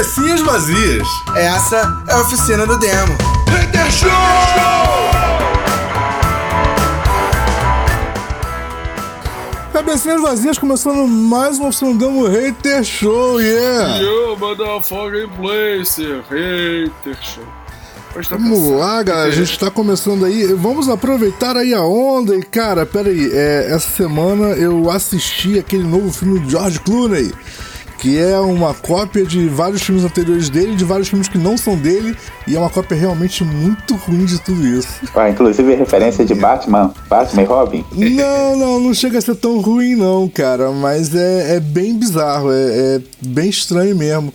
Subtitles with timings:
[0.00, 1.06] Cabecinhas vazias.
[1.36, 3.18] Essa é a oficina do demo.
[3.50, 4.10] Hater Show!
[9.74, 13.98] Cabecinhas vazias começando mais uma oficina do demo Hater Show, yeah!
[13.98, 17.44] Yo, motherfucking place, hater show.
[18.26, 20.46] Tá Vamos lá, galera, a gente tá começando aí.
[20.54, 22.34] Vamos aproveitar aí a onda.
[22.34, 27.30] E, cara, pera aí, é, essa semana eu assisti aquele novo filme do George Clooney,
[28.00, 31.76] que é uma cópia de vários filmes anteriores dele, de vários filmes que não são
[31.76, 32.16] dele,
[32.48, 34.88] e é uma cópia realmente muito ruim de tudo isso.
[35.14, 37.84] Ah, inclusive referência de Batman, Batman e Robin.
[37.92, 42.50] Não, não, não chega a ser tão ruim, não, cara, mas é, é bem bizarro,
[42.50, 44.32] é, é bem estranho mesmo.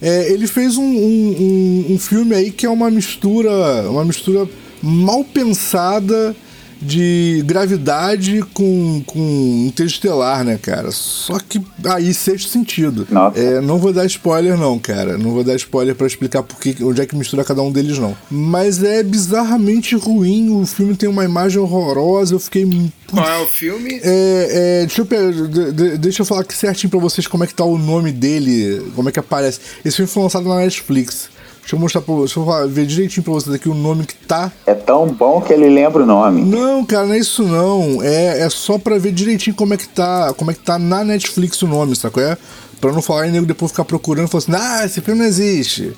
[0.00, 3.50] É, ele fez um, um, um, um filme aí que é uma mistura,
[3.90, 4.48] uma mistura
[4.80, 6.36] mal pensada
[6.80, 10.90] de gravidade com, com interestelar, né, cara?
[10.90, 13.06] Só que aí sexto sentido.
[13.10, 13.38] Nossa.
[13.38, 15.18] É, não vou dar spoiler, não, cara.
[15.18, 17.98] Não vou dar spoiler pra explicar por que, onde é que mistura cada um deles,
[17.98, 18.16] não.
[18.30, 20.50] Mas é bizarramente ruim.
[20.50, 22.34] O filme tem uma imagem horrorosa.
[22.34, 22.68] Eu fiquei.
[23.10, 24.00] Qual é o filme?
[24.02, 27.44] É, é, deixa, eu, pe- de- de- deixa eu falar aqui certinho pra vocês como
[27.44, 29.60] é que tá o nome dele, como é que aparece.
[29.84, 31.28] Esse filme foi lançado na Netflix.
[31.68, 34.14] Deixa eu mostrar pra vocês, deixa eu ver direitinho pra vocês aqui o nome que
[34.14, 34.50] tá.
[34.64, 36.40] É tão bom que ele lembra o nome.
[36.42, 38.02] Não, cara, não é isso não.
[38.02, 41.04] É, é só pra ver direitinho como é que tá, como é que tá na
[41.04, 42.22] Netflix o nome, sacou?
[42.22, 42.38] É?
[42.80, 45.26] Pra não falar e nego depois ficar procurando e falar assim, ah, esse filme não
[45.26, 45.92] existe.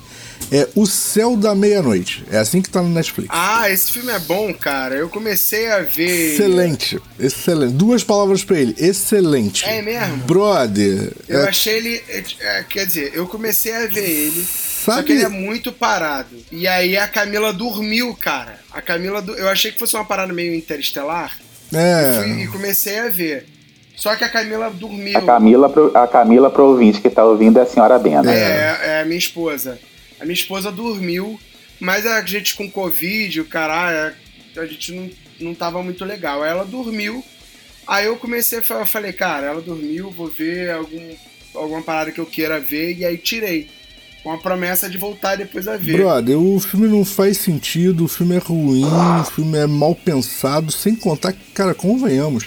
[0.51, 2.25] É O Céu da Meia-Noite.
[2.29, 3.29] É assim que tá no Netflix.
[3.31, 4.95] Ah, esse filme é bom, cara.
[4.95, 6.33] Eu comecei a ver.
[6.33, 7.75] Excelente, excelente.
[7.75, 9.63] Duas palavras pra ele, excelente.
[9.63, 10.17] É mesmo?
[10.25, 12.03] Brother, Eu é- achei ele.
[12.09, 14.45] é, é, quer dizer, eu comecei a ver ele.
[14.83, 16.35] Só Sabe- que ele é muito parado.
[16.51, 18.59] E aí a Camila dormiu, cara.
[18.71, 19.21] A Camila.
[19.21, 21.37] do- Eu achei que fosse uma parada meio interestelar.
[21.73, 21.77] é,
[22.17, 23.45] E, fui- e comecei a ver.
[23.95, 25.17] Só que a Camila dormiu.
[25.19, 28.33] A Camila, pro- a Camila pro ouvinte que tá ouvindo é a senhora Bena.
[28.33, 29.77] É, é a minha esposa.
[30.19, 31.39] A minha esposa dormiu,
[31.79, 34.13] mas a gente com Covid, o caralho,
[34.57, 35.09] a gente não,
[35.39, 36.41] não tava muito legal.
[36.43, 37.23] Aí ela dormiu.
[37.87, 41.15] Aí eu comecei a falar, eu falei, cara, ela dormiu, vou ver algum,
[41.55, 43.69] alguma parada que eu queira ver, e aí tirei.
[44.23, 45.97] Com a promessa de voltar depois a ver.
[45.97, 50.71] Brother, o filme não faz sentido, o filme é ruim, o filme é mal pensado,
[50.71, 52.45] sem contar que, cara, convenhamos.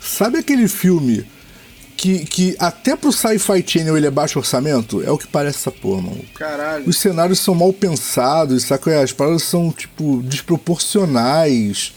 [0.00, 1.24] Sabe aquele filme
[1.96, 5.00] que, que até pro Sci-Fi Channel ele é baixo orçamento?
[5.00, 6.24] É o que parece essa porra, mano.
[6.34, 6.88] Caralho.
[6.88, 9.00] Os cenários são mal pensados, saca?
[9.00, 11.92] As paradas são, tipo, desproporcionais.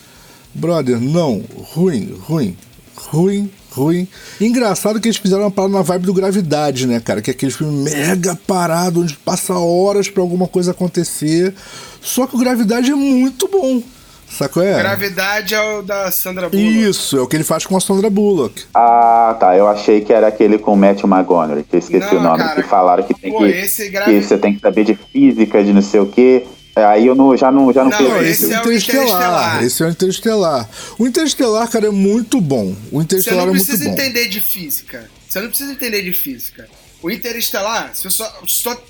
[0.53, 1.43] Brother, não.
[1.73, 2.55] Ruim, ruim.
[2.95, 4.07] Ruim, ruim.
[4.39, 7.21] Engraçado que eles fizeram uma parada na vibe do Gravidade, né, cara?
[7.21, 11.53] Que é aquele filme mega parado, onde passa horas pra alguma coisa acontecer.
[12.01, 13.81] Só que o Gravidade é muito bom.
[14.29, 14.63] Sacou?
[14.63, 14.79] É?
[14.79, 16.83] Gravidade é o da Sandra Bullock.
[16.89, 18.63] Isso, é o que ele faz com a Sandra Bullock.
[18.73, 19.55] Ah, tá.
[19.55, 22.39] Eu achei que era aquele com o Matthew McConaughey, que eu esqueci Não, o nome,
[22.39, 22.61] cara.
[22.61, 25.71] que falaram que tem Pô, que, esse que você tem que saber de física, de
[25.71, 26.45] não sei o quê.
[26.75, 29.05] Aí eu não, já não, já não, Não, Não, esse esse é é o Interestelar.
[29.05, 29.63] Interestelar.
[29.63, 30.69] Esse é o Interestelar.
[30.99, 32.75] O Interestelar, cara, é muito bom.
[32.91, 33.93] O Você Interestelar não é muito precisa bom.
[33.93, 35.09] entender de física.
[35.29, 36.67] Você não precisa entender de física.
[37.01, 38.83] O Interestelar, você só, só,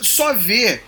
[0.00, 0.80] só vê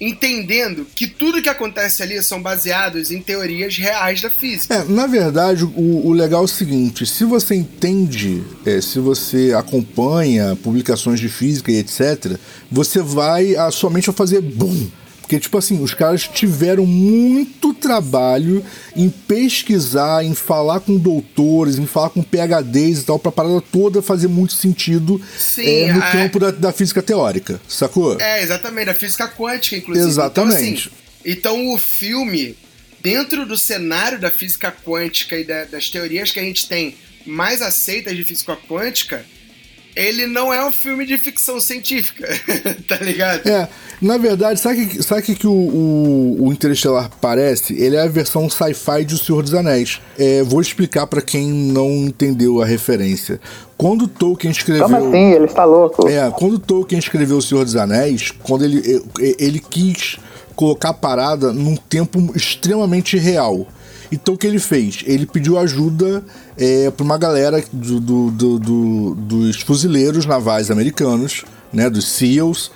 [0.00, 4.74] entendendo que tudo que acontece ali são baseados em teorias reais da física.
[4.74, 9.52] É, na verdade, o, o legal é o seguinte: se você entende, é, se você
[9.56, 12.36] acompanha publicações de física e etc.,
[12.70, 14.88] você vai, a sua mente vai fazer boom.
[15.26, 18.64] Porque, tipo assim, os caras tiveram muito trabalho
[18.94, 24.00] em pesquisar, em falar com doutores, em falar com PHDs e tal, pra parada toda
[24.00, 28.20] fazer muito sentido Sim, é, no a- campo da, da física teórica, sacou?
[28.20, 30.06] É, exatamente, da física quântica, inclusive.
[30.08, 30.54] Exatamente.
[30.54, 30.90] Então, assim,
[31.24, 32.56] então o filme,
[33.02, 36.94] dentro do cenário da física quântica e da- das teorias que a gente tem
[37.26, 39.24] mais aceitas de física quântica,
[39.96, 42.28] ele não é um filme de ficção científica,
[42.86, 43.48] tá ligado?
[43.48, 43.66] É,
[44.00, 47.72] na verdade, sabe que, sabe que, que o, o, o Interestelar parece?
[47.80, 49.98] Ele é a versão sci-fi de O Senhor dos Anéis.
[50.18, 53.40] É, vou explicar pra quem não entendeu a referência.
[53.78, 54.84] Quando Tolkien escreveu.
[54.84, 55.32] Como assim?
[55.32, 56.06] Ele está louco.
[56.06, 59.02] É, quando Tolkien escreveu O Senhor dos Anéis, quando ele,
[59.38, 60.18] ele quis
[60.54, 63.66] colocar a parada num tempo extremamente real.
[64.10, 65.02] Então o que ele fez?
[65.06, 66.24] Ele pediu ajuda
[66.56, 72.70] é, para uma galera do, do- do- do- dos fuzileiros navais americanos, né, dos SEALs,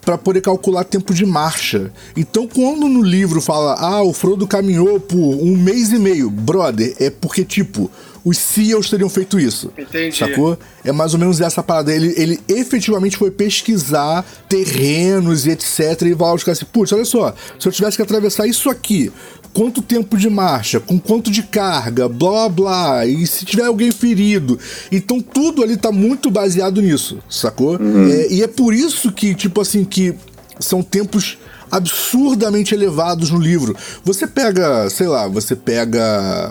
[0.00, 1.92] para poder calcular tempo de marcha.
[2.16, 6.94] Então quando no livro fala, ah, o Frodo caminhou por um mês e meio, brother,
[7.00, 7.90] é porque tipo
[8.24, 9.70] os SEALs teriam feito isso.
[9.78, 10.16] Entendi.
[10.16, 10.58] Sacou?
[10.84, 11.94] É mais ou menos essa parada.
[11.94, 16.02] Ele, ele efetivamente foi pesquisar terrenos e etc.
[16.02, 18.68] E vai lá os caras assim, putz, olha só, se eu tivesse que atravessar isso
[18.68, 19.12] aqui
[19.56, 24.58] quanto tempo de marcha, com quanto de carga, blá blá, e se tiver alguém ferido.
[24.92, 27.76] Então tudo ali tá muito baseado nisso, sacou?
[27.76, 30.14] É, e é por isso que, tipo assim, que
[30.60, 31.38] são tempos
[31.70, 33.74] absurdamente elevados no livro.
[34.04, 36.02] Você pega, sei lá, você pega.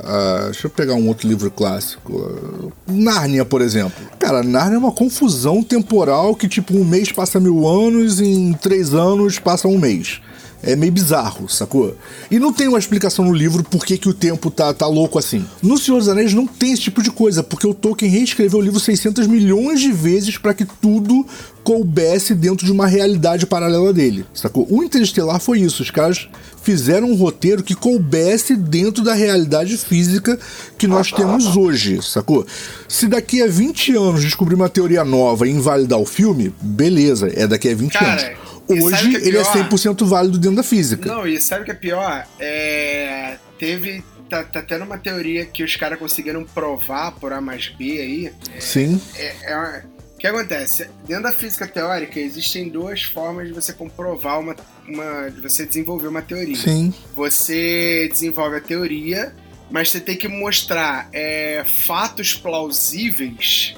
[0.03, 2.19] ah, deixa eu pegar um outro livro clássico.
[2.19, 4.03] ah, Nárnia, por exemplo.
[4.17, 8.53] Cara, Nárnia é uma confusão temporal que, tipo, um mês passa mil anos e em
[8.53, 10.21] três anos passa um mês.
[10.65, 11.95] É meio bizarro, sacou?
[12.29, 15.19] E não tem uma explicação no livro por que, que o tempo tá, tá louco
[15.19, 15.45] assim.
[15.61, 18.61] No Senhor dos Anéis não tem esse tipo de coisa, porque o Tolkien reescreveu o
[18.61, 21.25] livro 600 milhões de vezes para que tudo
[21.63, 24.67] coubesse dentro de uma realidade paralela dele, sacou?
[24.69, 26.27] O Interestelar foi isso, os caras
[26.61, 30.37] fizeram um roteiro que coubesse dentro da realidade física
[30.77, 32.45] que nós temos hoje, sacou?
[32.87, 37.47] Se daqui a 20 anos descobrir uma teoria nova e invalidar o filme, beleza, é
[37.47, 38.54] daqui a 20 Cara, anos.
[38.67, 39.69] Hoje é ele é pior?
[39.69, 41.07] 100% válido dentro da física.
[41.13, 42.25] Não, e sabe o que é pior?
[42.39, 43.37] É.
[43.59, 44.03] Teve.
[44.29, 48.33] Tá, tá tendo uma teoria que os caras conseguiram provar por A mais B aí.
[48.59, 49.83] Sim, É, é
[50.15, 50.89] O que acontece?
[51.07, 54.55] Dentro da física teórica existem duas formas de você comprovar uma.
[54.87, 56.55] uma de você desenvolver uma teoria.
[56.55, 59.31] sim, Você desenvolve a teoria,
[59.69, 63.75] mas você tem que mostrar é, fatos plausíveis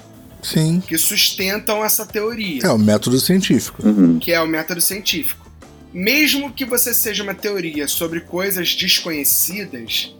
[0.48, 0.82] sim.
[0.82, 2.62] que sustentam essa teoria.
[2.64, 3.86] É o método científico.
[3.86, 4.20] Uhum.
[4.20, 5.46] que é o método científico.
[5.94, 10.14] Mesmo que você seja uma teoria sobre coisas desconhecidas,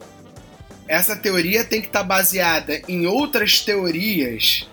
[0.88, 4.68] essa teoria tem que estar baseada em outras teorias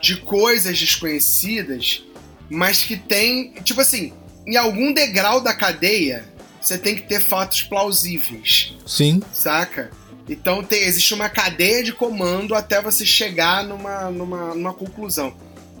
[0.00, 2.02] de coisas desconhecidas,
[2.48, 4.12] mas que tem, tipo assim,
[4.46, 6.24] em algum degrau da cadeia,
[6.60, 9.90] você tem que ter fatos plausíveis, Sim, saca?
[10.30, 15.34] Então tem- existe uma cadeia de comando até você chegar numa, numa, numa conclusão.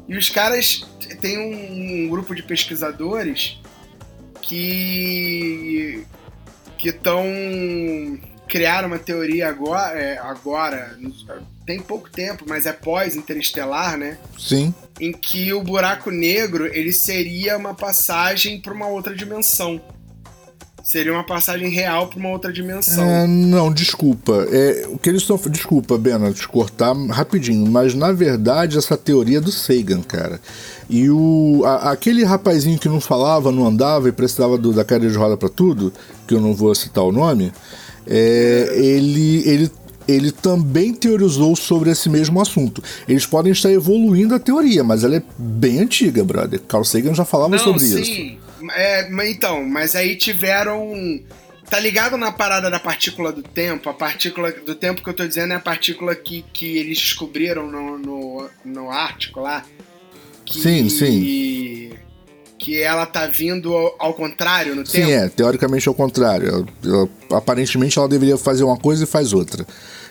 [0.08, 0.84] E os caras
[1.20, 3.58] têm um, um grupo de pesquisadores
[4.42, 6.04] que
[6.76, 7.22] que estão
[8.48, 10.98] criaram uma teoria agora, é, agora
[11.64, 14.18] tem pouco tempo, mas é pós interestelar, né?
[14.36, 14.74] sim.
[14.98, 19.80] Em que o buraco negro ele seria uma passagem para uma outra dimensão.
[20.82, 23.04] Seria uma passagem real para uma outra dimensão.
[23.04, 24.46] É, não, desculpa.
[24.50, 25.36] É, o que eles estão.
[25.50, 30.40] Desculpa, Bena, te cortar rapidinho, mas na verdade essa teoria é do Sagan, cara.
[30.88, 35.12] E o, a- aquele rapazinho que não falava, não andava e precisava do- da cadeira
[35.12, 35.92] de roda pra tudo,
[36.26, 37.52] que eu não vou citar o nome,
[38.06, 39.70] é, ele, ele,
[40.08, 42.82] ele também teorizou sobre esse mesmo assunto.
[43.06, 46.58] Eles podem estar evoluindo a teoria, mas ela é bem antiga, brother.
[46.66, 48.39] Carl Sagan já falava sobre isso.
[48.74, 48.80] Sim.
[48.80, 50.92] É, então, mas aí tiveram.
[51.68, 53.88] Tá ligado na parada da partícula do tempo?
[53.88, 57.70] A partícula do tempo que eu tô dizendo é a partícula que, que eles descobriram
[57.70, 59.64] no, no, no Ártico lá.
[60.44, 61.92] Que, Sim, sim.
[62.58, 65.10] Que ela tá vindo ao, ao contrário no Sim, tempo.
[65.12, 66.48] é, teoricamente é o contrário.
[66.48, 67.08] Ela- ela-
[67.38, 69.64] aparentemente ela deveria fazer uma coisa e faz outra.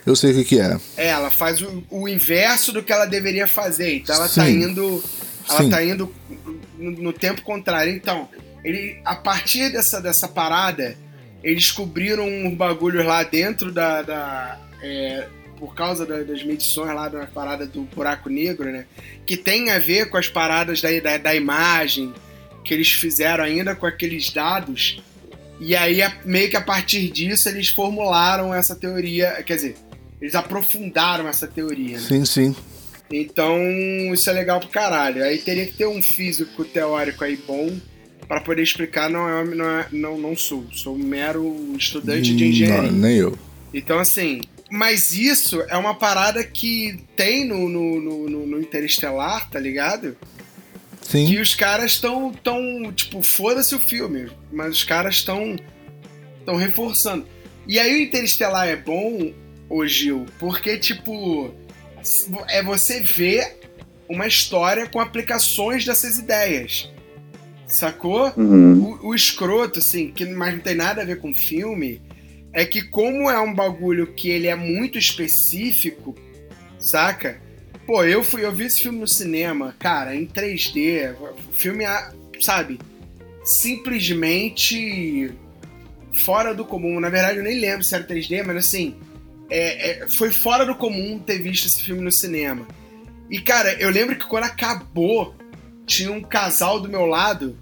[0.06, 0.78] Eu sei o que, que é.
[0.96, 3.98] É, ela faz o, o inverso do que ela deveria fazer.
[3.98, 4.64] Então ela tá Sim.
[4.64, 5.04] indo.
[5.50, 5.70] Ela Sim.
[5.70, 6.16] tá indo
[6.78, 7.94] no, no tempo contrário.
[7.94, 8.30] Então,
[8.64, 10.96] ele, a partir dessa, dessa parada,
[11.44, 14.02] eles descobriram uns bagulhos lá dentro da.
[14.02, 15.28] da, é,
[15.58, 18.86] por causa da- das medições lá da parada do buraco negro, né?
[19.26, 22.14] Que tem a ver com as paradas da, da, da imagem
[22.64, 25.02] que eles fizeram ainda com aqueles dados.
[25.60, 29.44] E aí, meio que a partir disso, eles formularam essa teoria.
[29.46, 29.76] Quer dizer,
[30.22, 32.06] eles aprofundaram essa teoria, né?
[32.08, 32.56] Sim, sim.
[33.12, 33.58] Então,
[34.14, 35.24] isso é legal pro caralho.
[35.24, 37.76] Aí teria que ter um físico teórico aí bom
[38.30, 39.10] pra poder explicar.
[39.10, 40.66] Não, é, não, é- não, não sou.
[40.72, 42.92] Sou um mero estudante de Hum, engenharia.
[42.92, 43.38] Não, nem eu.
[43.74, 44.40] Então, assim.
[44.72, 50.16] Mas isso é uma parada que tem no, no, no, no- no Interestelar, tá ligado?
[51.02, 51.26] Sim.
[51.26, 55.56] Que os caras estão, tão, tipo, foda-se o filme, mas os caras estão
[56.40, 57.26] estão reforçando.
[57.68, 59.34] E aí o Interestelar é bom,
[59.68, 61.52] ô Gil, porque, tipo,
[62.48, 63.58] é você ver
[64.08, 66.92] uma história com aplicações dessas ideias.
[67.70, 68.34] Sacou?
[68.36, 68.98] Uhum.
[69.02, 72.02] O, o escroto, assim, que mas não tem nada a ver com filme,
[72.52, 76.16] é que como é um bagulho que ele é muito específico,
[76.80, 77.40] saca?
[77.86, 81.86] Pô, eu fui, eu vi esse filme no cinema, cara, em 3D, o filme,
[82.42, 82.80] sabe,
[83.44, 85.32] simplesmente
[86.14, 87.00] fora do comum.
[87.00, 88.96] Na verdade, eu nem lembro se era 3D, mas assim,
[89.50, 92.68] é- é- foi fora do comum ter visto esse filme no cinema.
[93.30, 95.36] E, cara, eu lembro que quando acabou,
[95.90, 97.58] tinha um casal do meu lado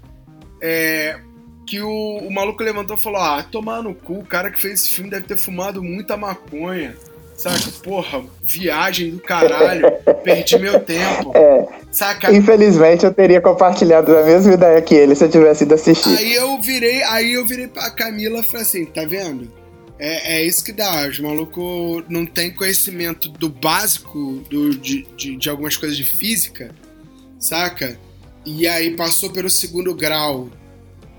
[0.60, 1.18] é,
[1.66, 4.82] que o, o maluco levantou e falou: Ah, tomar no cu, o cara que fez
[4.82, 6.94] esse filme deve ter fumado muita maconha.
[7.34, 7.70] Saca?
[7.82, 9.86] Porra, viagem do caralho,
[10.24, 11.32] perdi meu tempo.
[11.34, 12.34] É, Saca?
[12.34, 16.18] infelizmente eu teria compartilhado a mesma ideia que ele se eu tivesse ido assistir.
[16.18, 19.50] Aí eu virei, aí eu virei pra Camila e falei assim, tá vendo?
[20.00, 21.06] É, é isso que dá.
[21.06, 26.74] Os malucos não têm conhecimento do básico do, de, de, de algumas coisas de física,
[27.38, 27.96] saca?
[28.56, 30.48] E aí passou pelo segundo grau.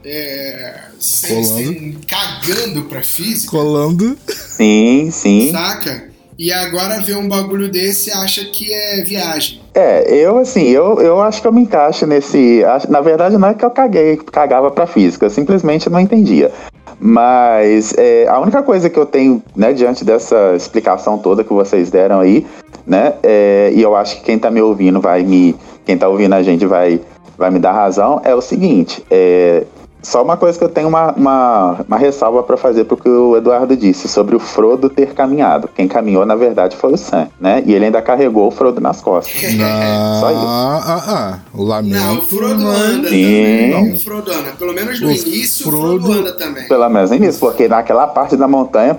[0.04, 1.56] É, sem, Colando.
[1.74, 4.18] sem- cagando pra física, Colando.
[4.28, 5.52] Sim, sim.
[5.52, 6.10] saca?
[6.38, 9.62] E agora vê um bagulho desse e acha que é viagem.
[9.74, 12.64] É, eu assim, eu, eu acho que eu me encaixo nesse.
[12.88, 16.50] Na verdade, não é que eu caguei, cagava pra física, eu simplesmente não entendia.
[17.00, 21.90] Mas é, a única coisa que eu tenho, né, diante dessa explicação toda que vocês
[21.92, 22.46] deram aí,
[22.88, 25.56] né, é, e eu acho que quem tá me ouvindo vai me.
[25.86, 27.02] Quem tá ouvindo a gente vai,
[27.40, 29.64] vai me dar razão, é o seguinte: é,
[30.02, 33.36] só uma coisa que eu tenho uma, uma, uma ressalva pra fazer pro que o
[33.36, 35.70] Eduardo disse sobre o Frodo ter caminhado.
[35.76, 37.62] Quem caminhou, na verdade, foi o Sam, né?
[37.66, 39.42] E ele ainda carregou o Frodo nas costas.
[39.62, 40.46] Ah, Só isso.
[40.46, 41.40] ah, ah.
[41.54, 41.96] Lamento.
[42.00, 43.72] Não, o Frodo mas- anda Sim.
[43.74, 43.94] também.
[43.94, 44.52] O Frodo anda.
[44.58, 46.68] Pelo menos no O início, o Frodo Frodo- anda também.
[46.68, 48.98] Pelo menos nisso, porque naquela parte da montanha,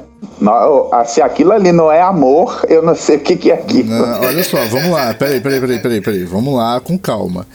[1.07, 3.89] se aquilo ali não é amor, eu não sei o que, que é aquilo.
[3.91, 5.15] Não, olha só, vamos lá.
[5.15, 6.25] Peraí, peraí, peraí, peraí, peraí.
[6.25, 7.47] Vamos lá, com calma.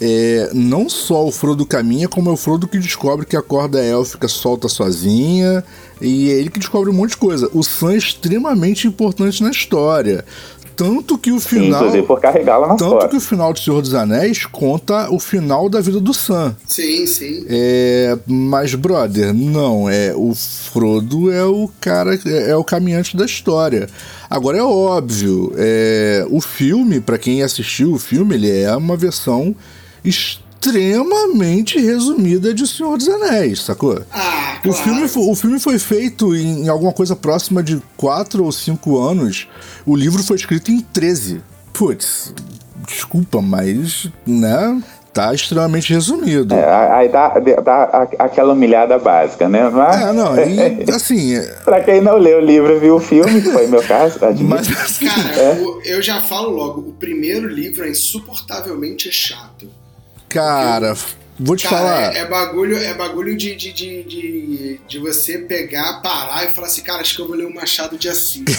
[0.00, 3.82] É, não só o Frodo caminha, como é o Frodo que descobre que a corda
[3.82, 5.64] élfica solta sozinha.
[6.00, 7.48] E é ele que descobre um monte de coisa.
[7.52, 10.24] O Sam é extremamente importante na história.
[10.76, 11.82] Tanto que o final.
[11.82, 15.68] Inclusive por carregá-la nas Tanto que o final de Senhor dos Anéis conta o final
[15.68, 16.56] da vida do Sam.
[16.66, 17.44] Sim, sim.
[17.48, 23.24] É, mas, brother, não, é o Frodo é o cara, é, é o caminhante da
[23.24, 23.88] história.
[24.28, 29.54] Agora é óbvio, é, o filme, pra quem assistiu o filme, ele é uma versão
[30.04, 34.00] extremamente resumida de Senhor dos Anéis, sacou?
[34.12, 34.78] Ah, O claro.
[34.84, 38.98] filme, fo- o filme foi feito em, em alguma coisa próxima de 4 ou 5
[38.98, 39.46] anos.
[39.84, 41.40] O livro foi escrito em 13.
[41.72, 42.32] Putz,
[42.86, 44.80] desculpa, mas, né?
[45.12, 46.52] Tá extremamente resumido.
[46.54, 47.28] É, aí dá,
[47.62, 49.68] dá aquela humilhada básica, né?
[49.70, 53.00] Mas, É, não, e assim, é, pra quem não leu o livro e viu o
[53.00, 54.48] filme, que foi meu caso, admito.
[54.48, 59.68] mas assim, Cara, o- eu já falo logo, o primeiro livro é insuportavelmente chato.
[60.34, 60.96] Cara,
[61.38, 62.14] vou te Cara, falar.
[62.14, 66.66] é, é bagulho, é bagulho de, de, de, de, de você pegar, parar e falar
[66.66, 68.42] assim, cara, acho que eu vou ler o Machado de Assis.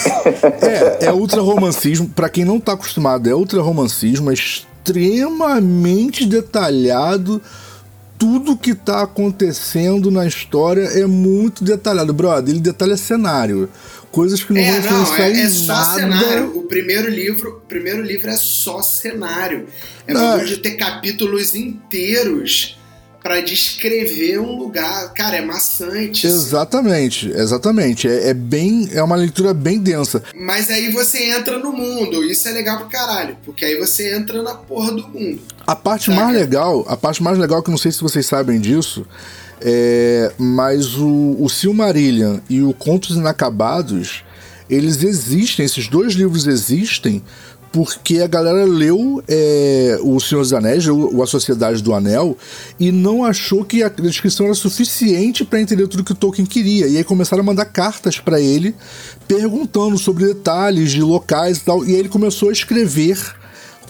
[0.61, 7.41] É, é ultra romancismo, pra quem não tá acostumado, é ultra romancismo, é extremamente detalhado.
[8.17, 12.53] Tudo que tá acontecendo na história é muito detalhado, brother.
[12.53, 13.69] Ele detalha cenário,
[14.15, 15.99] coisas que não vão É, não, influenciar é, é só nada.
[15.99, 16.57] cenário.
[16.57, 19.67] O primeiro livro, o primeiro livro é só cenário.
[20.07, 22.77] É Não, bagulho é- de ter capítulos inteiros
[23.21, 25.11] pra descrever um lugar.
[25.13, 26.27] Cara, é maçante.
[26.27, 26.35] assim.
[26.35, 28.07] Exatamente, exatamente.
[28.07, 30.23] É, é bem, é uma leitura bem densa.
[30.35, 32.23] Mas aí você entra no mundo.
[32.23, 33.35] Isso é legal pro caralho.
[33.43, 35.41] Porque aí você entra na porra do mundo.
[35.67, 36.21] A parte Saca?
[36.23, 39.05] mais legal, a parte mais legal que não sei se vocês sabem disso,
[39.61, 44.23] é, mas o, o Silmarillion e o Contos Inacabados,
[44.69, 47.21] eles existem, esses dois livros existem
[47.75, 52.37] porque a galera leu é, O Senhor dos Anéis, leu A Sociedade do Anel,
[52.79, 56.87] e não achou que a descrição era suficiente para entender tudo que o Tolkien queria.
[56.87, 58.73] E aí começaram a mandar cartas para ele,
[59.27, 61.83] perguntando sobre detalhes de locais e tal.
[61.83, 63.19] E aí ele começou a escrever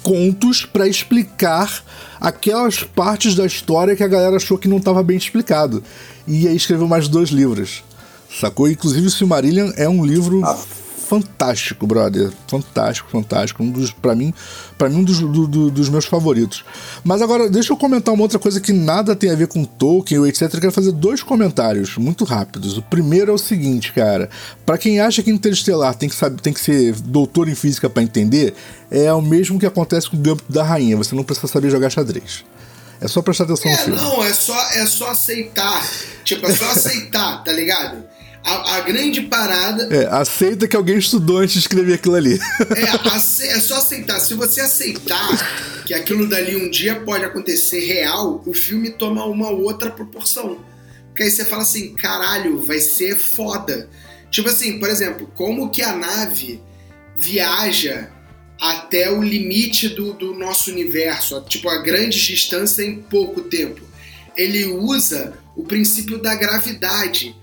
[0.06, 1.84] contos para explicar
[2.22, 5.82] aquelas partes da história que a galera achou que não estava bem explicado.
[6.28, 7.84] E aí escreveu mais dois livros.
[8.40, 8.70] Sacou?
[8.70, 10.42] Inclusive o Silmarillion é um livro
[11.08, 12.32] fantástico, brother.
[12.48, 13.62] Fantástico, fantástico.
[13.64, 14.34] Um dos, para mim,
[14.78, 16.66] para mim um dos, do- do- dos meus favoritos.
[17.04, 20.20] Mas agora, deixa eu comentar uma outra coisa que nada tem a ver com Tolkien
[20.20, 20.42] ou etc.
[20.56, 22.76] Eu quero fazer dois comentários muito rápidos.
[22.78, 24.30] O primeiro é o seguinte, cara.
[24.66, 28.02] Para quem acha que Interestelar tem que, saber, tem que ser doutor em física para
[28.02, 28.56] entender,
[28.92, 30.98] é o mesmo que acontece com o Gambito da Rainha.
[30.98, 32.44] Você não precisa saber jogar xadrez.
[33.02, 34.00] É só prestar atenção no É, filme.
[34.02, 35.86] não, é só, é só aceitar.
[36.24, 38.04] Tipo, é só aceitar, tá ligado?
[38.44, 42.40] A, a grande parada É, aceita que alguém estudou antes de escrever aquilo ali.
[42.76, 44.20] é, é só aceitar.
[44.20, 49.50] Se você aceitar que aquilo dali um dia pode acontecer real, o filme toma uma
[49.50, 50.60] outra proporção.
[51.08, 53.90] Porque aí você fala assim, caralho, vai ser foda.
[54.30, 56.62] Tipo assim, por exemplo, como que a nave
[57.18, 58.10] viaja
[58.60, 63.82] até o limite do, do nosso universo, tipo, a grandes distâncias em pouco tempo.
[64.36, 67.36] Ele usa o princípio da gravidade,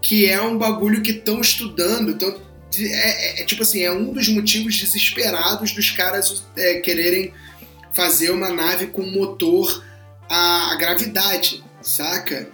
[0.00, 2.16] que é um bagulho que estão estudando.
[2.18, 2.34] Tão,
[2.78, 7.32] é, é- é tipo assim, é um dos motivos desesperados dos caras é, quererem
[7.94, 9.84] fazer uma nave com motor
[10.28, 12.48] a, a gravidade, saca?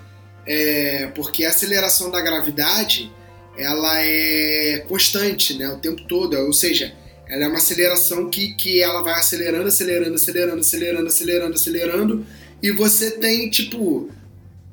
[0.46, 3.10] É, porque a aceleração da gravidade
[3.56, 6.94] ela é constante, né, o tempo todo, ou seja,
[7.34, 12.26] ela é uma aceleração que, que ela vai acelerando, acelerando, acelerando, acelerando, acelerando, acelerando,
[12.62, 14.08] e você tem, tipo,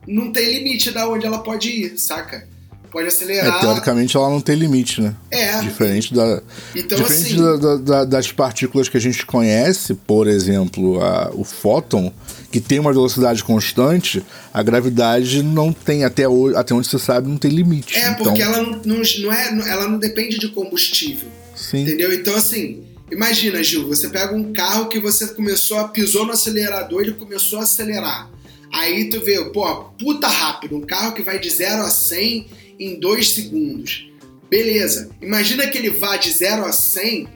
[0.08, 2.48] não tem limite da onde ela pode ir, saca?
[2.92, 3.62] pode É, acelerar.
[3.62, 5.16] teoricamente ela não tem limite, né?
[5.32, 5.62] É.
[5.62, 6.42] Diferente, da,
[6.76, 11.46] Então, diferente assim- da- da- das partículas que a gente conhece, por exemplo, a- o
[11.46, 12.12] fóton,
[12.52, 14.22] que tem uma velocidade constante,
[14.54, 17.96] a gravidade não tem, até, hoje, até onde você sabe, não tem limite.
[17.96, 21.30] É, então, porque ela não, não, não é, ela não depende de combustível.
[21.62, 21.84] Sim.
[21.84, 22.12] Entendeu?
[22.12, 27.02] Então, assim, imagina, Gil, você pega um carro que você começou a pisou no acelerador,
[27.02, 28.32] ele começou a acelerar.
[28.74, 32.48] Aí tu vê, pô, puta rápido, um carro que vai de 0 a 100
[32.80, 34.10] em 2 segundos.
[34.50, 35.12] Beleza.
[35.22, 37.28] Imagina que ele vá de 0 a 100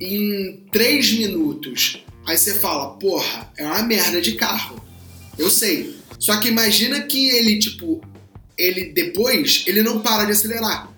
[0.00, 2.04] em 3 minutos.
[2.26, 4.82] Aí você fala, porra, é uma merda de carro.
[5.36, 5.96] Eu sei.
[6.18, 8.00] Só que imagina que ele, tipo,
[8.56, 10.93] ele depois, ele não para de acelerar.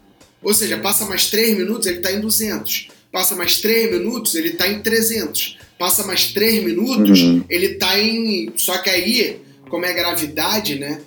[0.46, 2.86] Ou seja, passa mais 3 minutos, ele tá em 200.
[3.10, 5.58] Passa mais 3 minutos, ele tá em 300.
[5.76, 7.44] Passa mais 3 minutos, Uhum.
[7.50, 8.52] ele tá em.
[8.56, 11.00] Só que aí, como é gravidade, né?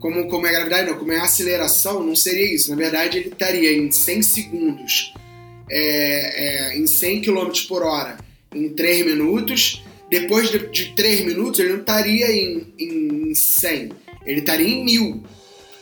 [0.00, 2.70] Como, como é gravidade, não, como é aceleração, não seria isso.
[2.70, 5.12] Na verdade, ele estaria em 100 segundos,
[5.70, 8.16] é, é, em 100 km por hora,
[8.54, 9.82] em 3 minutos.
[10.08, 13.90] Depois de, de 3 minutos, ele não estaria em, em 100,
[14.24, 15.22] ele estaria em 1000,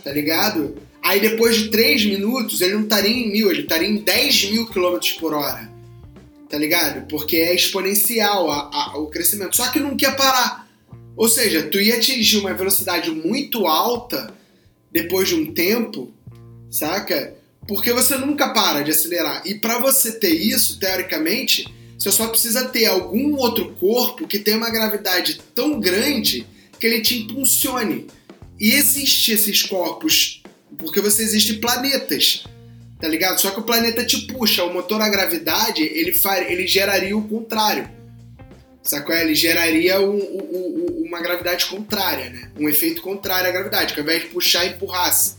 [0.03, 0.77] tá ligado?
[1.07, 4.67] Aí depois de 3 minutos, ele não estaria em 1000, ele estaria em 10 mil
[4.67, 5.71] km por hora,
[6.51, 7.07] tá ligado?
[7.07, 9.55] Porque é exponencial a- a- o crescimento.
[9.57, 10.69] Só que não quer parar.
[11.17, 14.35] Ou seja, tu ia atingir uma velocidade muito alta
[14.91, 16.13] depois de um tempo,
[16.71, 17.35] saca?
[17.69, 19.43] Porque você nunca para de acelerar.
[19.47, 21.67] E para você ter isso, teoricamente,
[21.99, 26.47] você só precisa ter algum outro corpo que tenha uma gravidade tão grande
[26.81, 28.09] que ele te impulsione.
[28.59, 30.43] E existem esses corpos,
[30.79, 32.45] porque você existe planetas,
[33.01, 33.41] tá ligado?
[33.41, 37.27] Só que o planeta te puxa, o motor a gravidade, ele, fa- ele geraria o
[37.27, 37.89] contrário.
[38.83, 39.15] Sacou?
[39.15, 42.51] Ele geraria um- um- um- uma gravidade contrária, né?
[42.59, 45.35] Um efeito contrário à gravidade, que ao invés de puxar, empurrasse.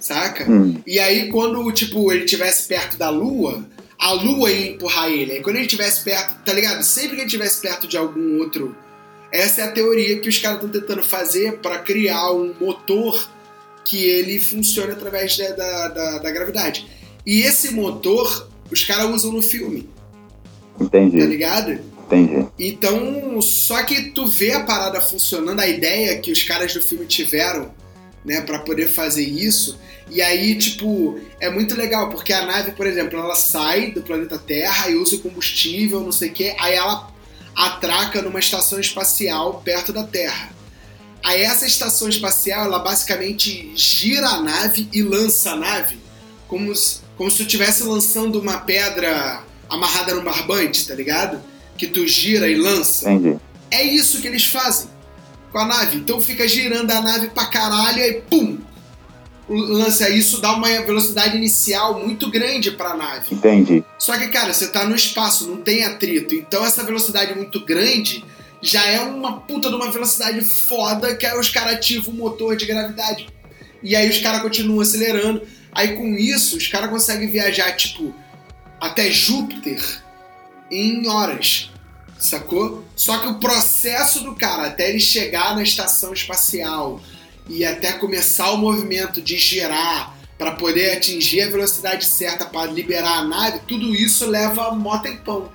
[0.00, 0.48] Saca?
[0.50, 0.80] Hum.
[0.86, 3.64] E aí, quando, tipo, ele estivesse perto da Lua,
[3.98, 5.32] a Lua ia empurrar ele.
[5.32, 6.82] Aí, quando ele estivesse perto, tá ligado?
[6.84, 8.76] Sempre que ele estivesse perto de algum outro.
[9.32, 13.28] Essa é a teoria que os caras estão tentando fazer para criar um motor
[13.88, 16.86] que ele funcione através da, da, da- da gravidade.
[17.24, 19.88] E esse motor, os caras usam no filme,
[20.78, 21.78] tá Entendi, ligado?
[22.04, 22.46] entendi.
[22.58, 27.06] Então, só que tu vê a parada funcionando, a ideia que os caras do filme
[27.06, 27.72] tiveram,
[28.24, 29.78] né, para poder fazer isso.
[30.10, 34.38] E aí, tipo, é muito legal, porque a nave, por exemplo, ela sai do planeta
[34.38, 37.10] Terra e usa o combustível, não sei o quê, aí ela
[37.56, 40.50] atraca numa estação espacial perto da Terra.
[41.22, 45.98] Aí essa estação espacial, ela basicamente gira a nave e lança a nave
[46.46, 51.40] como se, como se tu estivesse lançando uma pedra amarrada num barbante, tá ligado?
[51.76, 53.10] Que tu gira e lança.
[53.10, 53.38] Entendi.
[53.70, 54.88] É isso que eles fazem
[55.52, 55.98] com a nave.
[55.98, 58.58] Então fica girando a nave pra caralho e pum!
[59.50, 63.34] Lança isso, dá uma velocidade inicial muito grande pra nave.
[63.34, 63.82] Entendi.
[63.98, 66.34] Só que, cara, você tá no espaço, não tem atrito.
[66.34, 68.22] Então essa velocidade muito grande
[68.60, 72.56] já é uma puta de uma velocidade foda que aí os caras ativam o motor
[72.56, 73.28] de gravidade.
[73.82, 75.42] E aí os caras continuam acelerando.
[75.72, 78.14] Aí com isso, os caras conseguem viajar, tipo,
[78.80, 80.02] até Júpiter
[80.70, 81.70] em horas.
[82.18, 82.84] Sacou?
[82.96, 87.00] Só que o processo do cara até ele chegar na estação espacial
[87.48, 93.18] e até começar o movimento de girar para poder atingir a velocidade certa para liberar
[93.18, 95.50] a nave, tudo isso leva mó tempão.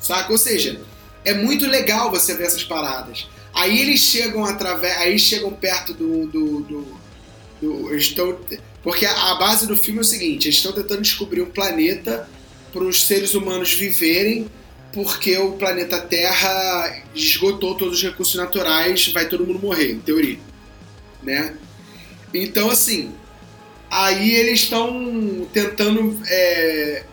[0.00, 0.30] Saca?
[0.32, 0.80] Ou seja,
[1.24, 3.26] é muito legal você ver essas paradas.
[3.54, 4.96] Aí eles chegam através.
[4.98, 6.26] Aí chegam perto do.
[6.26, 6.86] do, do,
[7.60, 8.46] do-
[8.82, 12.28] porque a base do filme é o seguinte: eles estão tentando descobrir um planeta
[12.72, 14.50] para os seres humanos viverem,
[14.92, 20.38] porque o planeta Terra esgotou todos os recursos naturais, vai todo mundo morrer, em teoria.
[21.22, 21.54] Né?
[22.34, 23.12] Então, assim,
[23.90, 27.04] aí eles estão tentando é,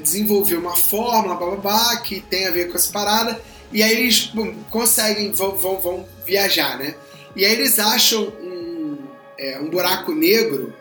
[0.00, 3.40] desenvolver uma fórmula, bababá, que tem a ver com essa parada,
[3.72, 6.94] e aí eles bom, conseguem, vão, vão, vão viajar, né?
[7.36, 8.98] E aí eles acham um,
[9.38, 10.74] é, um buraco negro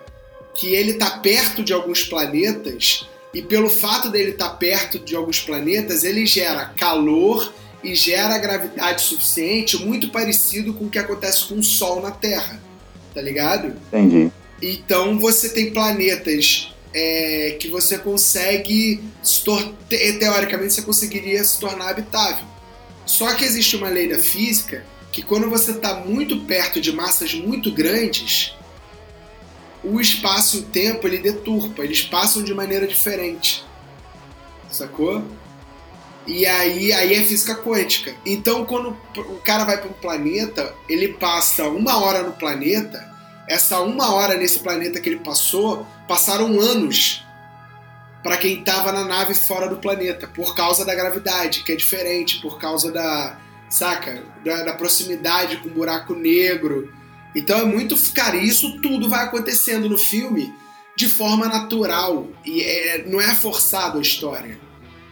[0.55, 5.39] que ele tá perto de alguns planetas, e pelo fato dele estar perto de alguns
[5.39, 11.55] planetas, ele gera calor e gera gravidade suficiente, muito parecido com o que acontece com
[11.55, 12.59] o Sol na Terra,
[13.13, 13.73] tá ligado?
[13.93, 14.31] Entendi.
[14.61, 19.03] Então você tem planetas é, que você consegue,
[19.87, 22.45] teoricamente, você conseguiria se tornar habitável.
[23.07, 27.33] Só que existe uma lei da física que quando você está muito perto de massas
[27.33, 28.53] muito grandes,
[29.83, 33.65] o espaço e o tempo ele deturpa, eles passam de maneira diferente.
[34.69, 35.23] Sacou?
[36.27, 38.13] E aí, aí é física quântica.
[38.25, 43.15] Então, quando o cara vai para um planeta, ele passa uma hora no planeta
[43.47, 47.23] essa uma hora nesse planeta que ele passou, passaram anos
[48.23, 52.41] para quem estava na nave fora do planeta, por causa da gravidade, que é diferente,
[52.41, 56.91] por causa da, saca, da, da proximidade com o buraco negro.
[57.35, 60.53] Então é muito, cara, isso tudo vai acontecendo no filme
[60.95, 64.59] de forma natural e é, não é forçado a história.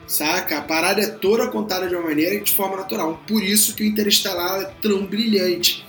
[0.07, 0.59] Saca?
[0.59, 3.23] A parada é toda contada de uma maneira de forma natural.
[3.27, 5.85] Por isso que o Interestelar é tão brilhante.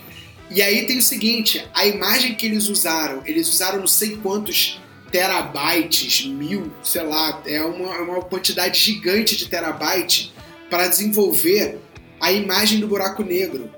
[0.49, 4.81] E aí tem o seguinte: a imagem que eles usaram, eles usaram não sei quantos
[5.11, 10.33] terabytes, mil, sei lá, é uma, é uma quantidade gigante de terabyte
[10.69, 11.79] para desenvolver
[12.19, 13.69] a imagem do buraco negro.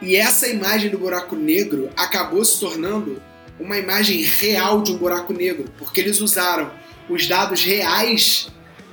[0.00, 3.22] E essa imagem do buraco negro acabou se tornando
[3.58, 6.70] uma imagem real de um buraco negro, porque eles usaram
[7.08, 8.48] os dados reais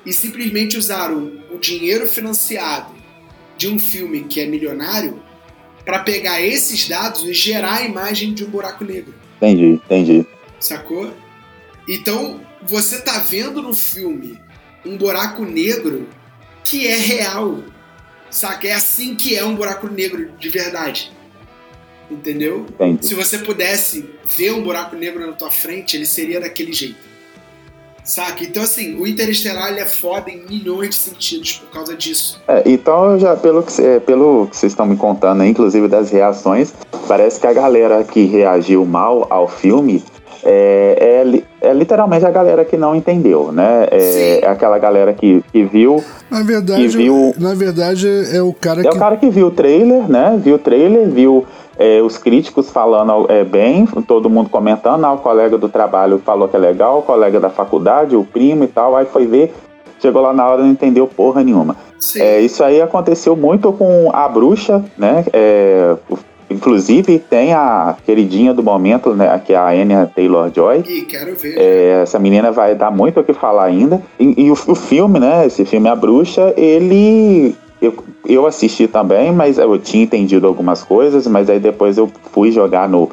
[0.06, 2.94] e simplesmente usaram o dinheiro financiado
[3.58, 5.22] de um filme que é milionário
[5.86, 9.14] para pegar esses dados e gerar a imagem de um buraco negro.
[9.38, 10.26] Entendi, entendi.
[10.60, 11.12] Sacou?
[11.94, 14.40] Então, você tá vendo no filme
[14.86, 16.08] um buraco negro
[16.64, 17.60] que é real.
[18.30, 18.66] Saca?
[18.68, 21.12] É assim que é um buraco negro de verdade.
[22.10, 22.66] Entendeu?
[22.70, 23.06] Entendi.
[23.08, 27.12] Se você pudesse ver um buraco negro na tua frente, ele seria daquele jeito.
[28.04, 28.44] Saca?
[28.44, 32.42] Então, assim, o Interestelar ele é foda em milhões de sentidos por causa disso.
[32.48, 36.74] É, então, já pelo que, cê- pelo que vocês estão me contando, inclusive das reações,
[37.08, 40.04] parece que a galera que reagiu mal ao filme
[40.44, 43.88] é, é é literalmente a galera que não entendeu, né?
[43.92, 44.46] É, Sim.
[44.46, 46.04] é aquela galera que, que viu.
[46.30, 49.48] Na verdade, Que viu- na verdade é o cara É que o cara que viu
[49.48, 50.40] o trailer, né?
[50.44, 51.46] Viu o trailer, viu
[51.78, 56.48] é, os críticos falando é, bem, todo mundo comentando, ah, o colega do trabalho falou
[56.48, 59.54] que é legal, o colega da faculdade, o primo e tal, aí foi ver,
[60.00, 61.76] chegou lá na hora e não entendeu porra nenhuma.
[62.00, 62.22] Sim.
[62.22, 65.24] É, isso aí aconteceu muito com a bruxa, né?
[65.32, 65.96] É,
[66.52, 69.42] inclusive tem a queridinha do momento, né?
[69.44, 70.84] Que é a Anya Taylor-Joy.
[70.88, 71.58] Ih, quero ver.
[71.58, 74.02] É, essa menina vai dar muito o que falar ainda.
[74.20, 75.46] E, e o, o filme, né?
[75.46, 77.56] Esse filme A Bruxa, ele.
[77.82, 77.96] Eu,
[78.28, 82.88] eu assisti também, mas eu tinha entendido algumas coisas, mas aí depois eu fui jogar
[82.88, 83.10] no,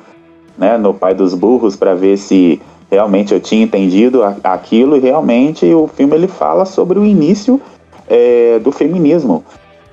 [0.59, 5.01] né, no Pai dos Burros para ver se realmente eu tinha entendido a- aquilo e
[5.01, 7.59] realmente o filme ele fala sobre o início
[8.07, 9.43] é, do feminismo,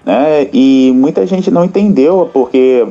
[0.05, 0.47] né?
[0.51, 2.86] E muita gente não entendeu porque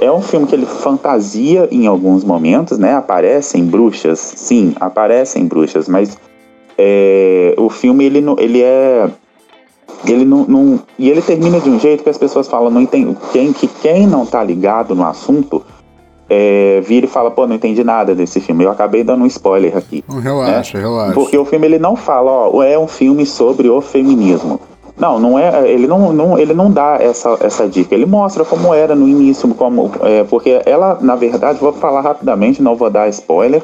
[0.00, 2.94] é um filme que ele fantasia em alguns momentos, né?
[2.94, 6.16] Aparecem bruxas, sim, aparecem bruxas, mas
[6.76, 9.08] é, o filme ele, não- ele é
[10.06, 13.16] ele não, não- e ele termina de um jeito que as pessoas falam não entende
[13.32, 15.64] quem que quem não tá ligado no assunto
[16.30, 19.76] é, vira e fala pô não entendi nada desse filme eu acabei dando um spoiler
[19.76, 21.14] aqui relaxa, relaxa.
[21.14, 24.60] porque o filme ele não fala, ó, é um filme sobre o feminismo.
[24.98, 25.70] Não, não é.
[25.70, 27.94] Ele não, não, ele não dá essa, essa dica.
[27.94, 32.62] Ele mostra como era no início, como, é, porque ela, na verdade, vou falar rapidamente,
[32.62, 33.62] não vou dar spoiler,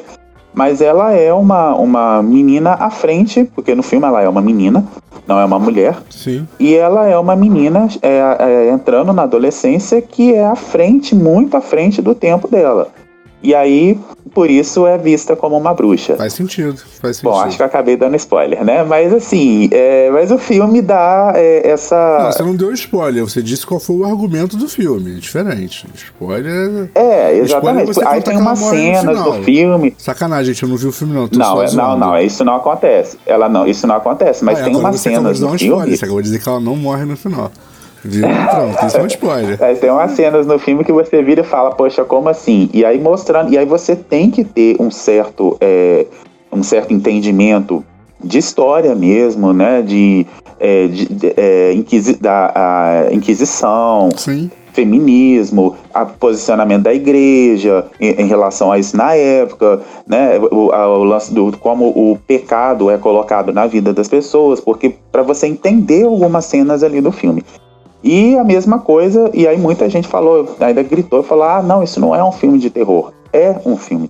[0.53, 4.85] mas ela é uma, uma menina à frente, porque no filme ela é uma menina,
[5.27, 6.47] não é uma mulher, Sim.
[6.57, 11.57] e ela é uma menina é, é, entrando na adolescência que é à frente, muito
[11.57, 12.87] à frente do tempo dela.
[13.45, 13.95] E aí,
[14.33, 16.15] por isso, é vista como uma bruxa.
[16.15, 16.77] Faz sentido.
[16.99, 17.31] Faz sentido.
[17.31, 18.83] Bom, acho que eu acabei dando spoiler, né?
[18.83, 21.95] Mas assim, é, mas o filme dá é, essa.
[22.23, 25.15] Não, você não deu spoiler, você disse qual foi o argumento do filme.
[25.15, 25.85] É diferente.
[25.93, 26.89] Spoiler.
[26.95, 27.87] É, Spoiler exatamente.
[27.93, 29.95] você Aí tem no cenas do filme.
[29.97, 31.27] Sacanagem, gente, eu não vi o filme, não.
[31.27, 33.17] tô Não, é- não, não, isso não acontece.
[33.27, 35.47] Ela não, isso não acontece, mas Ah, tem agora umas você acabou cenas de dar
[35.49, 35.73] no um filme.
[35.75, 35.97] spoiler.
[35.99, 37.51] Você acabou de dizer que ela não morre no final.
[38.09, 39.63] Pronto, isso é um spoiler.
[39.63, 42.69] Aí tem umas cenas no filme que você vira e fala, poxa, como assim?
[42.73, 46.05] E aí mostrando, e aí você tem que ter um certo, é,
[46.51, 47.83] um certo entendimento
[48.23, 49.81] de história mesmo, né?
[49.81, 50.25] De,
[50.59, 54.49] é, de- de- é, inquisi- da Inquisição, Sim.
[54.73, 60.37] feminismo, a posicionamento da igreja em, em relação a isso na época, né?
[60.51, 64.93] O, a- o lance do como o pecado é colocado na vida das pessoas, porque
[65.11, 67.43] para você entender algumas cenas ali do filme.
[68.05, 71.81] E a mesma coisa, e aí muita gente falou, ainda gritou e falou: ah, não,
[71.81, 73.11] isso não é um filme de terror.
[73.33, 74.07] É um filme.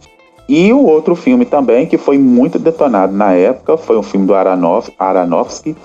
[0.49, 4.35] E o outro filme também, que foi muito detonado na época, foi um filme do
[4.35, 5.77] Aronof, Aronofsky,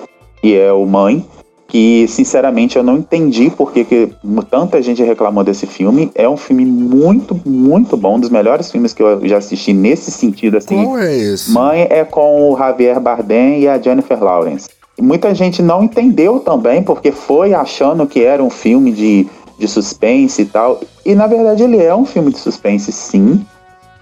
[0.42, 1.25] que é o Mãe,
[1.68, 4.12] que sinceramente eu não entendi porque que
[4.51, 6.11] tanta gente reclamou desse filme.
[6.12, 10.11] É um filme muito, muito bom, um dos melhores filmes que eu já assisti nesse
[10.11, 10.85] sentido, assim.
[10.85, 11.53] Qual é esse?
[11.53, 14.68] Mãe é com o Javier Bardem e a Jennifer Lawrence.
[15.01, 19.27] Muita gente não entendeu também, porque foi achando que era um filme de,
[19.59, 20.81] de suspense e tal.
[21.05, 23.45] E na verdade ele é um filme de suspense, sim,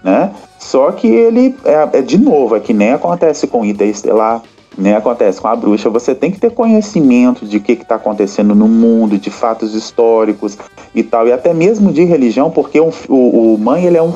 [0.03, 0.31] né?
[0.57, 4.41] Só que ele é, é de novo, é que nem acontece com Interestelar,
[4.77, 8.55] né, acontece com a bruxa, você tem que ter conhecimento de o que está acontecendo
[8.55, 10.57] no mundo, de fatos históricos
[10.95, 14.13] e tal, e até mesmo de religião, porque um, o, o Mãe ele é um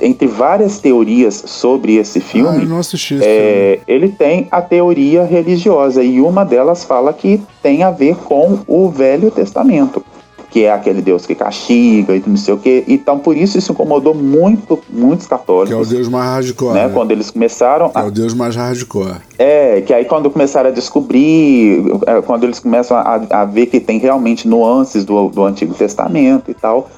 [0.00, 6.02] entre várias teorias sobre esse filme, Ah, assisti esse é, ele tem a teoria religiosa
[6.02, 10.04] e uma delas fala que tem a ver com o Velho Testamento,
[10.50, 12.84] que é aquele Deus que castiga e não sei o que.
[12.86, 16.74] Então por isso isso incomodou muito muitos Que é o católicos, Deus mais hardcore.
[16.74, 16.86] né?
[16.88, 16.92] né?
[16.92, 19.16] Quando eles começaram é a o Deus mais hardcore.
[19.38, 23.80] é, que aí quando começaram a descobrir, é, quando eles começam a, a ver que
[23.80, 26.90] tem realmente nuances do, do Antigo Testamento e tal.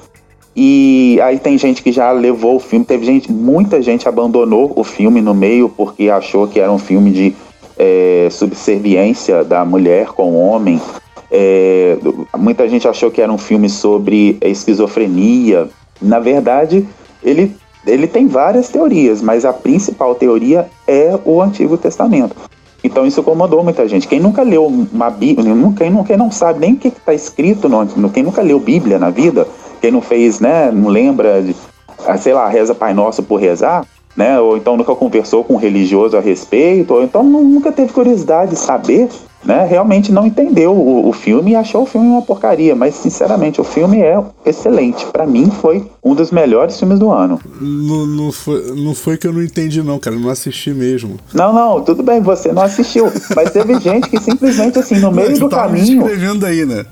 [0.55, 4.83] E aí tem gente que já levou o filme, teve gente, muita gente abandonou o
[4.83, 7.35] filme no meio porque achou que era um filme de
[7.77, 10.79] é, subserviência da mulher com o homem.
[11.29, 11.97] É,
[12.37, 15.67] muita gente achou que era um filme sobre esquizofrenia.
[16.01, 16.87] Na verdade,
[17.21, 17.53] ele,
[17.85, 22.33] ele tem várias teorias, mas a principal teoria é o Antigo Testamento.
[22.81, 24.07] Então isso incomodou muita gente.
[24.07, 28.09] Quem nunca leu uma Bíblia, quem quem não sabe nem o que está escrito, no-
[28.11, 29.47] quem nunca leu Bíblia na vida,
[29.85, 31.55] quem não fez, né, não lembra, de,
[32.07, 33.85] ah, sei lá, reza Pai Nosso por rezar,
[34.17, 37.93] né, ou então nunca conversou com um religioso a respeito, ou então nu- nunca teve
[37.93, 39.09] curiosidade de saber,
[39.43, 42.75] né, realmente não entendeu o, o filme e achou o filme uma porcaria.
[42.75, 45.05] Mas sinceramente, o filme é excelente.
[45.05, 47.39] Para mim, foi um dos melhores filmes do ano.
[47.61, 50.15] Não, não, foi, não foi que eu não entendi, não, cara.
[50.15, 51.17] Eu não assisti mesmo.
[51.31, 55.37] Não, não, tudo bem, você não assistiu, mas teve gente que simplesmente assim no meio
[55.37, 56.83] do tava me caminho escrevendo aí, né?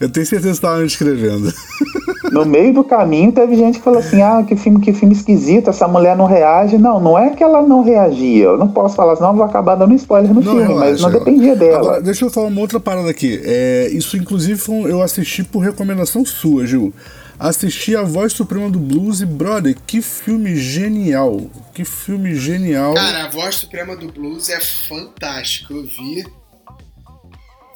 [0.00, 1.52] Eu tenho certeza que tu tava me escrevendo.
[2.30, 5.70] No meio do caminho teve gente que falou assim: ah, que filme, que filme esquisito,
[5.70, 6.78] essa mulher não reage.
[6.78, 8.44] Não, não é que ela não reagia.
[8.44, 11.10] Eu não posso falar, senão eu vou acabar dando spoiler no filme, mas não relaxa.
[11.10, 11.78] dependia dela.
[11.78, 13.40] Agora, deixa eu falar uma outra parada aqui.
[13.44, 16.92] É, isso, inclusive, foi um- eu assisti por recomendação sua, Gil.
[17.40, 21.40] Assisti A Voz Suprema do Blues e, brother, que filme genial.
[21.72, 22.94] Que filme genial.
[22.94, 25.72] Cara, a voz suprema do blues é fantástica.
[25.72, 26.26] Eu vi.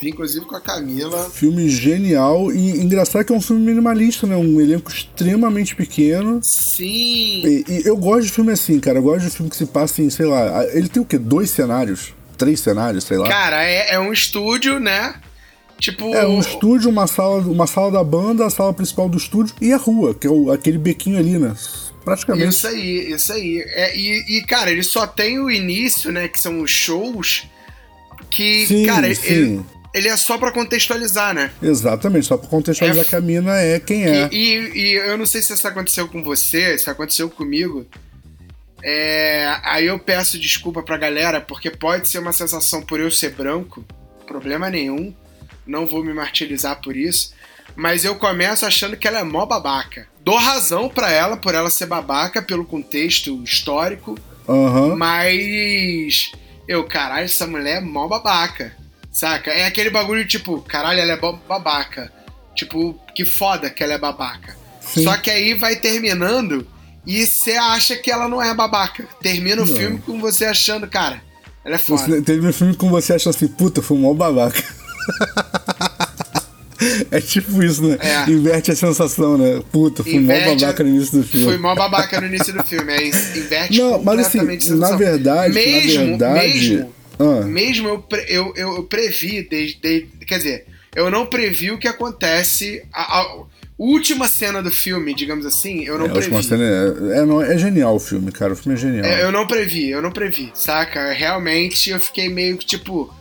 [0.02, 1.30] Inclusive com a Camila.
[1.30, 4.36] Filme genial e engraçado que é um filme minimalista, né?
[4.36, 6.40] Um elenco extremamente pequeno.
[6.42, 7.42] Sim!
[7.46, 8.98] E, e eu gosto de filme assim, cara.
[8.98, 11.18] Eu gosto de filme que se passa em, sei lá, ele tem o quê?
[11.18, 12.12] Dois cenários?
[12.36, 13.28] Três cenários, sei lá.
[13.28, 15.14] Cara, é, é um estúdio, né?
[15.78, 16.14] Tipo.
[16.14, 19.72] É um estúdio, uma sala, uma sala da banda, a sala principal do estúdio e
[19.72, 21.54] a rua, que é o- aquele bequinho ali, né?
[22.04, 22.48] Praticamente.
[22.48, 23.64] Isso aí, isso aí.
[23.68, 26.26] É, e, e, cara, ele só tem o início, né?
[26.26, 27.46] Que são os shows.
[28.30, 29.20] Que, Sim, cara, sim.
[29.26, 29.60] Ele,
[29.94, 31.50] ele é só pra contextualizar, né?
[31.62, 34.28] Exatamente, só pra contextualizar É- que a mina é quem é.
[34.32, 37.86] E, e- e eu não sei se isso aconteceu com você, se aconteceu comigo.
[38.82, 43.30] É, aí eu peço desculpa pra galera, porque pode ser uma sensação por eu ser
[43.34, 43.84] branco,
[44.26, 45.14] problema nenhum,
[45.66, 47.32] não vou me martirizar por isso.
[47.76, 50.06] Mas eu começo achando que ela é mó babaca.
[50.24, 54.96] Dou razão pra ela por ela ser babaca pelo contexto histórico, Aham.
[54.96, 56.32] mas
[56.68, 58.76] eu, caralho, essa mulher é mó babaca.
[59.12, 59.50] Saca?
[59.50, 62.10] É aquele bagulho tipo, caralho, ela é babaca.
[62.54, 64.56] Tipo, que foda que ela é babaca.
[64.80, 65.04] Sim.
[65.04, 66.66] Só que aí vai terminando
[67.06, 69.06] e você acha que ela não é babaca.
[69.20, 69.76] Termina o Não.
[69.76, 71.22] filme com você achando, cara,
[71.64, 72.02] ela é foda.
[72.02, 74.62] Você, teve um filme com você acha assim, puta, foi um babaca.
[77.10, 77.98] é tipo isso, né?
[78.00, 78.30] É.
[78.30, 79.62] Inverte a sensação, né?
[79.70, 81.46] Puta, um mó babaca no início do filme.
[81.46, 82.92] Foi mó babaca no início do filme.
[82.92, 84.38] Aí inverte Não, mas assim,
[84.76, 86.70] na verdade, mesmo, na verdade.
[86.70, 91.70] Mesmo, Ah, mesmo eu, eu, eu, eu previ desde, desde- Quer dizer, eu não previ
[91.70, 92.82] o que acontece.
[92.92, 93.42] A, a
[93.78, 96.34] última cena do filme, digamos assim, eu não é, a previ.
[96.34, 98.52] última cena é, é, não, é genial o filme, cara.
[98.52, 99.04] O filme é genial.
[99.06, 101.12] É, eu não previ, eu não previ, saca?
[101.12, 103.12] Realmente eu fiquei meio que tipo.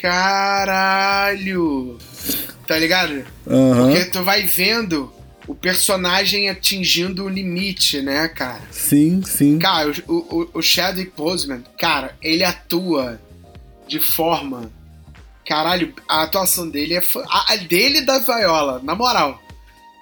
[0.00, 1.96] Caralho!
[2.66, 3.24] Tá ligado?
[3.46, 3.82] Aham.
[3.90, 5.12] Porque tu vai vendo
[5.46, 8.62] o personagem atingindo o limite, né, cara?
[8.72, 9.58] Sim, sim.
[9.58, 13.20] Cara, o, o, o Chadwick Boseman, cara, ele atua
[13.86, 14.70] de forma.
[15.46, 17.02] Caralho, a atuação dele é.
[17.28, 19.40] A, a dele da Viola, na moral.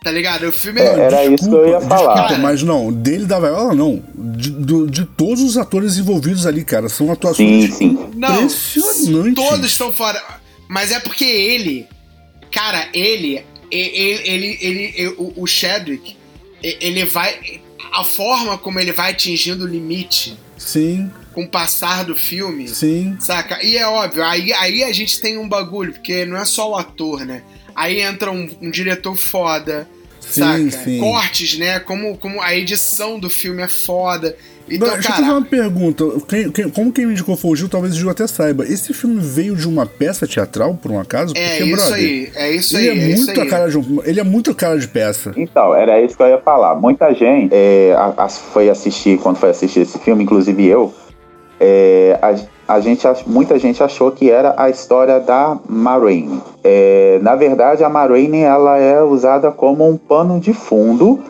[0.03, 0.47] Tá ligado?
[0.49, 0.85] O filme é.
[0.85, 2.14] É, era isso que eu ia falar.
[2.23, 4.03] Desculpa, mas não, dele da Viola não.
[4.14, 8.11] De, do- de todos os atores envolvidos ali, cara, são Sim, atuações sim.
[8.14, 9.35] Não, impressionantes.
[9.44, 10.23] todos estão fora.
[10.68, 11.87] Mas é porque ele.
[12.51, 13.42] Cara, ele.
[13.70, 14.20] Ele.
[14.25, 16.16] ele, ele, ele- o, o Chadwick.
[16.62, 17.61] Ele vai.
[17.92, 22.68] A forma como ele vai atingindo o limite Sim, com o passar do filme.
[22.68, 23.16] sim.
[23.20, 23.62] Saca?
[23.62, 26.77] E é óbvio, aí, aí a gente tem um bagulho, porque não é só o
[26.77, 27.42] ator, né?
[27.74, 29.88] Aí entra um, um diretor foda,
[30.20, 30.85] Sim, saca?
[30.85, 31.00] sim.
[31.00, 31.81] Cortes, né?
[31.81, 34.37] Como, como a edição do filme é foda.
[34.68, 36.05] Então, Deixa eu fazer cara, uma pergunta.
[36.27, 38.64] Quem- quem- como quem me indicou foi o Gil, talvez o Gil até saiba.
[38.64, 41.35] Esse filme veio de uma peça teatral, por um acaso?
[41.37, 43.48] é Porque, isso brother, aí, é isso Ele aí, é, é, isso muito a aí.
[43.50, 45.33] cara de ele é muito cara de peça.
[45.37, 46.74] Então, era isso que eu ia falar.
[46.77, 50.94] Muita gente é, a- a- foi assistir, quando foi assistir esse filme, inclusive eu,
[51.61, 52.35] é, a-
[52.77, 56.40] a gente, muita gente achou que era a história da Marraine.
[56.62, 61.22] É, na verdade, a Marraine ela é usada como um pano de fundo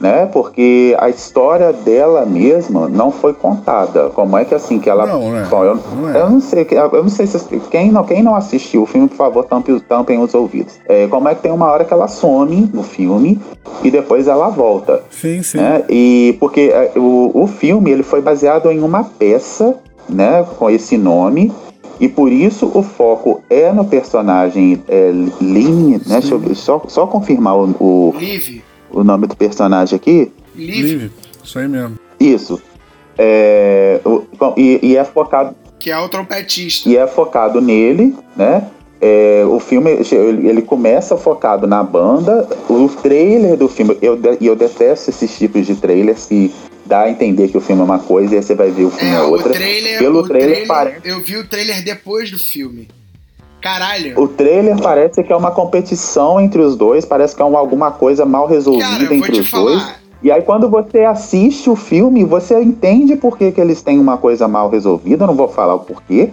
[0.00, 0.26] né?
[0.26, 4.10] Porque a história dela mesma não foi contada.
[4.10, 5.06] Como é que assim que ela?
[5.06, 5.46] Não, né?
[5.50, 6.20] Bom, eu não, é.
[6.20, 7.38] eu não sei, eu não sei se
[7.70, 10.78] quem não quem não assistiu o filme, por favor, tampem, tampem os ouvidos.
[10.86, 13.40] É, como é que tem uma hora que ela some no filme
[13.82, 15.02] e depois ela volta?
[15.10, 15.58] Sim, sim.
[15.58, 15.84] Né?
[15.88, 19.76] E porque é, o, o filme ele foi baseado em uma peça,
[20.08, 20.44] né?
[20.58, 21.52] Com esse nome.
[22.00, 26.20] E por isso o foco é no personagem é, Lynn, né?
[26.20, 30.32] Deixa eu, só, só confirmar o, o, Live o nome do personagem aqui?
[30.54, 31.10] Liv.
[31.42, 31.98] Isso aí mesmo.
[32.18, 32.60] Isso.
[33.16, 34.24] É, o,
[34.56, 35.54] e, e, é focado.
[35.78, 36.88] Que é o trompetista.
[36.88, 38.68] E é focado nele, né?
[39.00, 42.48] É, o filme ele começa focado na banda.
[42.68, 46.52] O trailer do filme, eu, eu detesto esses tipos de trailers que
[46.84, 48.90] dá a entender que o filme é uma coisa e aí você vai ver o
[48.90, 49.50] filme é, é outra.
[49.50, 51.08] O trailer, Pelo o trailer, trailer parece...
[51.08, 52.88] Eu vi o trailer depois do filme.
[53.60, 54.20] Caralho.
[54.20, 57.90] O trailer parece que é uma competição entre os dois, parece que é uma, alguma
[57.90, 59.64] coisa mal resolvida Cara, entre os falar.
[59.64, 59.94] dois.
[60.22, 64.16] E aí, quando você assiste o filme, você entende por que, que eles têm uma
[64.16, 65.24] coisa mal resolvida.
[65.24, 66.30] Eu não vou falar o porquê.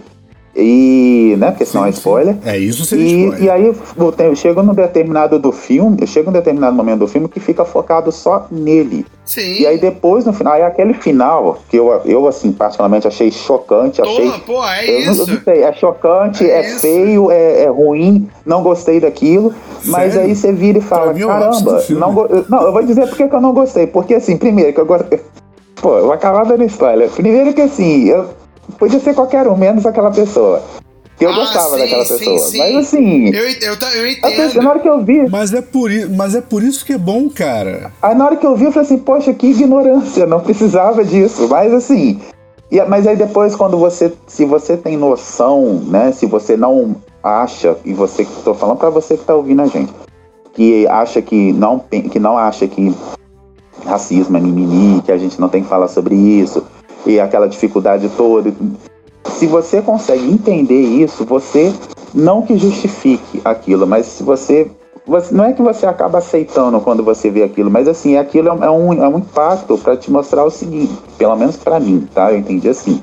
[0.56, 2.38] E, né, porque senão sim, é spoiler.
[2.46, 3.44] É isso seria e, spoiler.
[3.44, 7.66] E aí chega num determinado do filme, chega um determinado momento do filme que fica
[7.66, 9.06] focado só nele.
[9.26, 9.60] Sim.
[9.60, 14.02] E aí depois, no final, aí aquele final, que eu, eu assim, particularmente achei chocante,
[14.02, 14.32] Pô, achei.
[14.46, 15.26] Pô, é eu isso.
[15.26, 19.54] Não, eu não sei, é chocante, é, é feio, é, é, ruim, não gostei daquilo.
[19.84, 20.30] Mas Sério?
[20.30, 22.14] aí você vira e fala, mim, eu caramba, não,
[22.48, 23.88] não, eu vou dizer porque que eu não gostei.
[23.88, 25.20] Porque assim, primeiro que eu gostei.
[25.82, 27.10] Pô, eu vou acabar dando spoiler.
[27.10, 28.30] Primeiro que assim, eu
[28.78, 30.62] podia ser qualquer um, menos aquela pessoa.
[31.18, 32.40] Que eu Ah, gostava sim, daquela sim, pessoa.
[32.40, 32.58] sim.
[32.58, 33.26] Mas assim.
[33.30, 34.62] Eu, eu, eu assim, entendo.
[34.64, 37.30] na hora que eu vi, Mas é, por, mas é por isso que é bom,
[37.30, 37.92] cara.
[38.02, 41.48] Aí na hora que eu vi, eu falei assim, poxa, que ignorância, não precisava disso.
[41.50, 42.20] Mas assim.
[42.70, 44.12] e- mas aí depois, quando você.
[44.28, 46.12] Se você tem noção, né?
[46.12, 48.28] Se você não acha, e você.
[48.44, 49.94] Tô falando pra você que tá ouvindo a gente,
[50.54, 52.94] que acha que não, que não acha que
[53.86, 56.66] racismo é mimimi, que a gente não tem que falar sobre isso,
[57.06, 58.54] e aquela dificuldade toda.
[59.26, 61.74] Se você consegue entender isso, você
[62.14, 64.70] não que justifique aquilo, mas se você
[65.08, 68.70] você- não é que você acaba aceitando quando você vê aquilo, mas assim, aquilo é
[68.72, 72.32] um, é um impacto para te mostrar o seguinte, pelo menos para mim, tá?
[72.32, 73.00] Eu entendi assim.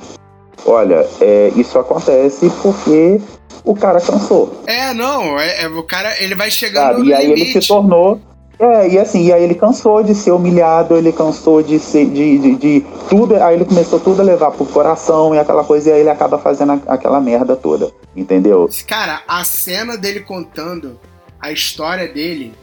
[0.66, 3.20] Olha, é, isso acontece porque
[3.64, 7.00] o cara cansou, É, não, é, é- o cara, ele vai chegando sabe?
[7.02, 7.62] no E aí ele limite.
[7.62, 8.18] se tornou.
[8.64, 12.38] É, e assim, e aí ele cansou de ser humilhado, ele cansou de ser de,
[12.38, 15.92] de, de tudo, aí ele começou tudo a levar pro coração e aquela coisa, e
[15.94, 17.90] aí ele acaba fazendo a- aquela merda toda.
[18.14, 18.68] Entendeu?
[18.86, 21.00] Cara, a cena dele contando
[21.40, 22.54] a história dele,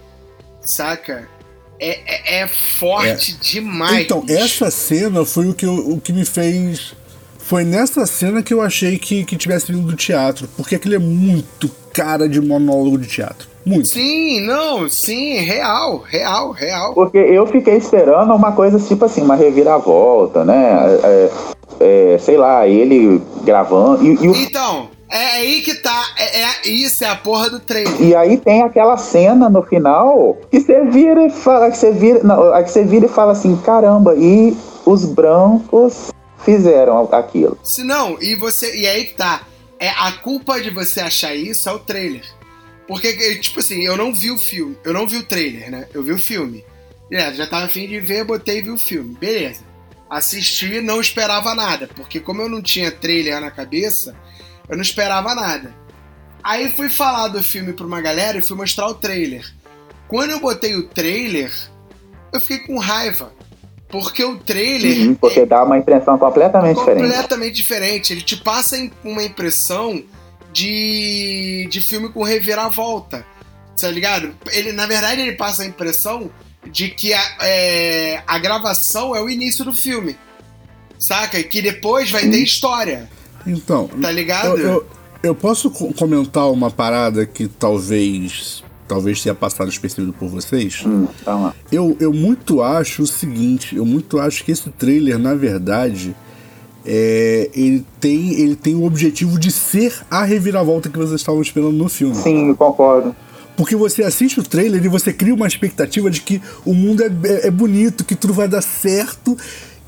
[0.61, 1.27] saca?
[1.81, 4.05] É, é, é forte demais.
[4.05, 4.39] Então, bicho.
[4.39, 6.93] essa cena foi o que, eu- o que me fez.
[7.49, 10.47] Foi nessa cena que eu achei que, que tivesse vindo do teatro.
[10.55, 13.47] Porque aquilo é muito cara de monólogo de teatro.
[13.65, 13.87] Muito.
[13.87, 16.93] Sim, não, sim, real, real, real.
[16.93, 20.77] Porque eu fiquei esperando uma coisa tipo assim, uma reviravolta, né?
[21.03, 21.29] É,
[21.79, 24.05] é, sei lá, ele gravando.
[24.05, 26.05] E, e o Então, é aí que tá.
[26.19, 27.99] É, é- isso é a porra do trailer.
[27.99, 32.19] E aí tem aquela cena no final que você vira e fala que você vira,
[32.23, 36.11] não, a que você vira e fala assim, caramba, e os brancos
[36.43, 37.59] fizeram aquilo.
[37.63, 38.75] Se não, e você.
[38.75, 39.45] E aí que tá.
[39.79, 42.25] É, a culpa de você achar isso é o trailer.
[42.87, 44.77] Porque, tipo assim, eu não vi o filme.
[44.83, 45.87] Eu não vi o trailer, né?
[45.93, 46.65] Eu vi o filme.
[47.11, 49.15] É, já tava afim de ver, botei e vi o filme.
[49.15, 49.61] Beleza.
[50.09, 51.87] Assisti, não esperava nada.
[51.95, 54.15] Porque como eu não tinha trailer na cabeça,
[54.67, 55.73] eu não esperava nada.
[56.43, 59.45] Aí fui falar do filme pra uma galera e fui mostrar o trailer.
[60.07, 61.53] Quando eu botei o trailer,
[62.33, 63.31] eu fiquei com raiva.
[63.89, 67.01] Porque o trailer Uhum, porque dá uma impressão completamente diferente.
[67.01, 68.13] completamente diferente.
[68.13, 70.03] Ele te passa uma impressão
[70.53, 73.25] de, de filme com reviravolta.
[73.79, 74.31] Tá ligado?
[74.51, 76.29] Ele, na verdade, ele passa a impressão
[76.69, 80.15] de que a, é, a gravação é o início do filme.
[80.99, 81.39] Saca?
[81.39, 83.09] E que depois vai ter história.
[83.47, 83.87] Então.
[83.87, 84.57] Tá ligado?
[84.57, 84.87] Eu, eu,
[85.23, 88.63] eu posso co- comentar uma parada que talvez.
[88.89, 90.81] Talvez tenha passado despercebido por vocês.
[90.85, 91.55] Hum, tá lá.
[91.71, 96.15] Eu, eu muito acho o seguinte, eu muito acho que esse trailer, na verdade,
[96.85, 101.73] é, ele, tem, ele tem o objetivo de ser a reviravolta que vocês estavam esperando
[101.73, 102.15] no filme.
[102.15, 103.15] Sim, concordo.
[103.55, 107.11] Porque você assiste o trailer e você cria uma expectativa de que o mundo é,
[107.25, 109.37] é- é bonito, que tudo vai dar certo.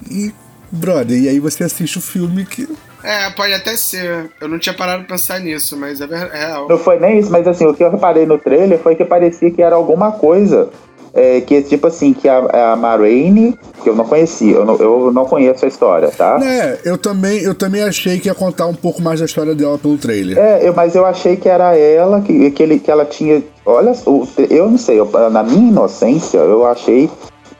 [0.09, 0.31] E,
[0.71, 2.67] brother, e aí você assiste o filme que.
[3.03, 4.29] É, pode até ser.
[4.39, 6.67] Eu não tinha parado pra pensar nisso, mas é é real.
[6.67, 9.51] Não foi nem isso, mas assim, o que eu reparei no trailer foi que parecia
[9.51, 10.69] que era alguma coisa
[11.13, 15.11] é, que tipo assim, que a, a Marraine, que eu não conhecia, eu não, eu
[15.11, 16.39] não conheço a história, tá?
[16.41, 19.77] É, eu também, eu também achei que ia contar um pouco mais da história dela
[19.77, 20.37] pelo trailer.
[20.37, 23.43] É, eu, mas eu achei que era ela, que, que, ele, que ela tinha.
[23.65, 27.09] Olha, o, eu não sei, eu, na minha inocência, eu achei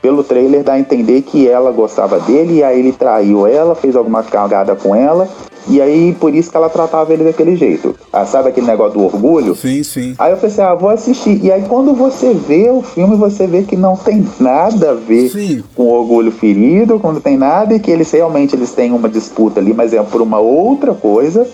[0.02, 3.96] pelo trailer dá a entender que ela gostava dele e aí ele traiu ela, fez
[3.96, 5.28] alguma cagada com ela
[5.68, 7.94] e aí, por isso que ela tratava ele daquele jeito.
[8.12, 9.54] Ah, sabe aquele negócio do orgulho?
[9.54, 10.14] Sim, sim.
[10.18, 11.42] Aí eu pensei, ah, vou assistir.
[11.42, 15.28] E aí, quando você vê o filme, você vê que não tem nada a ver
[15.28, 15.62] Sim.
[15.74, 19.60] com o orgulho ferido, quando tem nada, e que eles realmente eles têm uma disputa
[19.60, 21.46] ali, mas é por uma outra coisa,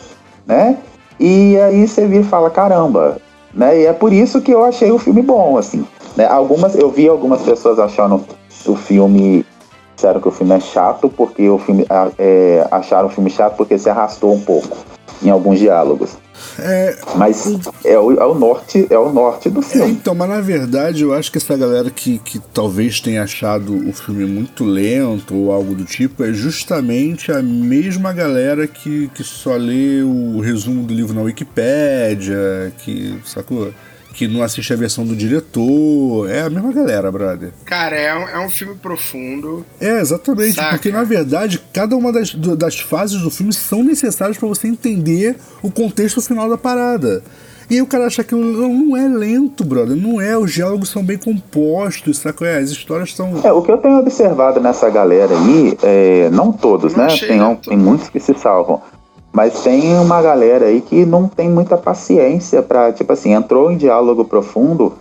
[0.46, 0.78] né?
[1.20, 3.18] E aí você vira e fala, caramba,
[3.52, 3.82] né?
[3.82, 5.84] E é por isso que eu achei o filme bom, assim.
[6.18, 6.26] Né?
[6.26, 8.24] Algumas, eu vi algumas pessoas achando
[8.66, 9.46] o filme
[9.94, 11.86] disseram que o filme é chato porque o filme
[12.18, 14.76] é, acharam o filme chato porque se arrastou um pouco
[15.22, 16.16] em alguns diálogos.
[16.58, 17.46] É, Mas
[17.84, 19.92] é o, é o norte é o norte do é, filme.
[19.92, 23.92] então, mas na verdade eu acho que essa galera que, que talvez tenha achado o
[23.92, 29.54] filme muito lento ou algo do tipo é justamente a mesma galera que, que só
[29.54, 33.72] lê o resumo do livro na Wikipédia, que, sacou?
[34.18, 36.28] Que não assiste a versão do diretor.
[36.28, 37.52] É a mesma galera, brother.
[37.64, 39.64] Cara, é um, é um filme profundo.
[39.80, 40.54] É, exatamente.
[40.54, 40.70] Saca.
[40.70, 45.36] Porque na verdade, cada uma das, das fases do filme são necessárias pra você entender
[45.62, 47.22] o contexto final da parada.
[47.70, 49.94] E aí o cara acha que não, não é lento, brother.
[49.94, 50.36] Não é.
[50.36, 52.44] Os diálogos são bem compostos, saca?
[52.44, 53.40] É, as histórias são.
[53.44, 57.16] É, o que eu tenho observado nessa galera aí, é, não todos, Não né?
[57.16, 57.68] Tem, lento.
[57.68, 58.82] tem muitos que se salvam.
[59.32, 63.76] Mas tem uma galera aí que não tem muita paciência pra, tipo assim, entrou em
[63.76, 64.94] diálogo profundo,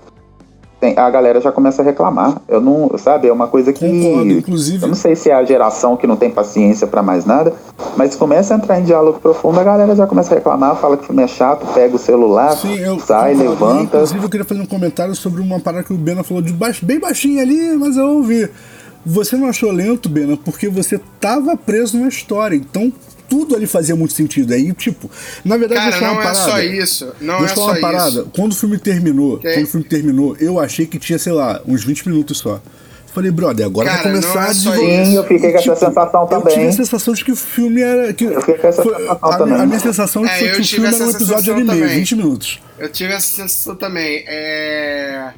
[0.80, 2.39] tem- a galera já começa a reclamar.
[2.47, 3.88] Eu não, sabe, é uma coisa que.
[3.88, 7.25] Concordo, inclusive- Eu não sei se é a geração que não tem paciência pra mais
[7.25, 7.53] nada,
[7.95, 11.03] mas começa a entrar em diálogo profundo, a galera já começa a reclamar, fala que
[11.03, 12.99] o filme é chato, pega o celular, Sim, eu.
[12.99, 13.49] sai, concordo.
[13.65, 13.84] levanta.
[13.97, 16.86] Inclusive, eu queria fazer um comentário sobre uma parada que o Bena falou de baixo,
[16.86, 18.47] bem baixinho ali, mas eu ouvi.
[19.03, 22.55] Você não achou lento, Bena, porque você tava preso na história.
[22.57, 22.91] Então,
[23.30, 24.53] tudo ali fazia muito sentido.
[24.53, 25.09] Aí, tipo,
[25.43, 26.51] na verdade, Cara, não uma é parada.
[26.51, 27.13] só isso.
[27.21, 28.09] Não Deixa é eu falar só uma parada.
[28.21, 28.32] isso.
[28.36, 31.61] Quando o filme terminou, Tem- quando o filme terminou, eu achei que tinha, sei lá,
[31.65, 32.61] uns 20 minutos só.
[33.13, 35.05] Falei, brother, agora Cara, vai começar não é a desenvolver.
[35.05, 36.67] Sim, eu fiquei com essa sensação Eu tive também.
[36.67, 38.13] a sensação de que o filme era.
[38.13, 39.55] Que Eu fiquei com essa foi- sensação a, também.
[39.59, 41.88] a minha sensação É, foi que o filme era um episódio de também.
[41.88, 42.59] 20 minutos.
[42.78, 44.23] Eu tive essa sensação também.
[44.28, 45.32] É...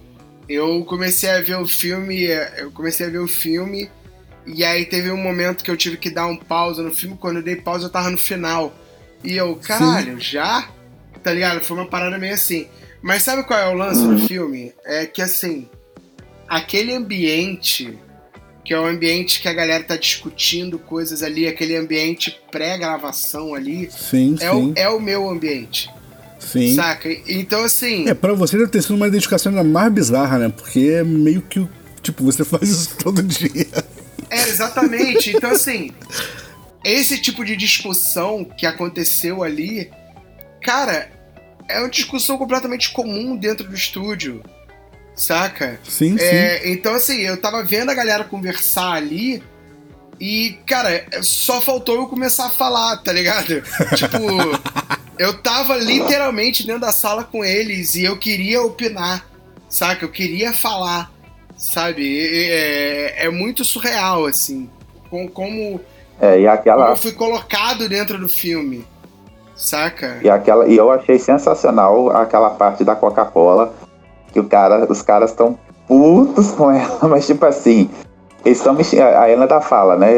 [0.49, 2.23] Eu comecei a ver o filme.
[2.57, 3.89] Eu comecei a ver o filme.
[4.53, 7.15] E aí teve um momento que eu tive que dar um pausa no filme.
[7.19, 8.73] Quando eu dei pausa, eu tava no final.
[9.23, 10.67] E eu, caralho, já?
[11.23, 11.61] Tá ligado?
[11.61, 12.67] Foi uma parada meio assim.
[13.01, 14.73] Mas sabe qual é o lance do filme?
[14.85, 15.67] É que assim,
[16.47, 17.97] aquele ambiente,
[18.65, 23.89] que é o ambiente que a galera tá discutindo coisas ali, aquele ambiente pré-gravação ali,
[23.91, 24.73] Sim, é o, sim.
[24.75, 25.89] é o meu ambiente.
[26.39, 26.73] sim.
[26.75, 27.09] Saca?
[27.27, 28.07] Então, assim.
[28.09, 30.49] É, pra você deve ter sido uma identificação ainda mais bizarra, né?
[30.49, 31.59] Porque é meio que.
[31.59, 31.69] o-
[32.01, 33.67] Tipo, você faz isso todo dia.
[34.29, 35.35] É, exatamente.
[35.35, 35.91] Então, assim.
[36.83, 39.91] Esse tipo de discussão que aconteceu ali,
[40.63, 41.11] cara,
[41.67, 44.41] é uma discussão completamente comum dentro do estúdio.
[45.15, 45.79] Saca?
[45.83, 46.23] Sim, sim.
[46.23, 49.43] É, então, assim, eu tava vendo a galera conversar ali.
[50.19, 53.61] E, cara, só faltou eu começar a falar, tá ligado?
[53.95, 54.17] tipo,
[55.17, 59.25] eu tava literalmente dentro da sala com eles e eu queria opinar,
[59.69, 60.05] saca?
[60.05, 61.11] Eu queria falar,
[61.59, 62.17] sabe?
[62.49, 64.69] É, é muito surreal, assim,
[65.09, 65.79] com, como,
[66.19, 68.87] É, e como aquela, eu fui colocado dentro do filme,
[69.55, 70.19] saca?
[70.23, 73.73] E, aquela, e eu achei sensacional aquela parte da Coca-Cola,
[74.31, 77.89] que o cara, os caras estão putos com ela, mas tipo assim,
[78.45, 80.09] eles estão me A Helena da fala, né?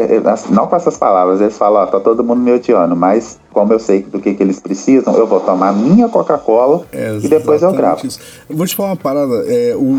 [0.50, 3.78] Não com essas palavras, eles falam, ó, tá todo mundo me odiando, mas como eu
[3.78, 7.72] sei do que, que eles precisam, eu vou tomar minha Coca-Cola É, e depois eu
[7.72, 8.06] gravo.
[8.06, 8.18] isso.
[8.48, 9.34] Eu vou te falar uma parada.
[9.46, 9.98] É, o,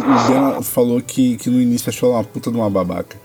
[0.60, 3.16] o falou que, que no início achou ela uma puta de uma babaca.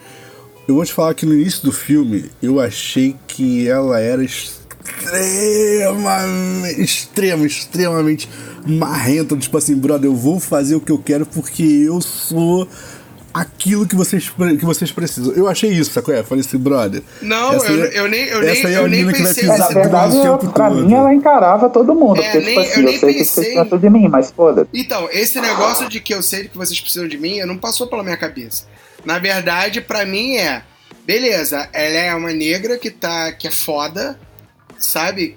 [0.66, 6.83] Eu vou te falar que no início do filme eu achei que ela era extremamente,
[6.83, 8.29] extrema, extremamente
[8.66, 9.35] marrenta.
[9.37, 12.68] Tipo assim, brother, eu vou fazer o que eu quero porque eu sou
[13.41, 14.28] aquilo que vocês,
[14.59, 15.32] que vocês precisam.
[15.34, 16.14] Eu achei isso, sacou?
[16.14, 17.03] Eu falei assim, brother.
[17.22, 19.12] Não, essa eu, é- eu nem, eu nem, essa aí é eu a nem menina
[19.12, 20.84] que vai pensei É, verdade, eu, tempo pra todo.
[20.86, 23.24] mim ela encarava todo mundo, É, porque nem- tipo assim, eu eu, nem sei que
[23.24, 23.55] vocês pensei.
[23.55, 27.09] precisam de mim, mas foda Então, esse negócio de que eu sei que vocês precisam
[27.09, 28.64] de mim, não passou pela minha cabeça.
[29.05, 30.62] Na verdade, pra mim é,
[31.07, 34.18] beleza, ela é uma negra que tá que é foda,
[34.78, 35.36] sabe?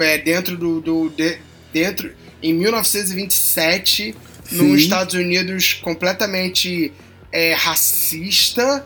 [0.00, 1.38] É, dentro do, do de-
[1.72, 2.10] dentro
[2.42, 4.14] em 1927,
[4.50, 4.74] nos Sim.
[4.76, 6.92] Estados Unidos completamente
[7.32, 8.84] é, racista,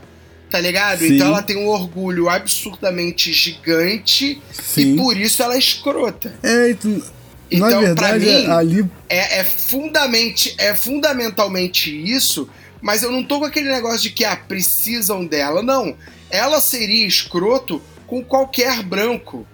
[0.51, 1.01] tá ligado?
[1.01, 1.15] Sim.
[1.15, 4.95] Então ela tem um orgulho absurdamente gigante Sim.
[4.95, 6.35] e por isso ela é escrota.
[6.43, 7.03] É, então,
[7.51, 8.87] Então, Na pra verdade, mim, ali.
[9.09, 12.49] é, é, fundamente, é fundamentalmente isso,
[12.81, 15.63] mas eu não tô com aquele negócio de que ah, precisam dela.
[15.63, 15.95] Não.
[16.31, 19.47] Ela seria escroto com qualquer branco,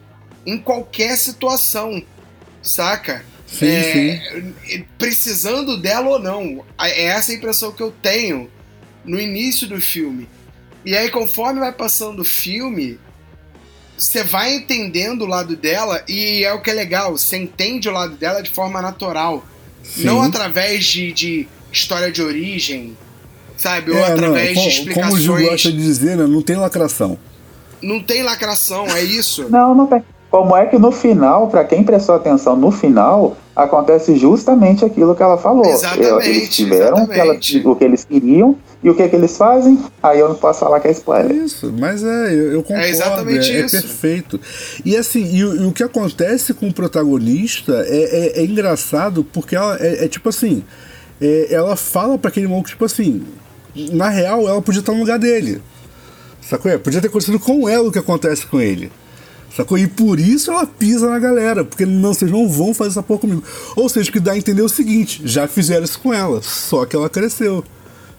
[0.46, 2.00] em qualquer situação,
[2.62, 3.24] saca?
[3.46, 3.92] Sim, É,
[4.62, 4.84] sim.
[4.96, 6.64] Precisando dela ou não.
[6.80, 8.48] É essa a impressão que eu tenho
[9.04, 10.28] no início do filme.
[10.84, 12.98] E aí, conforme vai passando o filme,
[13.96, 17.92] você vai entendendo o lado dela, e é o que é legal, você entende o
[17.92, 19.44] lado dela de forma natural.
[19.82, 20.04] Sim.
[20.04, 22.96] Não através de, de história de origem,
[23.56, 23.90] sabe?
[23.90, 25.50] Ou É, não, através de como, como o Gil explicações.
[25.50, 27.18] gosta de dizer, né, não tem lacração.
[27.82, 29.48] Não tem lacração, é isso.
[29.48, 30.02] Não, não tem.
[30.30, 35.22] Como é que no final, pra quem prestou atenção no final, acontece justamente aquilo que
[35.22, 35.64] ela falou.
[35.64, 37.62] Exatamente, Eles tiveram o que, ela- exatamente.
[37.66, 38.54] o que eles queriam
[38.84, 41.32] e o que, que eles fazem, aí eu não posso falar que é É spoiler.
[41.34, 42.84] isso, mas é, eu, eu concordo.
[42.86, 43.80] exatamente é, é isso.
[43.80, 44.38] perfeito.
[44.84, 49.24] E assim, e, o- e o que acontece com o protagonista é, é- é engraçado
[49.24, 50.62] porque ela é, é tipo assim.
[51.20, 53.24] é, ela fala pra aquele maluco, tipo assim.
[53.92, 55.60] Na real, ela podia estar no lugar dele.
[56.42, 56.70] Sacou?
[56.70, 58.90] É, Podia ter acontecido com ela o que acontece com ele.
[59.56, 59.78] Sacou?
[59.78, 61.64] E por isso ela pisa na galera.
[61.64, 63.42] Porque não, vocês não vão fazer essa porra comigo.
[63.74, 66.84] Ou seja, que dá a entender é o seguinte: já fizeram isso com ela, só
[66.84, 67.64] que ela cresceu.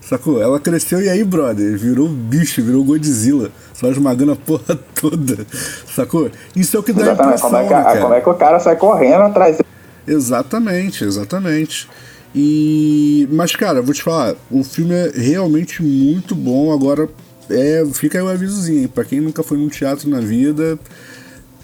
[0.01, 0.41] Sacou?
[0.41, 3.51] Ela cresceu e aí, brother, virou bicho, virou Godzilla.
[3.73, 5.45] Só esmagando a porra toda.
[5.93, 6.31] Sacou?
[6.55, 7.37] Isso é o que dá a Exatamente.
[7.37, 8.01] impressão, Como é, que, né, cara?
[8.01, 9.69] como é que o cara sai correndo atrás dele?
[10.07, 11.87] Exatamente, exatamente.
[12.33, 16.71] E mas cara, vou te falar, o filme é realmente muito bom.
[16.73, 17.07] Agora
[17.49, 18.87] é, fica aí o avisozinho, hein?
[18.87, 20.77] Pra quem nunca foi num teatro na vida,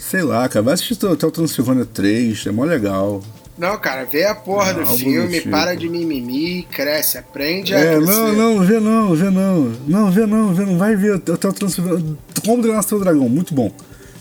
[0.09, 3.23] sei lá, cara, vai assistir Hotel Transilvânia 3, é mó legal.
[3.57, 5.49] Não, cara, vê a porra Não, do algo filme, do tipo.
[5.49, 8.11] para de mimimi, cresce, aprende a É, crescer.
[8.11, 9.71] não, não, vê não, vê não.
[9.87, 10.77] Não, vê não, vê não.
[10.77, 12.17] Vai ver Hotel Transilvânia.
[12.45, 13.71] Como treinar seu dragão, muito bom.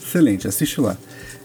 [0.01, 0.97] Excelente, assiste lá.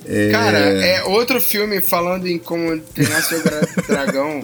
[0.06, 4.44] É, Cara, é outro filme falando em como treinar seu dra- dragão,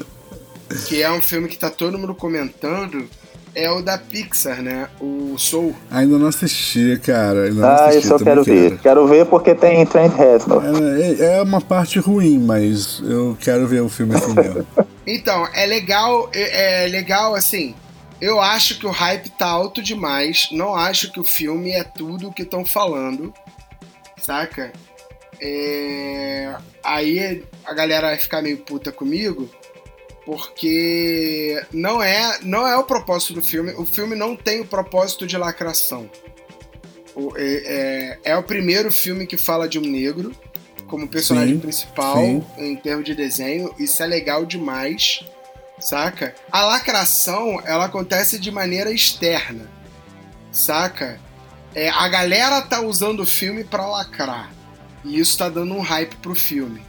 [0.87, 3.07] que é um filme que tá todo mundo comentando,
[3.55, 4.87] é o da Pixar, né?
[4.99, 5.73] O Soul.
[5.89, 7.43] Ainda não assisti, cara.
[7.45, 8.77] Ainda não Ah, assisti, isso eu quero ver.
[8.79, 10.61] Quero ver porque tem Trent Reznor.
[11.19, 14.65] É, é uma parte ruim, mas eu quero ver o filme assim mesmo.
[15.07, 17.75] Então, é legal, é, é legal assim.
[18.19, 20.47] Eu acho que o hype tá alto demais.
[20.51, 23.31] Não acho que o filme é tudo o que estão falando.
[24.17, 24.73] Saca?
[25.39, 29.47] É, Aí a galera vai ficar meio puta comigo.
[30.25, 33.71] Porque não é, não é o propósito do filme.
[33.77, 36.09] O filme não tem o propósito de lacração.
[37.15, 40.35] O- é, é- é o primeiro filme que fala de um negro
[40.87, 42.43] como personagem Sim, principal sim.
[42.57, 43.73] em termos de desenho.
[43.79, 45.23] Isso é legal demais,
[45.79, 46.35] saca?
[46.51, 49.69] A lacração, ela acontece de maneira externa,
[50.51, 51.19] saca?
[51.73, 54.51] É, a galera tá usando o filme pra lacrar.
[55.03, 56.81] E isso tá dando um hype pro filme,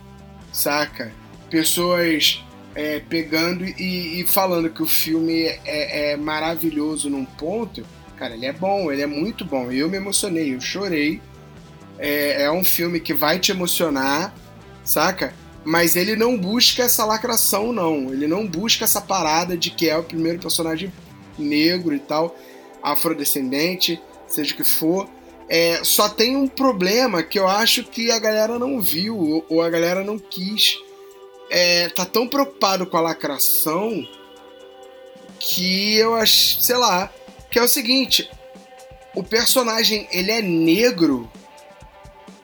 [0.53, 1.13] saca?
[1.51, 2.43] Pessoas
[2.77, 7.85] é, pegando e, e falando que o filme é, é maravilhoso num ponto.
[8.19, 9.73] Cara, ele é bom, ele é muito bom.
[9.73, 11.23] Eu me emocionei, eu chorei.
[11.99, 14.35] É, é um filme que vai te emocionar,
[14.85, 15.33] saca?
[15.65, 18.13] Mas ele não busca essa lacração, não.
[18.13, 20.93] Ele não busca essa parada de que é o primeiro personagem
[21.39, 22.37] negro e tal,
[22.83, 25.09] afrodescendente, seja o que for.
[25.49, 29.63] É, só tem um problema que eu acho que a galera não viu, ou, ou
[29.63, 30.79] a galera não quis.
[31.51, 34.07] É, tá tão preocupado com a lacração
[35.39, 37.13] que eu acho, sei lá,
[37.51, 38.29] que é o seguinte,
[39.15, 41.31] o personagem ele é negro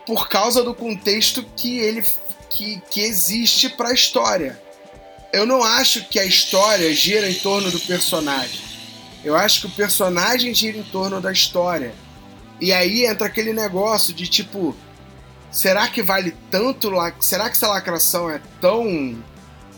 [0.06, 2.04] por causa do contexto que ele
[2.50, 4.60] que, que existe para a história.
[5.32, 8.60] Eu não acho que a história gira em torno do personagem.
[9.24, 11.94] Eu acho que o personagem gira em torno da história.
[12.60, 14.76] E aí entra aquele negócio de tipo,
[15.52, 17.12] será que vale tanto lá?
[17.20, 19.22] Será que essa lacração é tão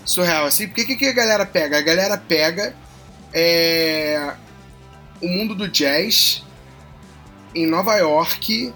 [0.04, 0.68] surreal assim?
[0.68, 1.76] Porque o que, que a galera pega?
[1.76, 2.74] A galera pega
[3.32, 4.34] é,
[5.20, 6.44] o mundo do jazz
[7.54, 8.72] em Nova York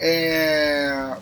[0.00, 1.16] é,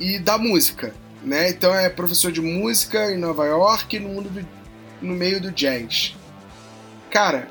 [0.00, 1.50] e da música, né?
[1.50, 4.46] Então é professor de música em Nova York no mundo do,
[5.02, 6.16] no meio do jazz.
[7.10, 7.50] Cara,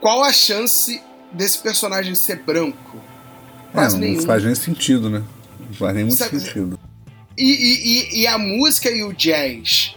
[0.00, 3.02] qual a chance desse personagem ser branco?
[3.74, 4.22] É, Quase não nenhum.
[4.22, 5.22] faz nem sentido, né?
[5.60, 6.78] Não faz nem muito Sabe- sentido.
[7.36, 9.96] E, e- e- e a música e o jazz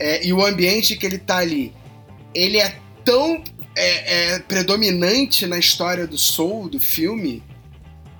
[0.00, 1.72] é, e o ambiente que ele tá ali,
[2.34, 3.42] ele é tão
[3.76, 7.42] é, é, predominante na história do soul, do filme,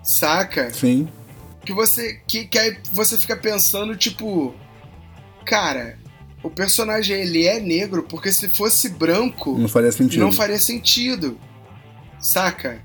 [0.03, 0.73] saca?
[0.73, 1.09] Sim.
[1.65, 4.55] Que você, que, que aí você fica pensando, tipo,
[5.45, 5.99] cara,
[6.43, 10.21] o personagem ele é negro porque se fosse branco, Não faria sentido.
[10.21, 11.37] não faria sentido.
[12.21, 12.81] Saca?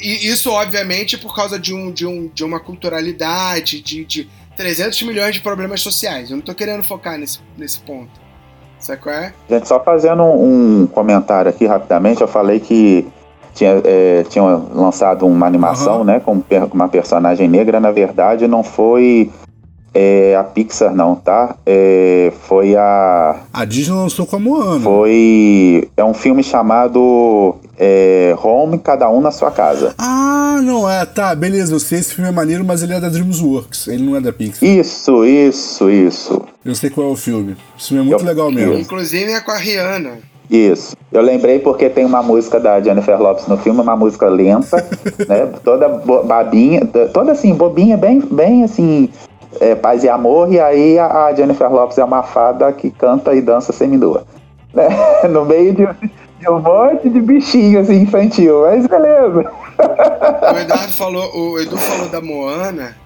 [0.00, 5.02] E isso, obviamente, por causa de, um, de, um, de uma culturalidade, de, de 300
[5.02, 6.30] milhões de problemas sociais.
[6.30, 8.10] Eu não tô querendo focar nesse, nesse ponto.
[8.78, 9.34] Sabe qual é?
[9.48, 13.06] Gente, só fazendo um comentário aqui rapidamente, eu falei que
[13.54, 16.04] tinha, é, tinha lançado uma animação, Aham.
[16.04, 16.42] né, com
[16.72, 19.30] uma personagem negra, na verdade não foi
[19.92, 21.56] é, a Pixar não, tá?
[21.66, 23.36] É, foi a...
[23.52, 24.80] A Disney lançou com a Moana.
[24.80, 25.88] foi...
[25.96, 29.94] é um filme chamado é, Home, Cada Um na Sua Casa.
[29.98, 31.04] Ah, não é.
[31.06, 31.74] Tá, beleza.
[31.74, 33.88] Eu sei esse filme é maneiro, mas ele é da DreamWorks.
[33.88, 34.68] Ele não é da Pixar.
[34.68, 36.42] Isso, isso, isso.
[36.64, 37.56] Eu sei qual é o filme.
[37.78, 38.74] Esse filme é muito Eu- legal mesmo.
[38.78, 40.18] Inclusive é com a Rihanna.
[40.50, 40.96] Isso.
[41.12, 44.84] Eu lembrei porque tem uma música da Jennifer Lopes no filme, uma música lenta,
[45.28, 45.46] né?
[45.64, 45.88] Toda
[46.24, 49.08] babinha, toda assim, bobinha, bem, bem assim,
[49.58, 50.52] é, paz e amor.
[50.52, 54.24] E aí a, a Jennifer Lopes é uma fada que canta e dança seminua.
[54.72, 54.88] Né?
[55.28, 55.86] No meio de,
[56.38, 58.62] de um monte de bichinho assim, infantil.
[58.62, 59.52] Mas beleza.
[60.52, 62.96] O Eduardo falou, o Edu falou da Moana.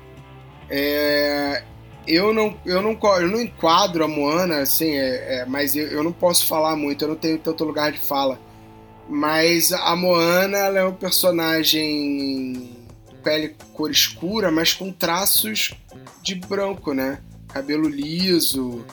[0.69, 1.63] É,
[2.07, 6.03] eu não, eu não, eu não enquadro a Moana, assim, é, é, mas eu, eu
[6.03, 8.39] não posso falar muito, eu não tenho tanto lugar de fala.
[9.09, 12.74] Mas a Moana, é um personagem
[13.25, 15.73] pele cor escura, mas com traços
[16.23, 17.19] de branco, né?
[17.53, 18.85] Cabelo liso.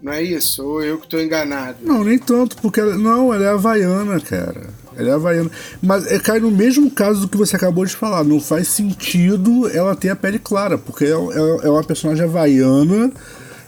[0.00, 0.62] Não é isso?
[0.64, 1.78] Ou eu que tô enganado?
[1.82, 4.68] Não, nem tanto, porque ela, não, ela é havaiana, cara.
[4.96, 5.50] Ela é havaiana.
[5.82, 8.22] Mas é, cai no mesmo caso do que você acabou de falar.
[8.22, 13.10] Não faz sentido ela ter a pele clara, porque é, é- é uma personagem havaiana.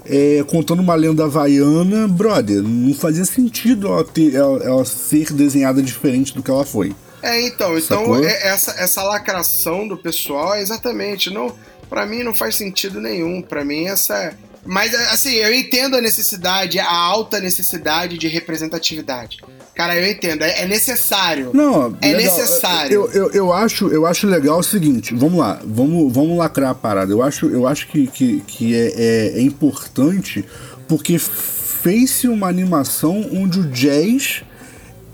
[0.08, 5.82] é, contando uma lenda havaiana, brother, não fazia sentido ela, ter, ela, ela ser desenhada
[5.82, 6.94] diferente do que ela foi.
[7.22, 11.54] É, então, então é- essa, essa lacração do pessoal é exatamente, não,
[11.88, 14.34] para mim não faz sentido nenhum, Pra mim essa
[14.66, 19.38] mas assim, eu entendo a necessidade, a alta necessidade de representatividade.
[19.74, 21.50] Cara, eu entendo, é, é necessário.
[21.54, 22.36] Não, É legal.
[22.36, 22.92] necessário.
[22.92, 26.74] Eu, eu, eu, acho, eu acho legal o seguinte, vamos lá, vamos, vamos lacrar a
[26.74, 27.12] parada.
[27.12, 30.44] Eu acho, eu acho que, que, que é, é, é importante
[30.88, 34.42] porque fez-se uma animação onde o jazz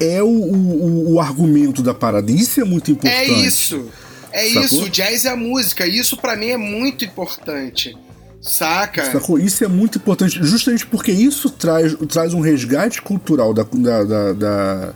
[0.03, 2.31] é o, o, o argumento da parada.
[2.31, 3.47] Isso é muito É importante.
[3.47, 3.87] isso.
[4.33, 4.63] É Sacou?
[4.65, 5.87] isso, o jazz é a música.
[5.87, 7.97] Isso pra mim é muito importante.
[8.41, 9.05] Saca?
[9.13, 9.39] Sacou?
[9.39, 14.33] Isso é muito importante, justamente porque isso traz, traz um resgate cultural da, da, da-
[14.33, 14.95] da-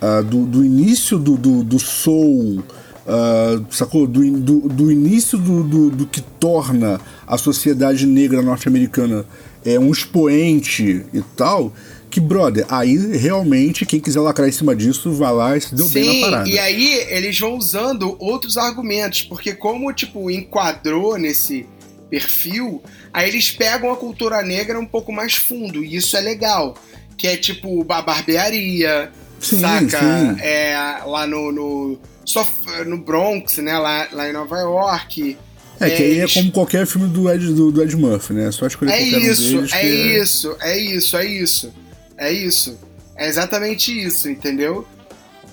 [0.00, 2.60] ah, do, do início do, do, do soul,
[3.06, 4.04] ah, sacou?
[4.06, 9.24] Do, do, do início do, do, do que torna a sociedade negra norte-americana
[9.64, 11.72] é, um expoente e tal.
[12.12, 15.88] Que, brother, aí realmente quem quiser lacrar em cima disso, vai lá e se deu
[15.88, 16.46] bem na parada.
[16.48, 21.64] e aí eles vão usando outros argumentos, porque como, tipo, enquadrou nesse
[22.10, 22.82] perfil,
[23.14, 26.76] aí eles pegam a cultura negra um pouco mais fundo, e isso é legal.
[27.16, 29.10] Que é tipo a barbearia,
[29.40, 29.98] Sim, saca?
[30.00, 30.40] sim.
[30.42, 32.46] É, lá no, no, só
[32.86, 33.78] no Bronx, né?
[33.78, 35.38] Lá, lá em Nova York.
[35.80, 38.48] É, que aí é como qualquer filme do Ed, do, do Ed Murphy, né?
[38.48, 39.72] É só escolher É qualquer um isso, deles.
[39.72, 41.72] é que isso, é isso, é isso.
[42.16, 42.78] É isso.
[43.16, 44.86] É exatamente isso, entendeu?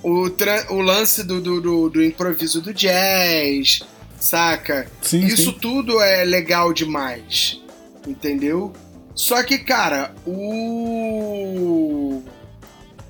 [0.02, 0.30] O,
[0.70, 3.82] o lance do, do, do- do improviso do jazz,
[4.20, 4.90] saca?
[5.02, 5.58] Sim, isso sim.
[5.60, 7.62] tudo é legal demais,
[8.08, 8.72] entendeu?
[9.14, 12.22] Só que, cara, o.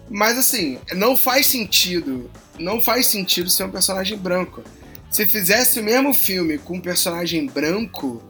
[0.10, 2.30] Mas assim, não faz sentido.
[2.58, 4.64] Não faz sentido ser um personagem branco.
[5.12, 8.22] Se fizesse o mesmo filme com um personagem branco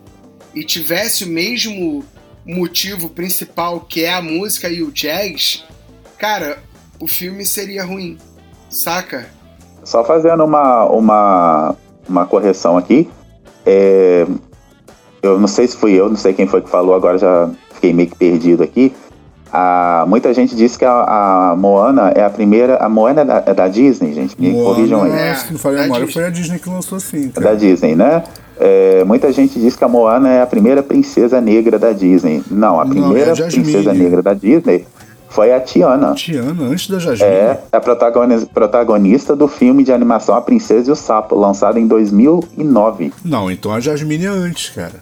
[0.54, 2.06] e tivesse o mesmo
[2.46, 5.64] motivo principal que é a música e o jazz,
[6.18, 6.60] cara,
[7.00, 8.18] o filme seria ruim,
[8.70, 9.28] saca?
[9.84, 11.76] Só fazendo uma, uma,
[12.08, 13.10] uma correção aqui.
[13.66, 14.26] É,
[15.22, 17.94] eu não sei se fui eu, não sei quem foi que falou, agora já fiquei
[17.94, 18.94] meio que perdido aqui.
[19.52, 22.78] Ah, muita gente disse que a, a Moana é a primeira.
[22.78, 24.40] A Moana é da, é da Disney, gente.
[24.40, 25.12] Me Moana, corrijam aí.
[25.12, 26.12] É, Se não falei a Disney.
[26.14, 27.48] foi a Disney que lançou assim, É cara.
[27.48, 28.24] da Disney, né?
[28.60, 32.44] É, muita gente diz que a Moana é a primeira princesa negra da Disney.
[32.52, 34.86] Não, a Não, é a primeira princesa negra da Disney
[35.30, 36.14] foi a Tiana.
[36.16, 37.32] Tiana, antes da Jasmine.
[37.32, 41.88] É a protagoni- protagonista do filme de animação A Princesa e o Sapo, lançado em
[41.88, 43.14] 2009.
[43.24, 44.96] Não, então a Jasmine é antes, cara.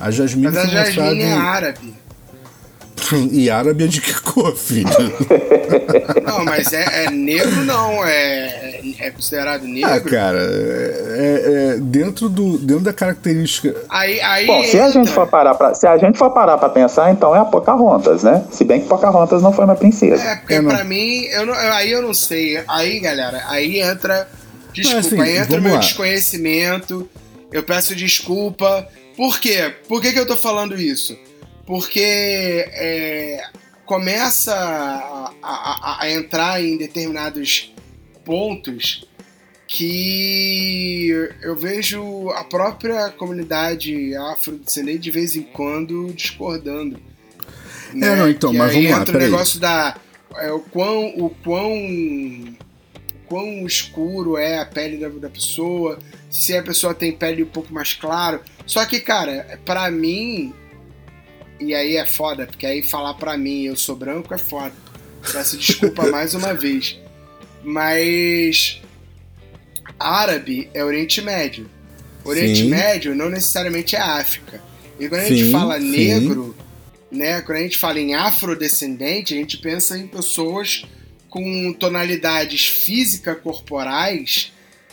[0.00, 1.94] A Jasmine Mas a foi Jasmine lançada é em- árabe.
[3.32, 4.88] E árabe é de que cor, filho?
[6.26, 9.90] Não, mas é, é negro não, é, é considerado negro.
[9.90, 13.74] ah, cara, é, é- dentro, do, dentro da característica.
[13.88, 16.68] Aí, aí Bom, se a gente for parar pra, se a gente for parar pra
[16.68, 18.44] pensar, então é a Pocahontas, né?
[18.50, 20.22] Se bem que Pocahontas não foi uma princesa.
[20.22, 20.70] É, porque É, não.
[20.70, 22.62] pra mim, eu não- eu- aí eu não sei.
[22.68, 24.28] Aí, galera, aí entra.
[24.72, 25.78] Desculpa, assim, aí entra meu lá.
[25.80, 27.08] desconhecimento.
[27.50, 28.86] Eu peço desculpa.
[29.16, 29.72] Por quê?
[29.88, 31.16] Por que, que eu tô falando isso?
[31.68, 32.00] Porque
[32.72, 33.42] é,
[33.84, 37.70] começa a, a- a- entrar em determinados
[38.24, 39.06] pontos
[39.66, 41.08] que
[41.42, 46.98] eu vejo a própria comunidade afrodescendente de vez em quando discordando.
[47.90, 49.94] É, não, então, que mas vamos lá, entra o negócio da
[50.36, 52.56] é, o quão o quão
[53.26, 55.98] quão escuro é a pele da, da pessoa,
[56.30, 58.40] se a pessoa tem pele um pouco mais claro.
[58.64, 60.54] Só que, cara, pra mim
[61.60, 64.74] e aí é foda, porque aí falar pra mim eu sou branco é foda.
[65.32, 66.98] Peço desculpa mais uma vez.
[67.62, 68.80] Mas
[69.98, 71.68] árabe é Oriente Médio.
[72.24, 72.68] Oriente Sim.
[72.68, 74.62] Médio não necessariamente é África.
[74.98, 75.90] E quando a gente Sim, fala sim.
[75.90, 76.56] negro,
[77.10, 80.84] né, quando a gente fala em afrodescendente, a gente pensa em pessoas
[81.28, 84.52] com tonalidades física corporais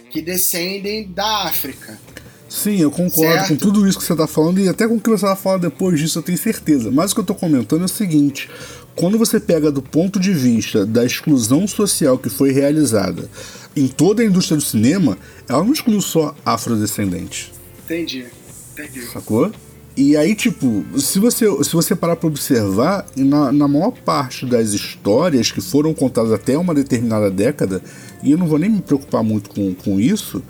[0.10, 2.00] que descendem da África.
[2.48, 3.48] Sim, eu concordo Certo.
[3.50, 5.58] com tudo isso que você tá falando e até com o que você vai falar
[5.58, 6.92] depois disso eu tenho certeza.
[6.92, 8.50] Mas o que eu tô comentando é o seguinte:
[8.96, 13.30] quando você pega do ponto de vista da exclusão social que foi realizada
[13.76, 15.18] em toda a indústria do cinema,
[15.50, 17.52] ela não excluiu só afrodescendentes.
[17.84, 18.26] Entendi.
[18.74, 19.02] Entendi.
[19.08, 19.52] Sacou?
[19.98, 24.74] E aí, tipo, se você, se você parar pra observar, na, na maior parte das
[24.74, 27.82] histórias que foram contadas até uma determinada década,
[28.22, 30.44] e eu não vou nem me preocupar muito com, com isso,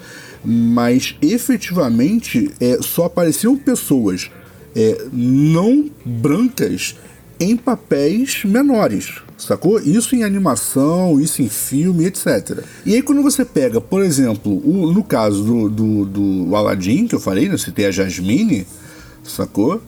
[0.45, 4.29] mas efetivamente é, só apareciam pessoas
[4.75, 6.95] é, não brancas
[7.39, 9.79] em papéis menores, sacou?
[9.79, 12.59] Isso em animação, isso em filme, etc.
[12.85, 17.15] E aí quando você pega, por exemplo, o- no caso do, do, do Aladdin, que
[17.15, 17.57] eu falei, né?
[17.57, 18.65] Citei a Jasmine,
[19.23, 19.81] sacou?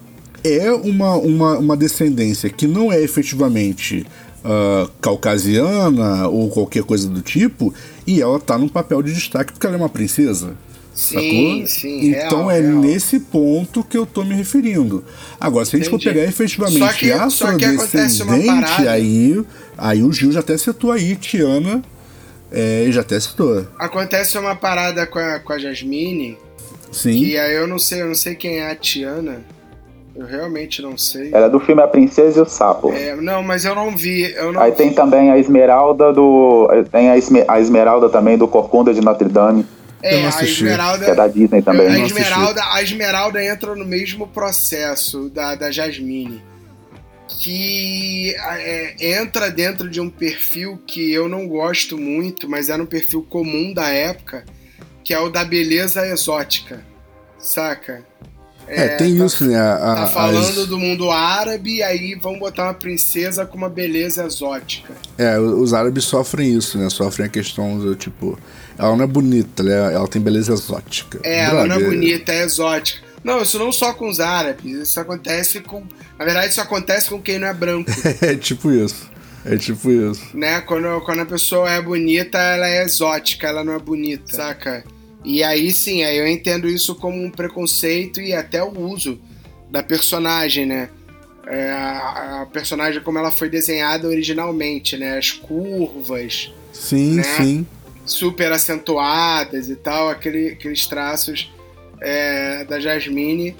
[0.43, 4.05] É uma, uma, uma descendência que não é efetivamente
[4.49, 7.73] ah, caucasiana ou qualquer coisa do tipo,
[8.05, 10.55] e ela tá num papel de destaque porque ela é uma princesa.
[10.95, 11.67] Sim, sacou?
[11.67, 12.79] sim, Então real, é real.
[12.79, 15.03] nesse ponto que eu tô me referindo.
[15.39, 16.15] Agora, se a gente for Entendi.
[16.15, 18.91] pegar efetivamente Só que- afrodescendente, parada.
[18.91, 19.43] aí,
[19.77, 21.83] aí o Gil já até citou aí, Tiana,
[22.51, 23.67] é, já até citou.
[23.77, 26.35] Acontece uma parada com a, com a Jasmine,
[26.91, 27.19] Sim.
[27.19, 29.41] que aí eu não sei, eu não sei quem é a Tiana.
[30.17, 31.29] Eu realmente não sei.
[31.33, 32.91] Era do filme A Princesa e o Sapo.
[32.91, 34.23] É, não, mas eu não vi.
[34.33, 34.95] Eu não Aí tem vi.
[34.95, 36.67] também a Esmeralda do.
[36.91, 39.63] Tem a, Esme- a Esmeralda também do Corcunda de Notre Dame,
[40.01, 40.43] É, a.
[40.43, 41.05] Esmeralda.
[41.05, 41.87] que é da Disney também.
[41.87, 41.99] a.
[41.99, 46.41] Esmeralda a Esmeralda entra no mesmo processo da, da Jasmine.
[47.29, 52.85] Que é, entra dentro de um perfil que eu não gosto muito, mas era um
[52.85, 54.45] perfil comum da época,
[55.03, 56.81] que é o da beleza exótica.
[57.37, 58.03] Saca?
[58.69, 59.55] É, tem tá- isso, né?
[59.59, 64.25] a- Tá as- falando do mundo árabe, aí vão botar uma princesa com uma beleza
[64.25, 64.93] exótica.
[65.17, 66.89] É, os árabes sofrem isso, né?
[66.89, 68.37] Sofrem a questão do tipo.
[68.77, 71.19] Ela não é bonita, ela, ela tem beleza exótica.
[71.23, 73.05] É, ela não é bonita, é exótica.
[73.23, 75.83] Não, isso não só com os árabes, isso acontece com.
[76.17, 77.89] Na verdade, isso acontece com quem não é branco,
[78.21, 79.09] É tipo isso.
[79.45, 80.21] É tipo isso.
[80.33, 80.59] né?
[80.61, 84.83] Quando, quando a pessoa é bonita, ela é exótica, ela não é bonita, saca?
[85.29, 89.19] E aí sim, aí eu entendo isso como um preconceito e até o uso
[89.69, 90.89] da personagem, né?
[91.45, 95.17] É, a, a personagem como ela foi desenhada originalmente, né?
[95.17, 97.23] As curvas, Sim, Né?
[97.23, 97.67] sim.
[98.05, 101.51] super acentuadas e tal, aquele- aqueles traços
[101.99, 103.53] é, da Jasmine,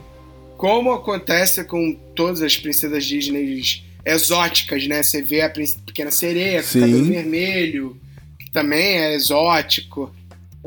[0.57, 3.61] como acontece com todas as princesas Disney
[4.05, 5.03] exóticas, né?
[5.03, 7.97] Você vê a pequena sereia com cabelo vermelho,
[8.39, 10.13] que também é exótico.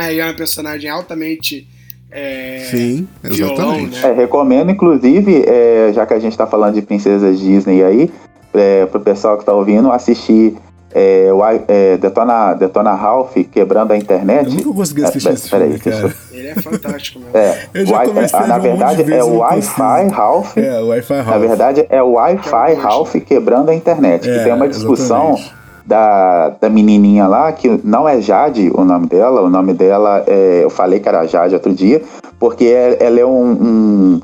[0.00, 1.68] Aí é uma personagem altamente
[2.10, 4.02] é, Sim, violão, exatamente.
[4.02, 4.08] né?
[4.08, 8.10] É, recomendo, inclusive, é, já que a gente tá falando de princesas Disney aí,
[8.54, 10.56] é, pro pessoal que tá ouvindo, assistir
[10.92, 14.48] é, o, é, Detona, Detona Ralph quebrando a internet.
[14.48, 16.14] Eu nunca consegui assistir É, esse peraí, filme, cara.
[16.32, 17.36] Ele é fantástico mesmo.
[17.36, 20.08] É, Eu já comecei a é, na um verdade é o Wi-Fi.
[20.08, 20.56] Ralph.
[20.56, 21.40] É, o Wi-Fi Na House.
[21.40, 24.28] verdade é o Wi-Fi Ralph quebrando a internet.
[24.28, 25.59] É, que tem uma discussão exatamente.
[25.86, 30.64] Da, da menininha lá, que não é Jade o nome dela, o nome dela é.
[30.64, 32.02] Eu falei que era Jade outro dia,
[32.38, 33.50] porque é- ela é um.
[33.52, 34.20] um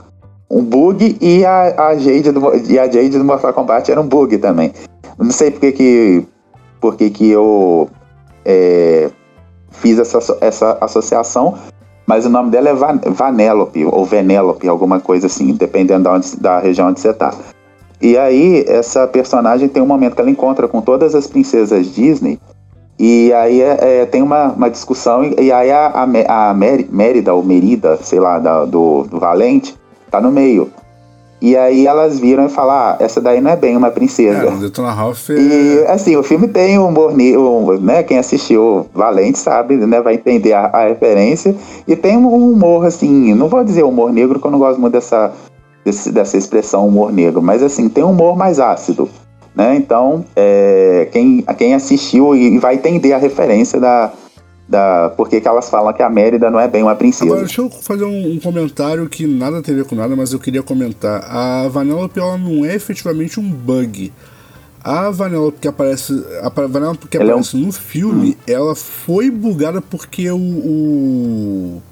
[0.48, 4.06] um bug e a, a Jade do, e a Jade do Mortal Kombat era um
[4.06, 4.72] bug também.
[5.18, 6.24] Não sei porque que
[6.80, 7.88] porque que eu
[8.44, 9.10] é,
[9.72, 11.54] fiz essa, essa associação,
[12.06, 16.36] mas o nome dela é Van, Vanellope ou Venelope, alguma coisa assim, dependendo da, onde-
[16.36, 17.34] da região onde você tá.
[18.00, 22.38] E aí, essa personagem tem um momento que ela encontra com todas as princesas Disney,
[22.98, 27.34] e aí é, é, tem uma, uma discussão, e, e aí a, a, a Mérida,
[27.34, 29.74] ou Merida, sei lá, da- do, do Valente,
[30.10, 30.70] tá no meio.
[31.40, 34.38] E aí elas viram e falaram, ah, essa daí não é bem uma princesa.
[34.38, 35.34] É, o Detona Ralph é...
[35.34, 38.02] E assim, o filme tem um humor negro, né?
[38.02, 40.00] Quem assistiu Valente sabe, né?
[40.00, 41.54] Vai entender a, a referência.
[41.86, 44.94] E tem um humor, assim, não vou dizer humor negro, porque eu não gosto muito
[44.94, 45.30] dessa,
[45.86, 49.08] desse- dessa expressão humor negro, mas assim, tem um humor mais ácido.
[49.54, 49.74] Né?
[49.76, 54.12] Então, é, quem, quem assistiu e vai entender a referência da,
[54.68, 57.24] da por que elas falam que a Mérida não é bem uma princesa.
[57.24, 60.32] Agora, deixa eu fazer um, um comentário que nada tem a ver com nada, mas
[60.34, 61.24] eu queria comentar.
[61.30, 64.12] A Vanellope, ela não é efetivamente um bug.
[64.84, 66.12] A Vanellope que aparece,
[66.42, 71.82] a Vanellope que Ela é um- aparece no filme, ela foi bugada porque o, o,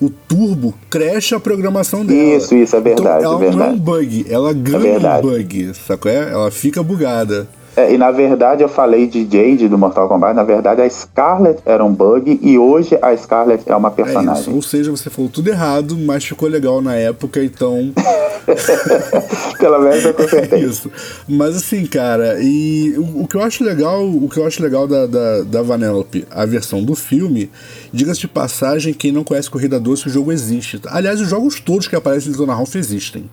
[0.00, 2.36] o Turbo cresce a programação dela.
[2.36, 3.56] Isso, isso, é verdade, Então, ela é verdade.
[3.58, 5.22] não é um bug, ela ganha um verdade.
[5.22, 6.10] bug, sacou?
[6.10, 6.30] É?
[6.30, 7.46] Ela fica bugada.
[7.76, 11.60] É, e na verdade eu falei de Jade do Mortal Kombat, na verdade a Scarlet
[11.64, 14.04] era um bug e hoje a Scarlet é uma É isso.
[14.04, 14.54] personagem.
[14.54, 17.92] Ou seja, você falou tudo errado, mas ficou legal na época, então.
[19.58, 20.60] Pelo menos eu É consertei.
[20.64, 20.90] isso.
[21.28, 24.86] Mas assim, cara, e o, o que eu acho legal, o que eu acho legal
[24.88, 27.50] da, da, da Vanellope, a versão do filme,
[27.92, 30.80] diga-se de passagem, quem não conhece Corrida Doce, o jogo existe.
[30.88, 33.30] Aliás, os jogos todos que aparecem em Zona Ralph existem.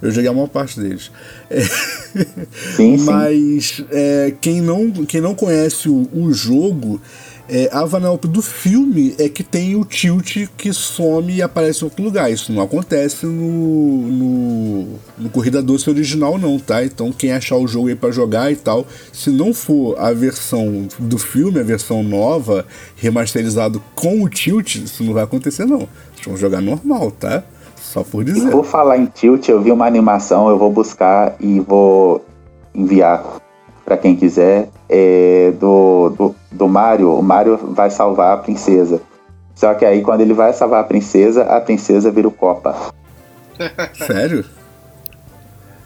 [0.00, 1.10] Eu joguei a maior parte deles.
[1.50, 1.60] É,
[2.76, 2.98] Sim.
[2.98, 7.00] Mas é, quem, não, quem não conhece o, o jogo,
[7.48, 11.84] é, a Vanellope do filme é que tem o tilt que some e aparece em
[11.84, 12.30] outro lugar.
[12.30, 16.84] Isso não acontece no, no, no Corrida Doce original, não, tá?
[16.84, 20.88] Então quem achar o jogo aí pra jogar e tal, se não for a versão
[20.98, 22.66] do filme, a versão nova,
[22.96, 25.88] remasterizado com o tilt, isso não vai acontecer, não.
[26.14, 27.44] Vocês vão jogar normal, tá?
[27.86, 28.50] Só por E dizer.
[28.50, 32.24] por falar em tilt, eu vi uma animação, eu vou buscar e vou
[32.74, 33.24] enviar
[33.84, 34.68] pra quem quiser.
[34.88, 39.00] É do, do, do Mario, o Mario vai salvar a princesa.
[39.54, 42.76] Só que aí quando ele vai salvar a princesa, a princesa vira o Copa.
[43.94, 44.44] Sério?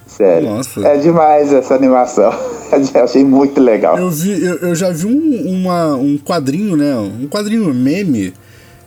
[0.06, 0.48] Sério.
[0.48, 0.86] Nossa.
[0.86, 2.32] É demais essa animação.
[2.94, 3.98] Eu achei muito legal.
[3.98, 6.94] Eu, vi, eu, eu já vi um, uma, um quadrinho, né?
[6.94, 8.32] Um quadrinho meme.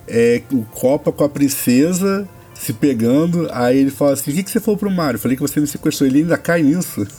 [0.08, 2.28] É, o Copa com a princesa
[2.64, 3.48] se pegando.
[3.52, 5.16] Aí ele fala assim: O que, que você falou pro Mario?
[5.16, 6.08] Eu falei que você me sequestrou.
[6.08, 7.06] Ele ainda cai nisso.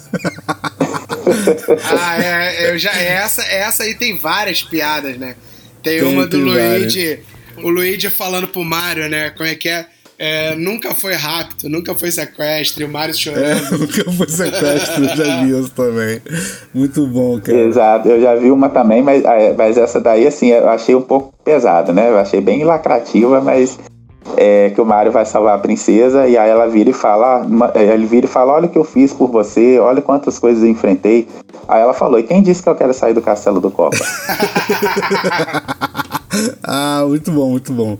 [1.84, 5.36] Ah, é, eu já, essa, essa aí tem várias piadas, né?
[5.82, 7.20] Tem, Tem, uma do tem Luigi,
[7.58, 9.32] o Luigi falando pro Mario, né?
[9.32, 9.88] Como é que é?
[10.18, 13.78] É, nunca foi rapto, nunca foi sequestro, e o Mario É, chorando.
[13.80, 16.22] nunca foi sequestro, eu já vi isso também.
[16.74, 17.58] Muito bom, cara.
[17.58, 19.24] Exato, eu já vi uma também, mas,
[19.58, 22.10] mas essa daí, assim, eu achei um pouco pesado, né?
[22.10, 23.78] Eu achei bem lacrativa, mas
[24.38, 27.94] é que o Mario vai salvar a princesa e aí ela vira e fala, é,
[27.94, 30.70] ele vira e fala, olha o que eu fiz por você, olha quantas coisas eu
[30.70, 31.28] enfrentei.
[31.68, 33.98] Aí ela falou, e quem disse que eu quero sair do castelo do Copa?
[36.64, 37.98] ah, muito bom, muito bom.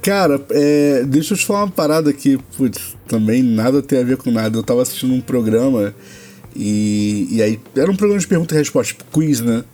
[0.00, 4.16] Cara, é, deixa eu te falar uma parada aqui, putz, também nada tem a ver
[4.16, 4.56] com nada.
[4.56, 5.94] Eu tava assistindo um programa
[6.54, 9.64] e, e aí era um programa de pergunta e resposta, tipo quiz, né?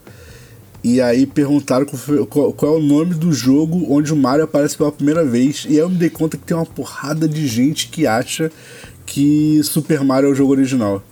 [0.84, 4.76] E aí perguntaram qual, qual- qual é o nome do jogo onde o Mario aparece
[4.76, 5.64] pela primeira vez.
[5.66, 8.52] E aí eu me dei conta que tem uma porrada de gente que acha
[9.06, 11.02] que Super Mario é o jogo original.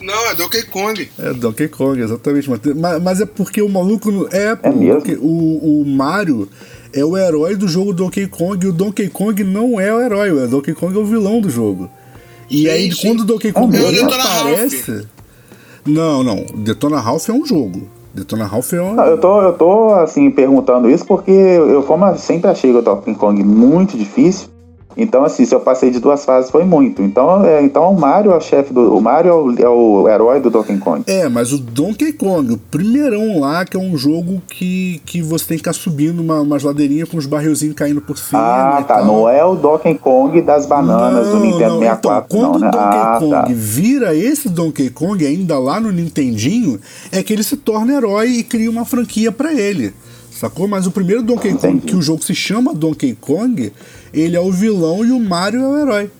[0.00, 1.08] Não, é Donkey Kong.
[1.18, 2.48] É Donkey Kong, exatamente.
[2.74, 4.10] Mas, mas- é porque o maluco.
[4.10, 4.96] não- É, mesmo?
[4.96, 6.48] porque o, o Mario
[6.92, 10.30] é o herói do jogo Donkey Kong e o Donkey Kong não é o herói,
[10.32, 11.88] o Donkey Kong é o vilão do jogo.
[12.50, 13.08] E Sim, aí, sim.
[13.08, 15.06] quando o Donkey Kong É Detona aparece.
[15.86, 16.44] Não, não.
[16.64, 17.88] Detona Ralph é um jogo.
[18.12, 22.50] Detona Ralph é eu tô, eu tô, assim, perguntando isso porque eu, como eu sempre
[22.50, 24.48] achei o Donkey Kong muito difícil,
[24.96, 27.00] então, assim, se eu passei de duas fases foi muito.
[27.02, 28.94] Então, é, então o Mario é o chefe do...
[28.96, 31.02] O Mario é o, é o herói do Donkey Kong.
[31.06, 35.46] É, mas o Donkey Kong, o primeirão lá, que é um jogo que, que você
[35.46, 38.40] tem que ficar subindo uma, umas ladeirinhas com os barrilzinhos caindo por cima.
[38.40, 38.96] Ah, tá.
[38.96, 39.04] tal.
[39.06, 42.68] Não é o Donkey Kong das bananas do Nintendo 64, Então, quando não, né?
[42.68, 43.46] o Donkey Ah, Kong tá.
[43.54, 46.80] vira esse Donkey Kong ainda lá no Nintendinho,
[47.12, 49.94] é que ele se torna herói e cria uma franquia pra ele.
[50.32, 50.66] Sacou?
[50.66, 51.86] Mas o primeiro Donkey Kong, Entendi.
[51.86, 53.72] que o jogo se chama Donkey Kong,
[54.12, 56.10] ele é o vilão e o Mario é o herói.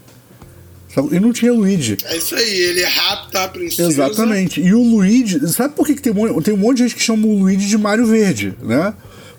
[1.13, 1.97] E não tinha Luigi.
[2.05, 3.89] É isso aí, ele rapta a princesa.
[3.89, 4.61] Exatamente.
[4.61, 6.97] E o Luigi, sabe por que, que tem, um monte, tem um monte de gente
[6.97, 8.93] que chama o Luigi de Mario Verde, né?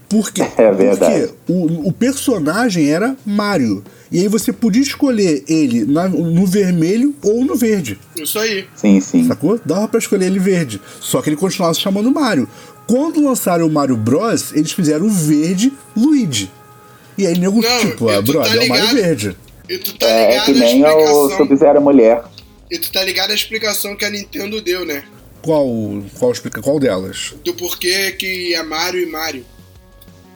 [0.07, 1.29] Porque, É verdade.
[1.45, 3.83] porque o, o personagem era Mario.
[4.09, 7.97] E aí você podia escolher ele na- no vermelho ou no verde.
[8.17, 8.65] Isso aí.
[8.75, 9.25] Sim, sim.
[9.27, 9.59] Sacou?
[9.65, 10.81] Dava pra escolher ele verde.
[11.01, 12.47] Só que ele continuava se chamando Mario.
[12.87, 16.49] Quando lançaram o Mario Bros, eles fizeram o verde Luigi.
[17.17, 18.95] E aí, nego, Não, tipo, ah, tu brother, tá é o Mario?
[18.95, 19.37] Verde.
[19.69, 21.29] E tu tá É, é ligado que a nem o.
[21.37, 22.23] Sub-Zero Mulher.
[22.69, 25.03] E tu tá ligado a explicação que a Nintendo deu, né?
[25.41, 25.67] Qual,
[26.17, 27.33] qual explica qual delas?
[27.43, 29.45] Do porquê que é Mario e Mario.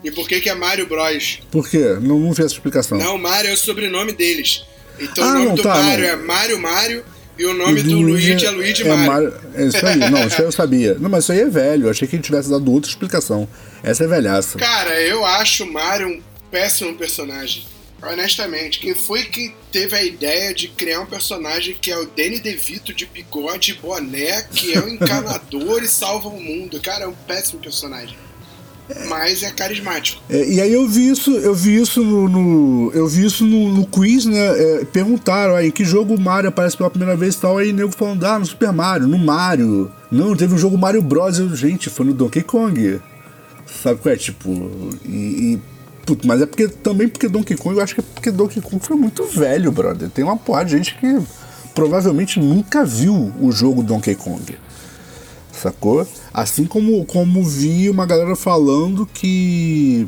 [0.04, 1.40] E por que que é Mario Bros.
[1.50, 1.96] Por quê?
[2.00, 2.98] Não, não vi essa explicação.
[2.98, 4.64] Não, Mario é o sobrenome deles.
[5.00, 6.10] Então Ah, o nome não, do tá, Mario não.
[6.12, 7.04] é Mario Mario
[7.38, 9.32] e o nome E do Luigi é Luigi Mario.
[9.54, 10.94] É isso aí, não, isso aí eu sabia.
[10.98, 13.48] Não, mas isso aí é velho, eu achei que ele tivesse dado outra explicação.
[13.82, 14.58] Essa é velhaça.
[14.58, 16.20] Cara, eu acho o Mario um
[16.56, 17.64] péssimo personagem.
[18.02, 22.40] Honestamente, quem foi que teve a ideia de criar um personagem que é o Danny
[22.40, 26.80] DeVito de bigode e boné, que é o encanador e salva o mundo?
[26.80, 28.16] Cara, é um péssimo personagem.
[29.08, 30.22] mas é carismático.
[30.30, 33.72] É, e aí eu vi isso, eu vi isso no, no- eu vi isso no,
[33.74, 34.38] no quiz, né?
[34.38, 37.74] É, perguntaram aí que jogo o Mario aparece pela primeira vez e tal, aí o
[37.74, 39.90] nego falando, ah, no Super Mario, no Mario.
[40.10, 41.38] Não, teve um jogo Mario Bros.
[41.38, 43.00] Eu, gente, foi no Donkey Kong.
[43.82, 44.16] Sabe qual é?
[44.16, 44.50] Tipo,
[45.04, 45.54] e.
[45.54, 45.75] e
[46.06, 48.78] puto, mas é porque também porque Donkey Kong, eu acho que é porque Donkey Kong
[48.82, 50.08] foi muito velho, brother.
[50.08, 51.20] Tem uma porrada de gente que
[51.74, 54.56] provavelmente nunca viu o jogo Donkey Kong
[55.52, 56.06] sacou?
[56.34, 60.06] Assim como, como vi uma galera falando que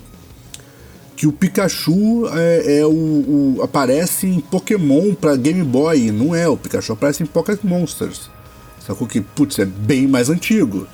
[1.16, 6.46] que o Pikachu é, é o, o- aparece em Pokémon pra Game Boy, não é,
[6.48, 8.30] o Pikachu aparece em Pocket Monsters.
[8.86, 10.86] Sacou que, putz, é bem mais antigo.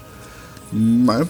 [0.73, 1.29] Mas,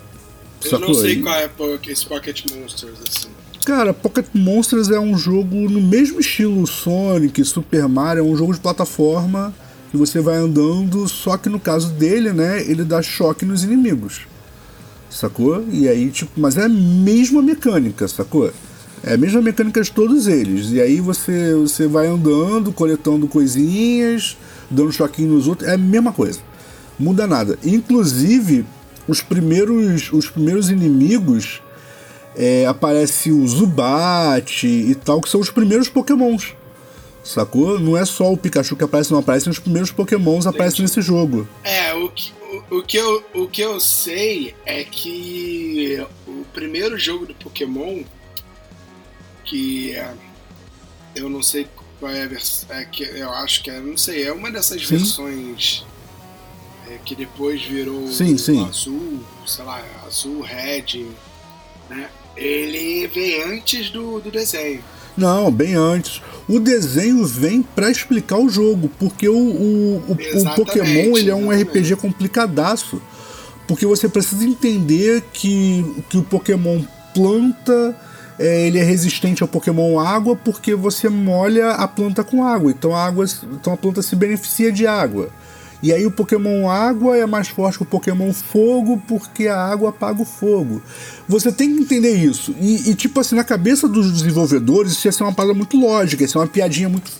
[0.64, 0.88] Eu sacou?
[0.88, 3.28] não sei qual é po- esse Pocket Monsters, assim.
[3.64, 8.52] Cara, Pocket Monsters é um jogo no mesmo estilo Sonic, Super Mario, é um jogo
[8.52, 9.54] de plataforma
[9.90, 14.26] que você vai andando, só que no caso dele, né, ele dá choque nos inimigos.
[15.08, 15.64] Sacou?
[15.72, 18.52] E aí, tipo, mas é a mesma mecânica, sacou?
[19.02, 20.70] É a mesma mecânica de todos eles.
[20.70, 24.36] E aí você, você vai andando, coletando coisinhas,
[24.70, 26.40] dando choquinho nos outros, é a mesma coisa.
[26.98, 27.58] Muda nada.
[27.64, 28.66] Inclusive,
[29.08, 31.62] os primeiros, os primeiros inimigos
[32.36, 36.54] é, aparece o Zubat e tal, que são os primeiros pokémons.
[37.24, 37.80] Sacou?
[37.80, 41.48] Não é só o Pikachu que aparece, não aparecem os primeiros pokémons aparecem nesse jogo.
[41.62, 42.32] É, o que,
[42.70, 48.02] o, o que eu, o que eu sei é que o primeiro jogo do Pokémon,
[49.42, 50.12] que é,
[51.16, 51.66] eu não sei
[51.98, 54.86] qual é a versão, é que eu acho que é, não sei, é uma dessas
[54.86, 54.98] Sim.
[54.98, 55.86] versões
[56.90, 58.62] é, que depois virou Sim, sim.
[58.66, 61.06] azul, sei lá, azul, red,
[61.88, 62.10] né?
[62.36, 64.80] Ele vem antes do, do desenho.
[65.16, 66.20] Não, bem antes.
[66.48, 70.12] O desenho vem pra explicar o jogo, porque o, o, o-
[70.42, 71.78] o Pokémon ele é um exatamente.
[71.78, 73.00] RPG complicadaço.
[73.66, 76.82] Porque você precisa entender que, que o Pokémon
[77.14, 77.96] planta,
[78.38, 82.70] é, ele é resistente ao Pokémon água porque você molha a planta com água.
[82.70, 85.30] Então a, água, então a planta se beneficia de água.
[85.84, 89.90] E aí o Pokémon água é mais forte que o Pokémon fogo porque a água
[89.90, 90.80] apaga o fogo.
[91.28, 92.54] Você tem que entender isso.
[92.58, 96.22] E, e, tipo assim, na cabeça dos desenvolvedores, isso ia ser uma parada muito lógica,
[96.22, 97.12] ia ser uma piadinha muito.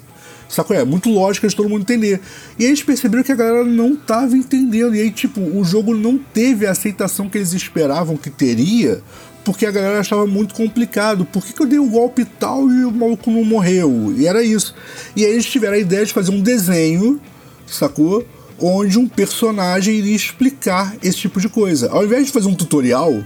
[0.49, 0.83] Saco é?
[0.83, 2.23] Muito lógica de todo mundo entender.
[2.59, 4.97] E eles perceberam que a galera não tava entendendo.
[4.97, 9.03] E aí, tipo, o jogo não teve a aceitação que eles esperavam que teria,
[9.45, 11.27] porque a galera achava muito complicado.
[11.27, 14.15] Por que, que eu dei o golpe e tal e o maluco não morreu?
[14.17, 14.75] E era isso.
[15.15, 17.21] E aí eles tiveram a ideia de fazer um desenho,
[17.67, 18.25] sacou?
[18.59, 21.91] Onde um personagem iria explicar esse tipo de coisa.
[21.91, 23.25] Ao invés de fazer um tutorial,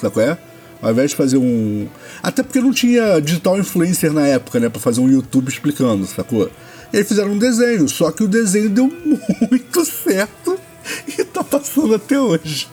[0.00, 0.38] sabe qual é?
[0.80, 1.86] Ao invés de fazer um.
[2.22, 4.68] Até porque não tinha digital influencer na época, né?
[4.68, 6.50] Pra fazer um YouTube explicando, sacou?
[6.92, 8.86] E aí fizeram um desenho, só que o desenho deu
[9.50, 10.58] muito certo
[11.08, 12.68] e tá passando até hoje.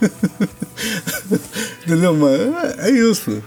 [1.84, 2.56] Entendeu, mano?
[2.78, 3.42] É, é isso.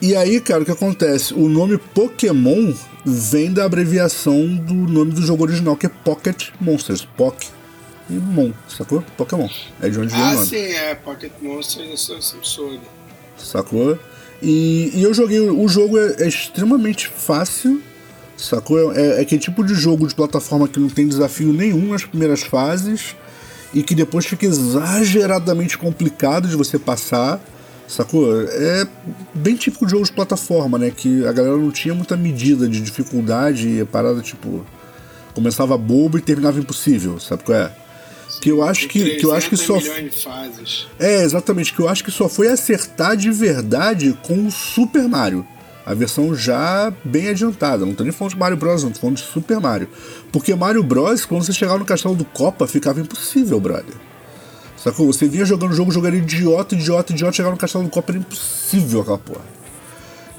[0.00, 1.34] E aí, cara, o que acontece?
[1.34, 2.72] O nome Pokémon
[3.08, 7.06] vem da abreviação do nome do jogo original, que é Pocket Monsters.
[7.16, 7.34] Poc
[8.10, 9.02] e Mon, sacou?
[9.16, 9.48] Pokémon.
[9.80, 10.46] É de onde vem o Ah, nome.
[10.46, 12.80] sim, é Pocket Monsters, sempre soube.
[13.36, 13.98] sacou?
[14.42, 15.40] E, e eu joguei.
[15.40, 17.82] O jogo é, é extremamente fácil,
[18.36, 18.92] sacou?
[18.94, 22.42] É, é aquele tipo de jogo de plataforma que não tem desafio nenhum nas primeiras
[22.42, 23.16] fases
[23.74, 27.40] e que depois fica exageradamente complicado de você passar,
[27.88, 28.42] sacou?
[28.42, 28.86] É
[29.34, 30.92] bem típico de jogo de plataforma, né?
[30.94, 34.64] Que a galera não tinha muita medida de dificuldade e a parada, tipo.
[35.34, 37.72] Começava bobo e terminava impossível, sabe qual é?
[38.40, 40.44] Que eu acho que, que eu acho que 300 só
[40.98, 45.46] é, exatamente, que eu acho que só foi acertar de verdade com o Super Mario.
[45.86, 47.86] A versão já bem adiantada.
[47.86, 49.88] Não tô nem falando de Mario Bros, não tô falando de Super Mario.
[50.30, 53.94] Porque Mario Bros, quando você chegava no castelo do Copa, ficava impossível, brother.
[54.82, 55.06] Sacou?
[55.12, 58.18] Você vinha jogando o jogo, jogando idiota, idiota, idiota, chegava no castelo do Copa, era
[58.18, 59.40] impossível aquela porra.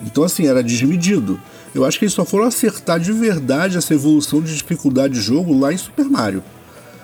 [0.01, 1.39] Então, assim, era desmedido.
[1.75, 5.57] Eu acho que eles só foram acertar de verdade essa evolução de dificuldade de jogo
[5.59, 6.41] lá em Super Mario.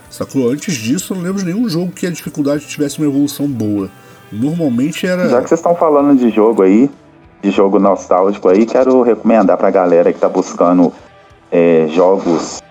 [0.09, 0.49] Sacou?
[0.49, 3.89] Antes disso, eu não lembro de nenhum jogo que a dificuldade tivesse uma evolução boa.
[4.31, 5.27] Normalmente era.
[5.29, 6.89] Já que vocês estão falando de jogo aí,
[7.43, 10.91] de jogo nostálgico aí, quero recomendar pra galera que tá buscando
[11.51, 12.61] é, jogos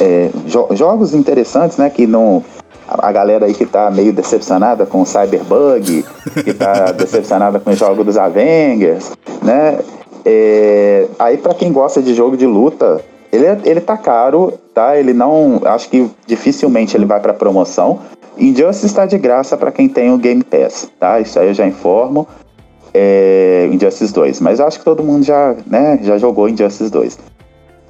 [0.00, 1.88] é, jo- jogos interessantes, né?
[1.88, 2.44] Que não.
[2.90, 6.04] A galera aí que tá meio decepcionada com o Cyberbug,
[6.44, 9.12] que tá decepcionada com o jogo dos Avengers,
[9.42, 9.78] né?
[10.24, 13.00] É, aí pra quem gosta de jogo de luta,
[13.32, 14.96] ele, é- ele tá caro, tá?
[14.98, 15.60] Ele não.
[15.64, 18.00] Acho que dificilmente ele vai pra promoção.
[18.36, 21.20] Injustice tá de graça pra quem tem o Game Pass, tá?
[21.20, 22.26] Isso aí eu já informo.
[22.92, 24.40] É, Injustice 2.
[24.40, 27.18] Mas eu acho que todo mundo já, né, já jogou Injustice 2.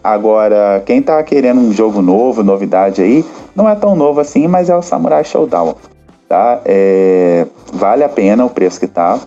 [0.02, 3.24] Agora, quem tá querendo um jogo novo, novidade aí,
[3.54, 5.74] não é tão novo assim, mas é o Samurai Showdown.
[6.28, 6.60] Tá?
[6.64, 9.18] É, vale a pena o preço que tá.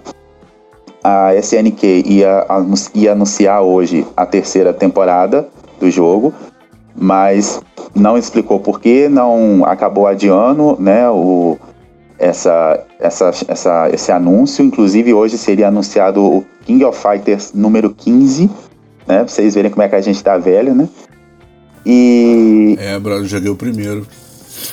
[1.04, 2.46] A SNK ia,
[2.96, 5.48] ia anunciar hoje a terceira temporada
[5.80, 6.34] do jogo,
[6.96, 7.62] mas
[7.94, 11.58] não explicou por que, não acabou adiando né, o,
[12.18, 14.64] essa, essa, essa, esse anúncio.
[14.64, 18.50] Inclusive, hoje seria anunciado o King of Fighters número 15,
[19.08, 19.20] né?
[19.20, 20.88] Pra vocês verem como é que a gente tá velho, né?
[21.86, 22.78] E.
[22.80, 24.08] É, brother, joguei o primeiro.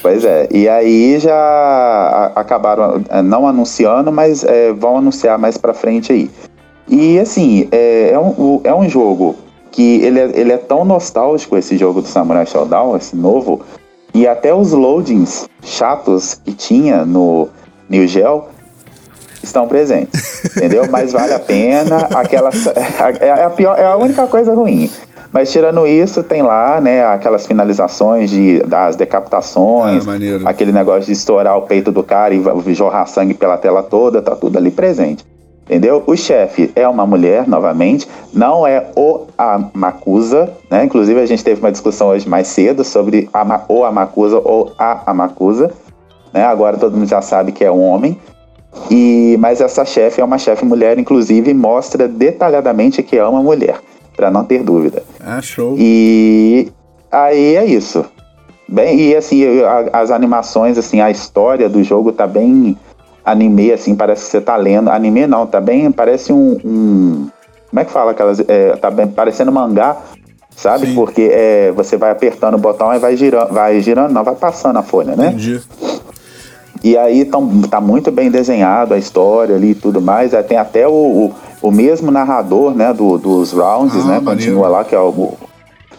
[0.03, 5.74] Pois é, e aí já acabaram é, não anunciando, mas é, vão anunciar mais pra
[5.74, 6.31] frente aí.
[6.89, 9.37] E assim, é, é, um, é um jogo
[9.70, 13.61] que ele é, ele é tão nostálgico, esse jogo do Samurai Shodown, esse novo,
[14.14, 17.49] e até os loadings chatos que tinha no
[17.89, 18.49] New Gel
[19.43, 20.86] estão presentes, entendeu?
[20.91, 22.51] Mas vale a pena, aquela
[23.20, 24.91] é a pior, é a única coisa ruim.
[25.32, 31.12] Mas tirando isso, tem lá, né, aquelas finalizações de, das decapitações, ah, aquele negócio de
[31.12, 35.24] estourar o peito do cara e jorrar sangue pela tela toda, tá tudo ali presente.
[35.70, 36.03] Entendeu?
[36.05, 40.84] O chefe é uma mulher, novamente, não é o Amakusa, né?
[40.84, 45.09] Inclusive a gente teve uma discussão hoje mais cedo sobre a, o Amakusa ou a
[45.09, 45.70] Amakusa,
[46.34, 46.45] né?
[46.45, 48.18] Agora todo mundo já sabe que é um homem.
[48.90, 53.78] E mas essa chefe é uma chefe mulher, inclusive mostra detalhadamente que é uma mulher,
[54.16, 55.02] para não ter dúvida.
[55.20, 55.76] Ah, show.
[55.78, 56.70] E
[57.10, 58.04] aí é isso.
[58.68, 59.42] Bem, e assim,
[59.92, 62.76] as animações, assim, a história do jogo tá bem
[63.24, 64.90] anime, assim, parece que você tá lendo.
[64.90, 66.58] Anime não, tá bem, parece um.
[66.64, 67.28] um
[67.68, 68.40] como é que fala aquelas.
[68.46, 69.96] É, tá bem parecendo mangá,
[70.54, 70.86] sabe?
[70.86, 70.94] Sim.
[70.94, 74.78] Porque é, você vai apertando o botão e vai girando, vai girando, não, vai passando
[74.78, 75.28] a folha, né?
[75.28, 75.60] Entendi.
[76.83, 80.35] E aí tão, tá muito bem desenhado a história ali e tudo mais.
[80.35, 84.20] Aí tem até o, o, o mesmo narrador, né, do, dos rounds, ah, né?
[84.20, 84.24] Maneiro.
[84.24, 85.35] Continua lá, que é o.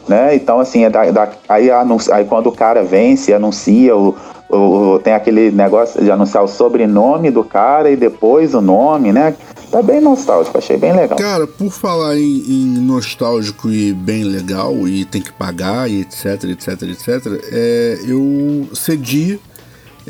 [0.08, 0.36] Né?
[0.36, 4.16] Então, assim, é da, da, aí, anuncia, aí quando o cara vence, anuncia o,
[4.50, 9.36] o, tem aquele negócio de anunciar o sobrenome do cara e depois o nome, né?
[9.70, 11.18] Tá bem nostálgico, achei bem legal.
[11.18, 16.44] Cara, por falar em, em nostálgico e bem legal, e tem que pagar, e etc,
[16.44, 19.40] etc, etc, é, eu cedi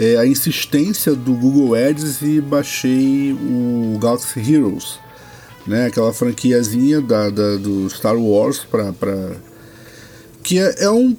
[0.01, 4.99] é, a insistência do Google Ads e baixei o Galaxy Heroes,
[5.67, 5.85] né?
[5.85, 8.91] Aquela franquiazinha da, da do Star Wars pra.
[8.93, 9.35] pra
[10.41, 11.15] que é, é um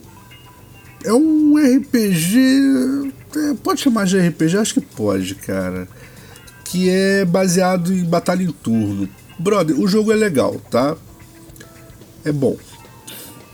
[1.05, 3.13] é um RPG.
[3.37, 4.57] É, pode chamar de RPG?
[4.59, 5.87] Acho que pode, cara.
[6.65, 9.09] Que é baseado em batalha em turno.
[9.39, 10.97] Brother, o jogo é legal, tá?
[12.25, 12.57] É bom.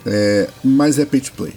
[0.06, 1.54] É, mas é pay to play.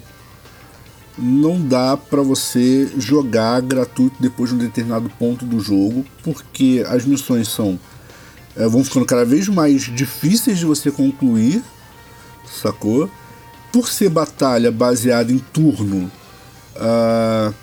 [1.18, 7.05] Não dá para você jogar gratuito depois de um determinado ponto do jogo, porque as
[7.05, 7.80] missões são
[8.55, 11.64] é, vão ficando cada vez mais difíceis de você concluir,
[12.45, 13.09] sacou?
[13.72, 16.12] por ser batalha baseada em turno
[16.76, 17.53] uh,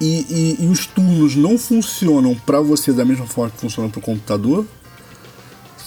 [0.00, 3.98] e, e, e, os turnos não funcionam para você da mesma forma que funcionam para
[3.98, 4.66] o computador,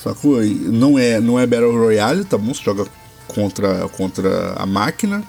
[0.04, 0.39] sacou?
[0.43, 2.54] Não é, não é Battle Royale, tá bom?
[2.54, 2.86] Você joga
[3.28, 5.24] contra, contra a máquina.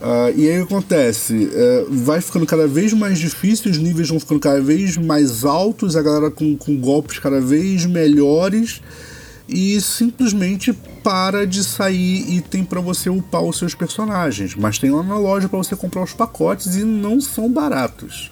[0.00, 1.34] Uh, e aí acontece?
[1.34, 5.94] Uh, vai ficando cada vez mais difícil, os níveis vão ficando cada vez mais altos,
[5.94, 8.80] a galera com, com golpes cada vez melhores
[9.46, 10.72] e simplesmente
[11.02, 14.54] para de sair item para você upar os seus personagens.
[14.54, 18.30] Mas tem lá na loja para você comprar os pacotes e não são baratos.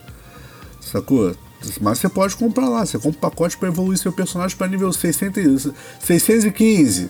[0.81, 1.35] Sacou?
[1.81, 2.87] Mas você pode comprar lá.
[2.87, 7.09] Você compra pacote para evoluir seu personagem para nível 600, 615.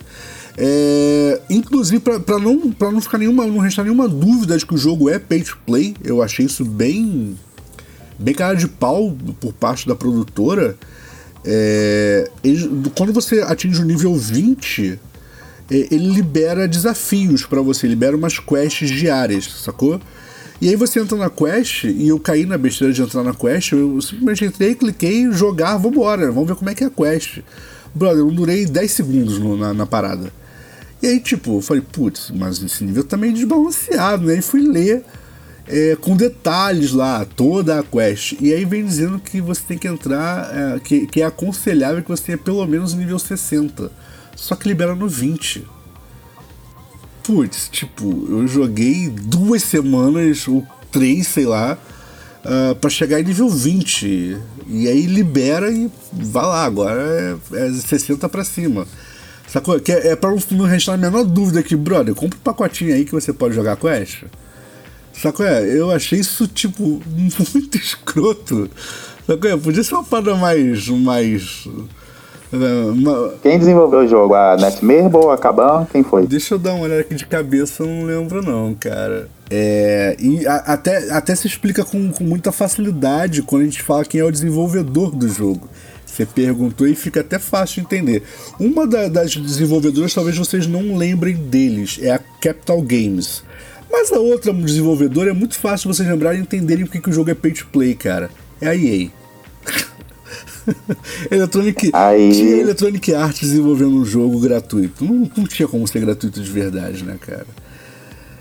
[0.56, 4.78] É, inclusive, para não, pra não ficar nenhuma, não restar nenhuma dúvida de que o
[4.78, 7.38] jogo é pay to play, eu achei isso bem,
[8.18, 10.76] bem cara de pau por parte da produtora.
[11.44, 14.98] É, ele, quando você atinge o nível 20,
[15.70, 20.00] é, ele libera desafios para você, libera umas quests diárias, sacou?
[20.60, 23.72] E aí você entra na quest, e eu caí na besteira de entrar na quest,
[23.72, 27.38] eu simplesmente entrei, cliquei, jogar, vambora, vamos ver como é que é a quest.
[27.94, 30.32] Brother, eu durei 10 segundos no, na, na, parada.
[31.00, 34.38] E aí, tipo, eu falei, putz, mas esse nível tá meio desbalanceado, né?
[34.38, 35.04] E fui ler
[35.68, 38.34] é, com detalhes lá, toda a quest.
[38.40, 42.08] E aí vem dizendo que você tem que entrar, é, que, que é aconselhável que
[42.08, 43.92] você tenha pelo menos nível 60.
[44.34, 45.77] Só que libera no 20.
[47.28, 51.76] Putz, tipo, eu joguei duas semanas, ou três, sei lá,
[52.42, 54.38] uh, para chegar em nível 20.
[54.66, 58.88] E aí libera e vai lá, agora é, é 60 para cima.
[59.46, 59.78] Sacou?
[59.78, 63.04] Que é, é pra não restar a menor dúvida que, brother, compra um pacotinho aí
[63.04, 64.24] que você pode jogar quest.
[65.12, 65.44] Sacou?
[65.44, 66.82] É, eu achei isso, tipo,
[67.52, 68.70] muito escroto.
[69.26, 69.50] Sacou?
[69.50, 70.88] É, podia ser uma parada mais.
[70.88, 71.68] mais
[72.56, 73.34] uma...
[73.42, 74.34] Quem desenvolveu o jogo?
[74.34, 75.86] A Netmarble, a Kaban?
[75.90, 76.26] Quem foi?
[76.26, 79.28] Deixa eu dar uma olhada aqui de cabeça, eu não lembro não, cara.
[79.50, 84.04] É, e a, até, até se explica com, com muita facilidade quando a gente fala
[84.04, 85.68] quem é o desenvolvedor do jogo.
[86.06, 88.22] Você perguntou e fica até fácil de entender.
[88.58, 93.42] Uma da, das desenvolvedoras, talvez vocês não lembrem deles, é a Capital Games.
[93.90, 97.30] Mas a outra desenvolvedora é muito fácil vocês lembrarem e entenderem porque que o jogo
[97.30, 98.30] é pay to play, cara.
[98.60, 99.10] É a EA.
[101.30, 102.32] Electronic, Aí.
[102.32, 105.04] tinha Electronic Arts desenvolvendo um jogo gratuito.
[105.04, 107.46] Não, não tinha como ser gratuito de verdade, né, cara?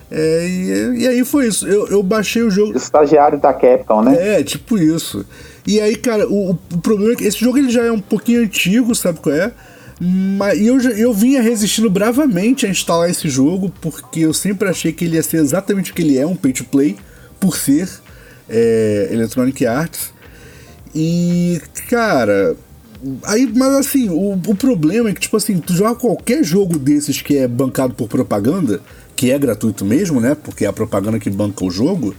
[0.10, 1.68] É, e, e aí foi isso.
[1.68, 2.76] Eu, eu baixei o jogo.
[2.78, 4.40] Estagiário da Capcom, né?
[4.40, 5.26] É, tipo isso.
[5.66, 8.42] E aí, cara, o, o problema é que esse jogo ele já é um pouquinho
[8.42, 9.52] antigo, sabe qual é?
[10.00, 15.06] Mas eu, eu vinha resistindo bravamente a instalar esse jogo, porque eu sempre achei que
[15.06, 16.96] ele ia ser exatamente o que ele é, um pay to play,
[17.40, 17.90] por ser
[18.48, 20.14] é, Electronic Arts.
[21.00, 22.58] E, cara,
[23.24, 27.22] aí, mas assim, o, o problema é que, tipo assim, tu joga qualquer jogo desses
[27.22, 28.82] que é bancado por propaganda,
[29.16, 30.36] que é gratuito mesmo, né?
[30.36, 32.16] Porque é a propaganda que banca o jogo.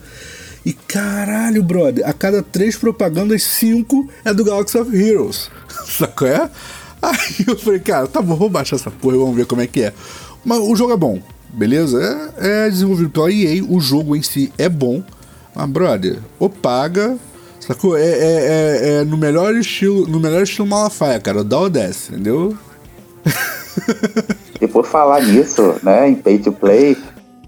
[0.65, 5.51] E caralho, brother, a cada três propagandas, cinco é do Galaxy of Heroes.
[5.85, 6.49] Sacou é?
[7.03, 9.67] Aí eu falei, cara, tá bom, vou baixar essa porra e vamos ver como é
[9.67, 9.93] que é.
[10.45, 11.21] Mas o jogo é bom,
[11.53, 12.33] beleza?
[12.39, 15.03] É, é desenvolvido pela EA, o jogo em si é bom.
[15.53, 17.19] Mas, brother, ou paga,
[17.61, 17.97] sacou?
[17.97, 22.13] É, é, é, é no melhor estilo, no melhor estilo Malafaia, cara, dá ou desce,
[22.13, 22.57] entendeu?
[24.61, 26.97] E por falar nisso, né, em pay to play,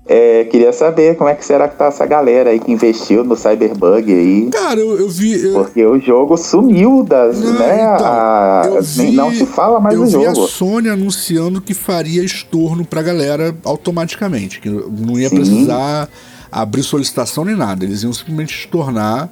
[0.06, 3.36] é, queria saber como é que será que tá essa galera aí que investiu no
[3.36, 4.48] Cyberbug aí.
[4.50, 5.40] Cara, eu, eu vi.
[5.44, 7.74] eu- Porque o jogo sumiu das, Não, né?
[7.94, 10.44] então, a- eu vi- não se fala mais eu do vi jogo.
[10.44, 15.36] a Sony anunciando que faria estorno pra galera automaticamente, que não ia Sim.
[15.36, 16.08] precisar
[16.50, 19.28] abrir solicitação nem nada, eles iam simplesmente estornar,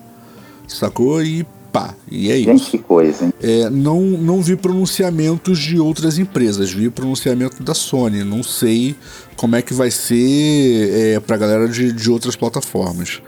[0.74, 1.22] sacou?
[1.22, 2.70] E pá, e é Gente, isso.
[2.70, 3.32] que coisa, hein?
[3.42, 8.24] É, não, não vi pronunciamentos de outras empresas, vi pronunciamento da Sony.
[8.24, 8.96] Não sei
[9.36, 13.20] como é que vai ser é, pra galera de, de outras plataformas.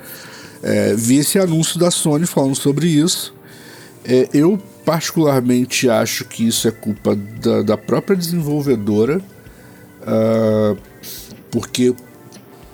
[0.63, 3.35] É, vi esse anúncio da Sony falando sobre isso.
[4.05, 9.21] É, eu, particularmente, acho que isso é culpa da, da própria desenvolvedora,
[10.07, 10.75] ah,
[11.51, 11.95] porque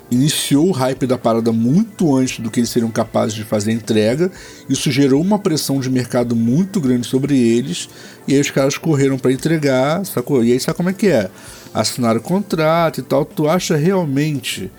[0.09, 3.73] iniciou o hype da parada muito antes do que eles seriam capazes de fazer a
[3.73, 4.31] entrega.
[4.69, 7.89] Isso gerou uma pressão de mercado muito grande sobre eles.
[8.27, 10.43] E aí os caras correram para entregar, sacou?
[10.43, 11.29] E aí sabe como é que é?
[11.73, 13.25] Assinaram o contrato e tal.
[13.25, 14.71] Tu acha realmente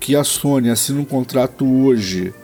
[0.00, 2.34] que a Sony assina um contrato hoje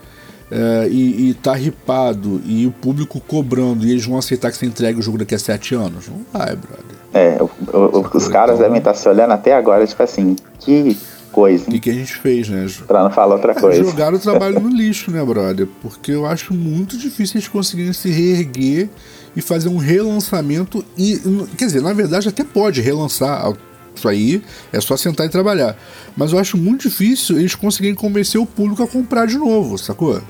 [0.51, 4.67] é, e, e tá ripado e o público cobrando e eles vão aceitar que você
[4.67, 6.09] entregue o jogo daqui a sete anos?
[6.09, 6.97] Não vai, brother.
[7.13, 10.97] É, o- o- os caras devem estar se olhando até agora, tipo assim, que
[11.31, 12.67] coisa, O que, que a gente fez, né?
[12.87, 13.83] Pra não falar outra coisa.
[13.83, 15.67] jogaram o trabalho no lixo, né, brother?
[15.81, 18.89] Porque eu acho muito difícil eles conseguirem se reerguer
[19.35, 20.85] e fazer um relançamento.
[20.97, 21.21] E,
[21.57, 23.53] quer dizer, na verdade até pode relançar
[23.95, 24.43] isso aí,
[24.73, 25.77] é só sentar e trabalhar.
[26.17, 30.21] Mas eu acho muito difícil eles conseguirem convencer o público a comprar de novo, sacou?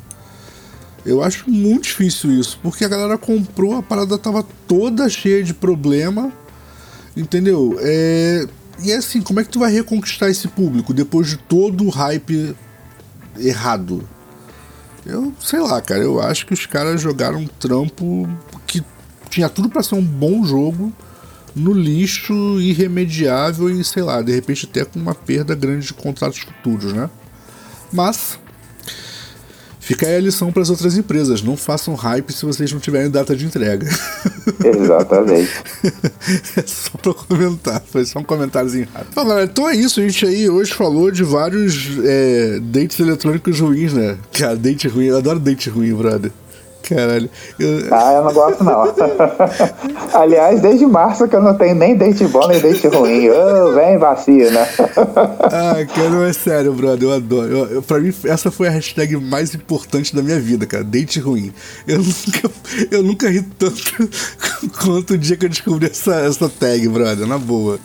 [1.04, 5.54] Eu acho muito difícil isso, porque a galera comprou, a parada tava toda cheia de
[5.54, 6.30] problema,
[7.16, 7.78] entendeu?
[7.80, 8.46] É...
[8.82, 11.90] E é assim, como é que tu vai reconquistar esse público depois de todo o
[11.90, 12.54] hype
[13.38, 14.08] errado?
[15.04, 18.28] Eu sei lá, cara, eu acho que os caras jogaram um trampo
[18.66, 18.82] que
[19.28, 20.92] tinha tudo pra ser um bom jogo
[21.54, 26.38] no lixo irremediável e sei lá, de repente até com uma perda grande de contratos
[26.38, 27.10] futuros, né?
[27.92, 28.38] Mas
[29.90, 33.10] fica aí a lição para as outras empresas, não façam hype se vocês não tiverem
[33.10, 33.88] data de entrega.
[34.64, 35.50] Exatamente.
[36.56, 39.14] É só pra comentar, foi só um comentáriozinho rápido.
[39.14, 43.58] Bom, galera, então é isso, a gente aí hoje falou de vários é, dates eletrônicos
[43.58, 44.16] ruins, né?
[44.32, 46.30] Cara, date ruim, eu adoro date ruim, brother.
[46.90, 47.30] Caralho.
[47.58, 48.82] Eu- Ah, eu não gosto não.
[50.12, 53.28] Aliás, desde março que eu não tenho nem date bom nem date ruim.
[53.30, 54.66] Ô, vem vacina.
[55.42, 57.46] Ah, cara, não é sério, brother, eu adoro.
[57.48, 60.82] Eu, eu, pra mim, essa foi a hashtag mais importante da minha vida, cara.
[60.84, 61.52] Date ruim.
[61.86, 62.50] Eu nunca,
[62.90, 63.80] eu nunca ri tanto
[64.84, 67.78] quanto o dia que eu descobri essa, essa tag, brother, na boa.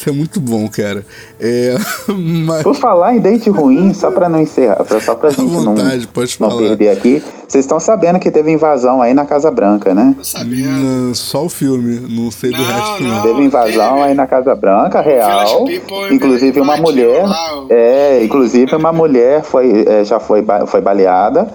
[0.00, 1.04] Isso é muito bom, cara.
[1.38, 1.76] É,
[2.46, 2.62] mas...
[2.62, 6.48] Por falar em date ruim, só pra não encerrar, só pra gente não, vontade, não
[6.48, 6.56] falar.
[6.56, 10.16] perder aqui, vocês estão sabendo que teve invasão aí na Casa Branca, né?
[10.22, 10.70] Sabendo.
[10.70, 13.10] Não, só o filme, não sei do Não, resto não.
[13.10, 13.22] não.
[13.22, 14.02] Teve invasão teve.
[14.04, 15.66] aí na Casa Branca, real.
[16.10, 17.22] Inclusive uma mulher.
[17.68, 21.46] É, inclusive uma mulher foi, é, já foi, foi baleada.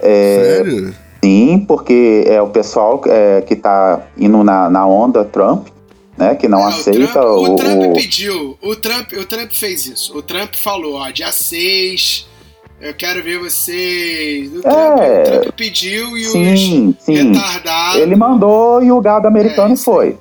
[0.00, 0.94] É, Sério?
[1.22, 5.68] Sim, porque é o pessoal é, que tá indo na, na onda Trump,
[6.22, 6.34] né?
[6.34, 7.52] Que não É, aceita o Trump, o.
[7.52, 10.16] o Trump pediu, o Trump, o Trump fez isso.
[10.16, 12.26] O Trump falou, ó, dia 6,
[12.80, 14.48] eu quero ver vocês.
[14.54, 15.22] O, Trump, É.
[15.22, 17.32] o Trump pediu e Sim, os sim.
[17.32, 18.00] retardados.
[18.00, 20.18] Ele mandou e o gado americano É, foi.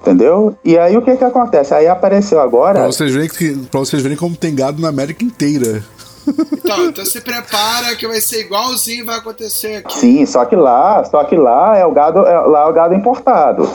[0.00, 0.56] Entendeu?
[0.64, 1.74] E aí o que que acontece?
[1.74, 2.86] Aí apareceu Pra agora.
[2.86, 5.82] vocês, verem que, pra vocês verem como tem gado na América inteira.
[6.52, 9.98] Então, então se prepara que vai ser igualzinho vai acontecer aqui.
[9.98, 12.94] Sim, só que lá, só que lá é o gado, é, lá é o gado
[12.94, 13.68] importado.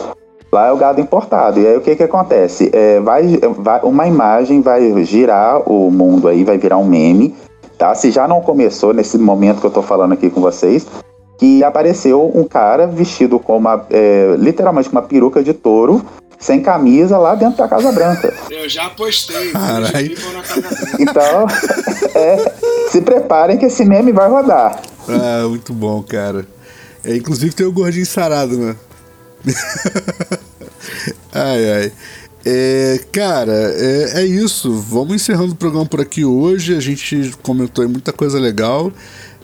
[0.52, 1.58] Lá é o gado importado.
[1.58, 2.70] E aí o que que acontece?
[2.74, 7.34] É, vai, vai, uma imagem vai girar o mundo aí, vai virar um meme,
[7.78, 7.94] tá?
[7.94, 10.86] Se já não começou nesse momento que eu tô falando aqui com vocês,
[11.38, 16.04] que apareceu um cara vestido com uma, é, literalmente uma peruca de touro,
[16.38, 18.34] sem camisa, lá dentro da Casa Branca.
[18.50, 19.52] Eu já postei.
[19.52, 20.10] Carai.
[20.10, 20.54] Branca.
[20.98, 21.46] Então,
[22.14, 22.52] é,
[22.90, 24.82] se preparem que esse meme vai rodar.
[25.08, 26.46] Ah, muito bom, cara.
[27.02, 28.76] É, inclusive tem o gordinho sarado, né?
[31.32, 31.92] ai, ai.
[32.44, 34.72] É, cara, é, é isso.
[34.72, 36.76] Vamos encerrando o programa por aqui hoje.
[36.76, 38.90] A gente comentou aí muita coisa legal.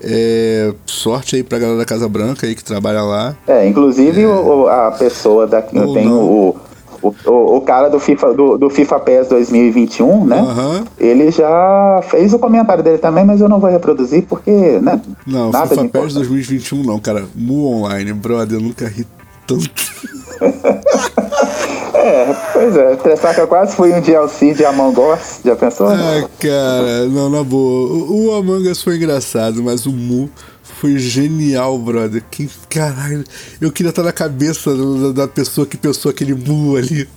[0.02, 3.36] É, sorte aí pra galera da Casa Branca aí que trabalha lá.
[3.46, 6.54] É, inclusive o- o- a pessoa da tem o,
[7.02, 7.14] o,
[7.56, 10.38] o, cara do FIFA do, do FIFA PES 2021, né?
[10.38, 10.84] Aham.
[10.98, 14.50] Ele já fez o comentário dele também, mas eu não vou reproduzir porque,
[14.80, 15.00] né?
[15.26, 16.14] Não, nada FIFA PES importante.
[16.14, 17.24] 2021 não, cara.
[17.34, 19.04] Mu Online, brother, eu nunca ri
[19.48, 19.98] tanto.
[21.94, 22.96] É, pois é.
[22.96, 25.88] Tressaca quase foi um DLC de Among Us, já pensou?
[25.88, 27.90] Ah, cara, não, na boa.
[27.92, 30.30] O, o Among Us foi engraçado, mas o Mu
[30.62, 32.22] foi genial, brother.
[32.30, 33.24] Que caralho.
[33.60, 37.08] Eu queria estar na cabeça da, da pessoa que pensou aquele Mu ali.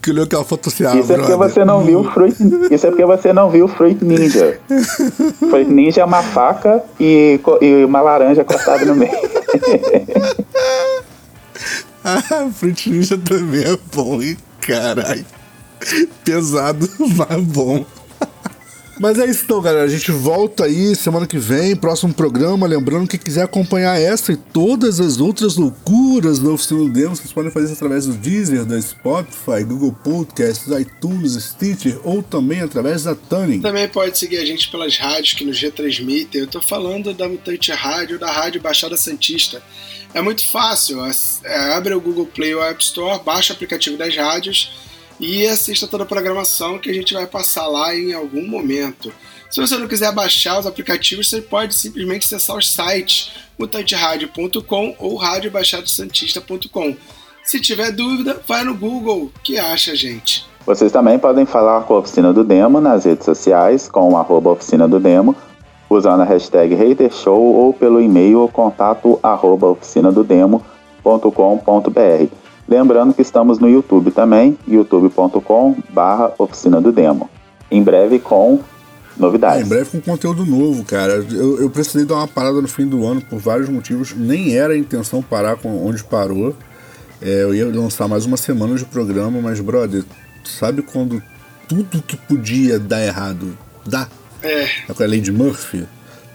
[0.00, 1.86] Que olhou aquela foto assim, ah, Isso é porque brother, você não Mu.
[1.86, 2.36] viu Fruit.
[2.70, 4.58] Isso é porque você não viu o Fruit Ninja.
[5.50, 9.12] Fruit Ninja é uma faca e, e uma laranja cortada no meio.
[12.04, 14.36] Ah, Fruit Ninja também é bom, hein?
[14.60, 15.24] Caralho.
[16.24, 17.84] Pesado, mas bom.
[18.98, 19.84] Mas é isso então, galera.
[19.84, 22.66] A gente volta aí semana que vem, próximo programa.
[22.66, 27.32] Lembrando que quiser acompanhar essa e todas as outras loucuras da Oficina do Demo, vocês
[27.32, 33.04] podem fazer isso através do Deezer, da Spotify, Google Podcasts, iTunes, Stitcher ou também através
[33.04, 33.60] da Tuning.
[33.62, 36.42] Também pode seguir a gente pelas rádios que nos retransmitem.
[36.42, 39.62] Eu tô falando da Mutante Rádio, da Rádio Baixada Santista.
[40.12, 41.00] É muito fácil.
[41.02, 44.72] as- é, abre o Google Play ou App Store, baixa o aplicativo das rádios
[45.20, 49.12] e assista toda a programação que a gente vai passar lá em algum momento.
[49.50, 55.16] Se você não quiser baixar os aplicativos, você pode simplesmente acessar os sites mutanteradio.com ou
[55.16, 56.96] radiobaixadosantista.com.
[57.44, 60.48] Se tiver dúvida, vai no Google que acha a gente.
[60.64, 64.86] Vocês também podem falar com a Oficina do Demo nas redes sociais, com arroba Oficina
[64.86, 65.34] do Demo,
[65.88, 72.49] usando a hashtag HaterShow ou pelo e-mail contato arroba oficinadodemo.com.br.
[72.70, 77.28] Lembrando que estamos no YouTube também, youtube.com barra Oficina do Demo.
[77.68, 79.66] Em breve com É, novidades.
[79.66, 81.14] em breve com conteúdo novo, cara.
[81.30, 84.14] Eu, eu precisei dar uma parada no fim do ano por vários motivos.
[84.16, 86.54] Nem era a intenção parar com onde parou.
[87.20, 90.04] É, eu ia lançar mais uma semana de programa, mas, brother,
[90.44, 91.20] sabe quando
[91.68, 94.06] tudo que podia dar errado dá?
[94.42, 95.84] É, É com a Lady Murphy?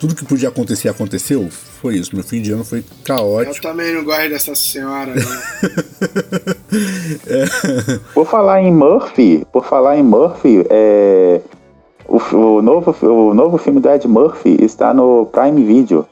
[0.06, 1.50] Tudo que podia acontecer aconteceu?
[1.82, 2.14] Foi isso.
[2.16, 3.60] Meu fim de ano foi eu caótico.
[3.60, 5.26] também não gosto dessa senhora, não.
[8.14, 11.42] Por falar em Murphy, por falar em Murphy, é,
[12.08, 16.06] o, o novo, o novo filme do Ed Murphy está no Prime Video.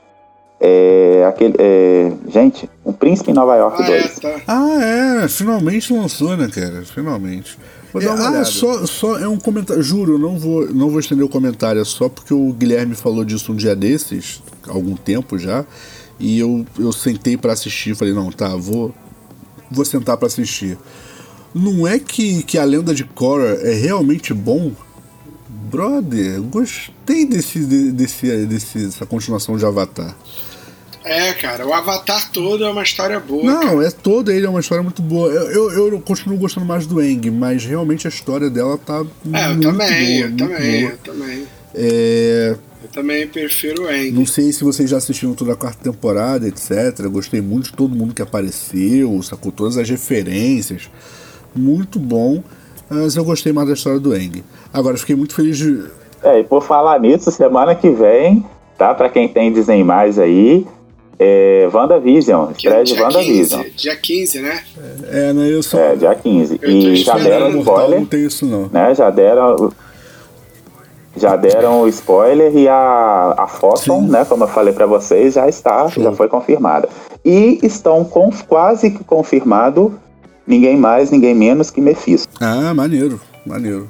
[0.60, 4.20] É, aquele, é, gente, Um Príncipe em Nova York Ah, é, 2.
[4.20, 4.36] tá.
[4.48, 4.80] Ah,
[5.24, 6.82] é, finalmente lançou, né, cara?
[6.86, 7.60] Finalmente.
[7.94, 9.82] Vou É, ah, só, só é um comentário.
[9.84, 13.52] Juro, não vou, não vou estender o comentário, é só porque o Guilherme falou disso
[13.52, 15.64] um dia desses, há algum tempo já,
[16.20, 18.94] e eu, eu sentei pra assistir, falei, não, tá, vou,
[19.70, 20.78] vou sentar pra assistir.
[21.54, 24.72] Não é que, que a lenda de Korra é realmente bom?
[25.70, 30.16] Brother, gostei desse, de- desse, desse, dessa continuação de Avatar.
[31.06, 33.44] É, cara, o Avatar todo é uma história boa.
[33.44, 33.88] Não, cara.
[33.88, 35.30] é todo ele, é uma história muito boa.
[35.30, 39.04] Eu, eu, eu continuo gostando mais do Eng, mas realmente a história dela tá
[39.34, 40.92] É, eu muito também, boa, eu muito também, boa.
[40.92, 41.48] eu também.
[41.76, 44.12] É, Eu também prefiro o Eng.
[44.12, 47.02] não sei se vocês já assistiram toda a quarta temporada, etc.
[47.12, 50.90] Gostei muito de todo mundo que apareceu, sacou todas as referências.
[51.56, 52.44] Muito bom,
[52.90, 54.44] mas eu gostei mais da história do Eng.
[54.74, 55.84] Agora, fiquei muito feliz de.
[56.24, 58.46] É, e por falar nisso, semana que vem,
[58.78, 58.94] tá?
[58.94, 60.66] Pra quem tem Disney mais aí,
[61.20, 63.62] é WandaVision, estreia de dia, WandaVision.
[63.64, 64.64] 15, dia 15, né?
[65.12, 65.50] É, né?
[65.52, 65.78] Eu só.
[65.80, 66.54] É, dia 15.
[66.56, 68.68] Eu tô E já deram spoiler, não tem isso, não.
[68.72, 68.94] né?
[68.96, 69.72] Já deram.
[71.16, 74.10] Já deram o spoiler e a, a Photon, Sim.
[74.10, 74.26] né?
[74.26, 76.04] Como eu falei pra vocês, já está, Show.
[76.04, 76.90] já foi confirmada.
[77.24, 79.94] E estão com, quase que confirmado
[80.48, 82.28] ninguém mais, ninguém menos que Mephisto.
[82.42, 83.88] Ah, maneiro, maneiro.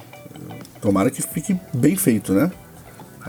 [0.81, 2.51] Tomara que fique bem feito, né?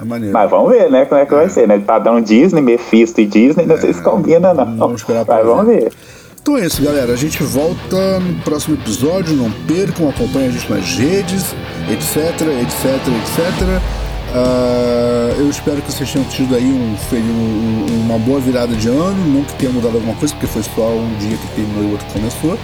[0.00, 0.32] É maneiro.
[0.32, 1.04] Mas vamos ver, né?
[1.04, 1.78] Como é que vai ser, né?
[1.78, 4.76] Padrão Disney, Mephisto e Disney, não sei se combina, não.
[4.76, 5.92] vamos esperar pra Mas vamos ver.
[6.40, 7.12] Então é isso, galera.
[7.12, 9.34] A gente volta no próximo episódio.
[9.34, 11.54] Não percam, acompanhem a gente nas redes,
[11.90, 12.84] etc, etc,
[13.22, 14.04] etc.
[14.34, 19.32] Uh, eu espero que vocês tenham tido aí um, um, uma boa virada de ano,
[19.32, 21.90] não que tenha mudado alguma coisa, porque foi só um dia que terminou e o
[21.92, 22.58] outro começou,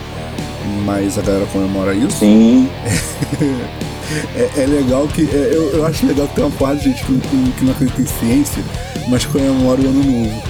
[0.84, 2.18] mas a galera comemora isso.
[2.18, 2.68] Sim.
[4.36, 5.22] é, é, legal que.
[5.22, 7.72] É, eu, eu acho legal que tem uma parte de gente que, que, que não
[7.72, 8.62] acredita em ciência,
[9.08, 10.42] mas comemora o ano novo.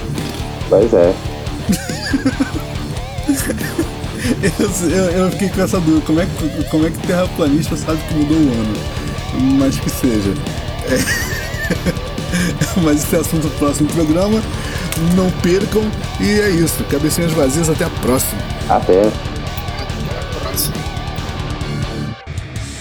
[0.69, 1.13] Pois é.
[4.59, 7.99] eu, eu, eu, fiquei com essa dúvida, como é, que, como é que terraplanista sabe
[8.07, 8.77] que mudou o ano?
[9.59, 10.33] Mas que seja.
[10.89, 12.11] É.
[12.81, 14.41] Mas esse é assunto do próximo programa.
[15.15, 15.83] Não percam.
[16.19, 16.83] E é isso.
[16.85, 18.41] Cabecinhas vazias, até a próxima.
[18.69, 19.11] Até.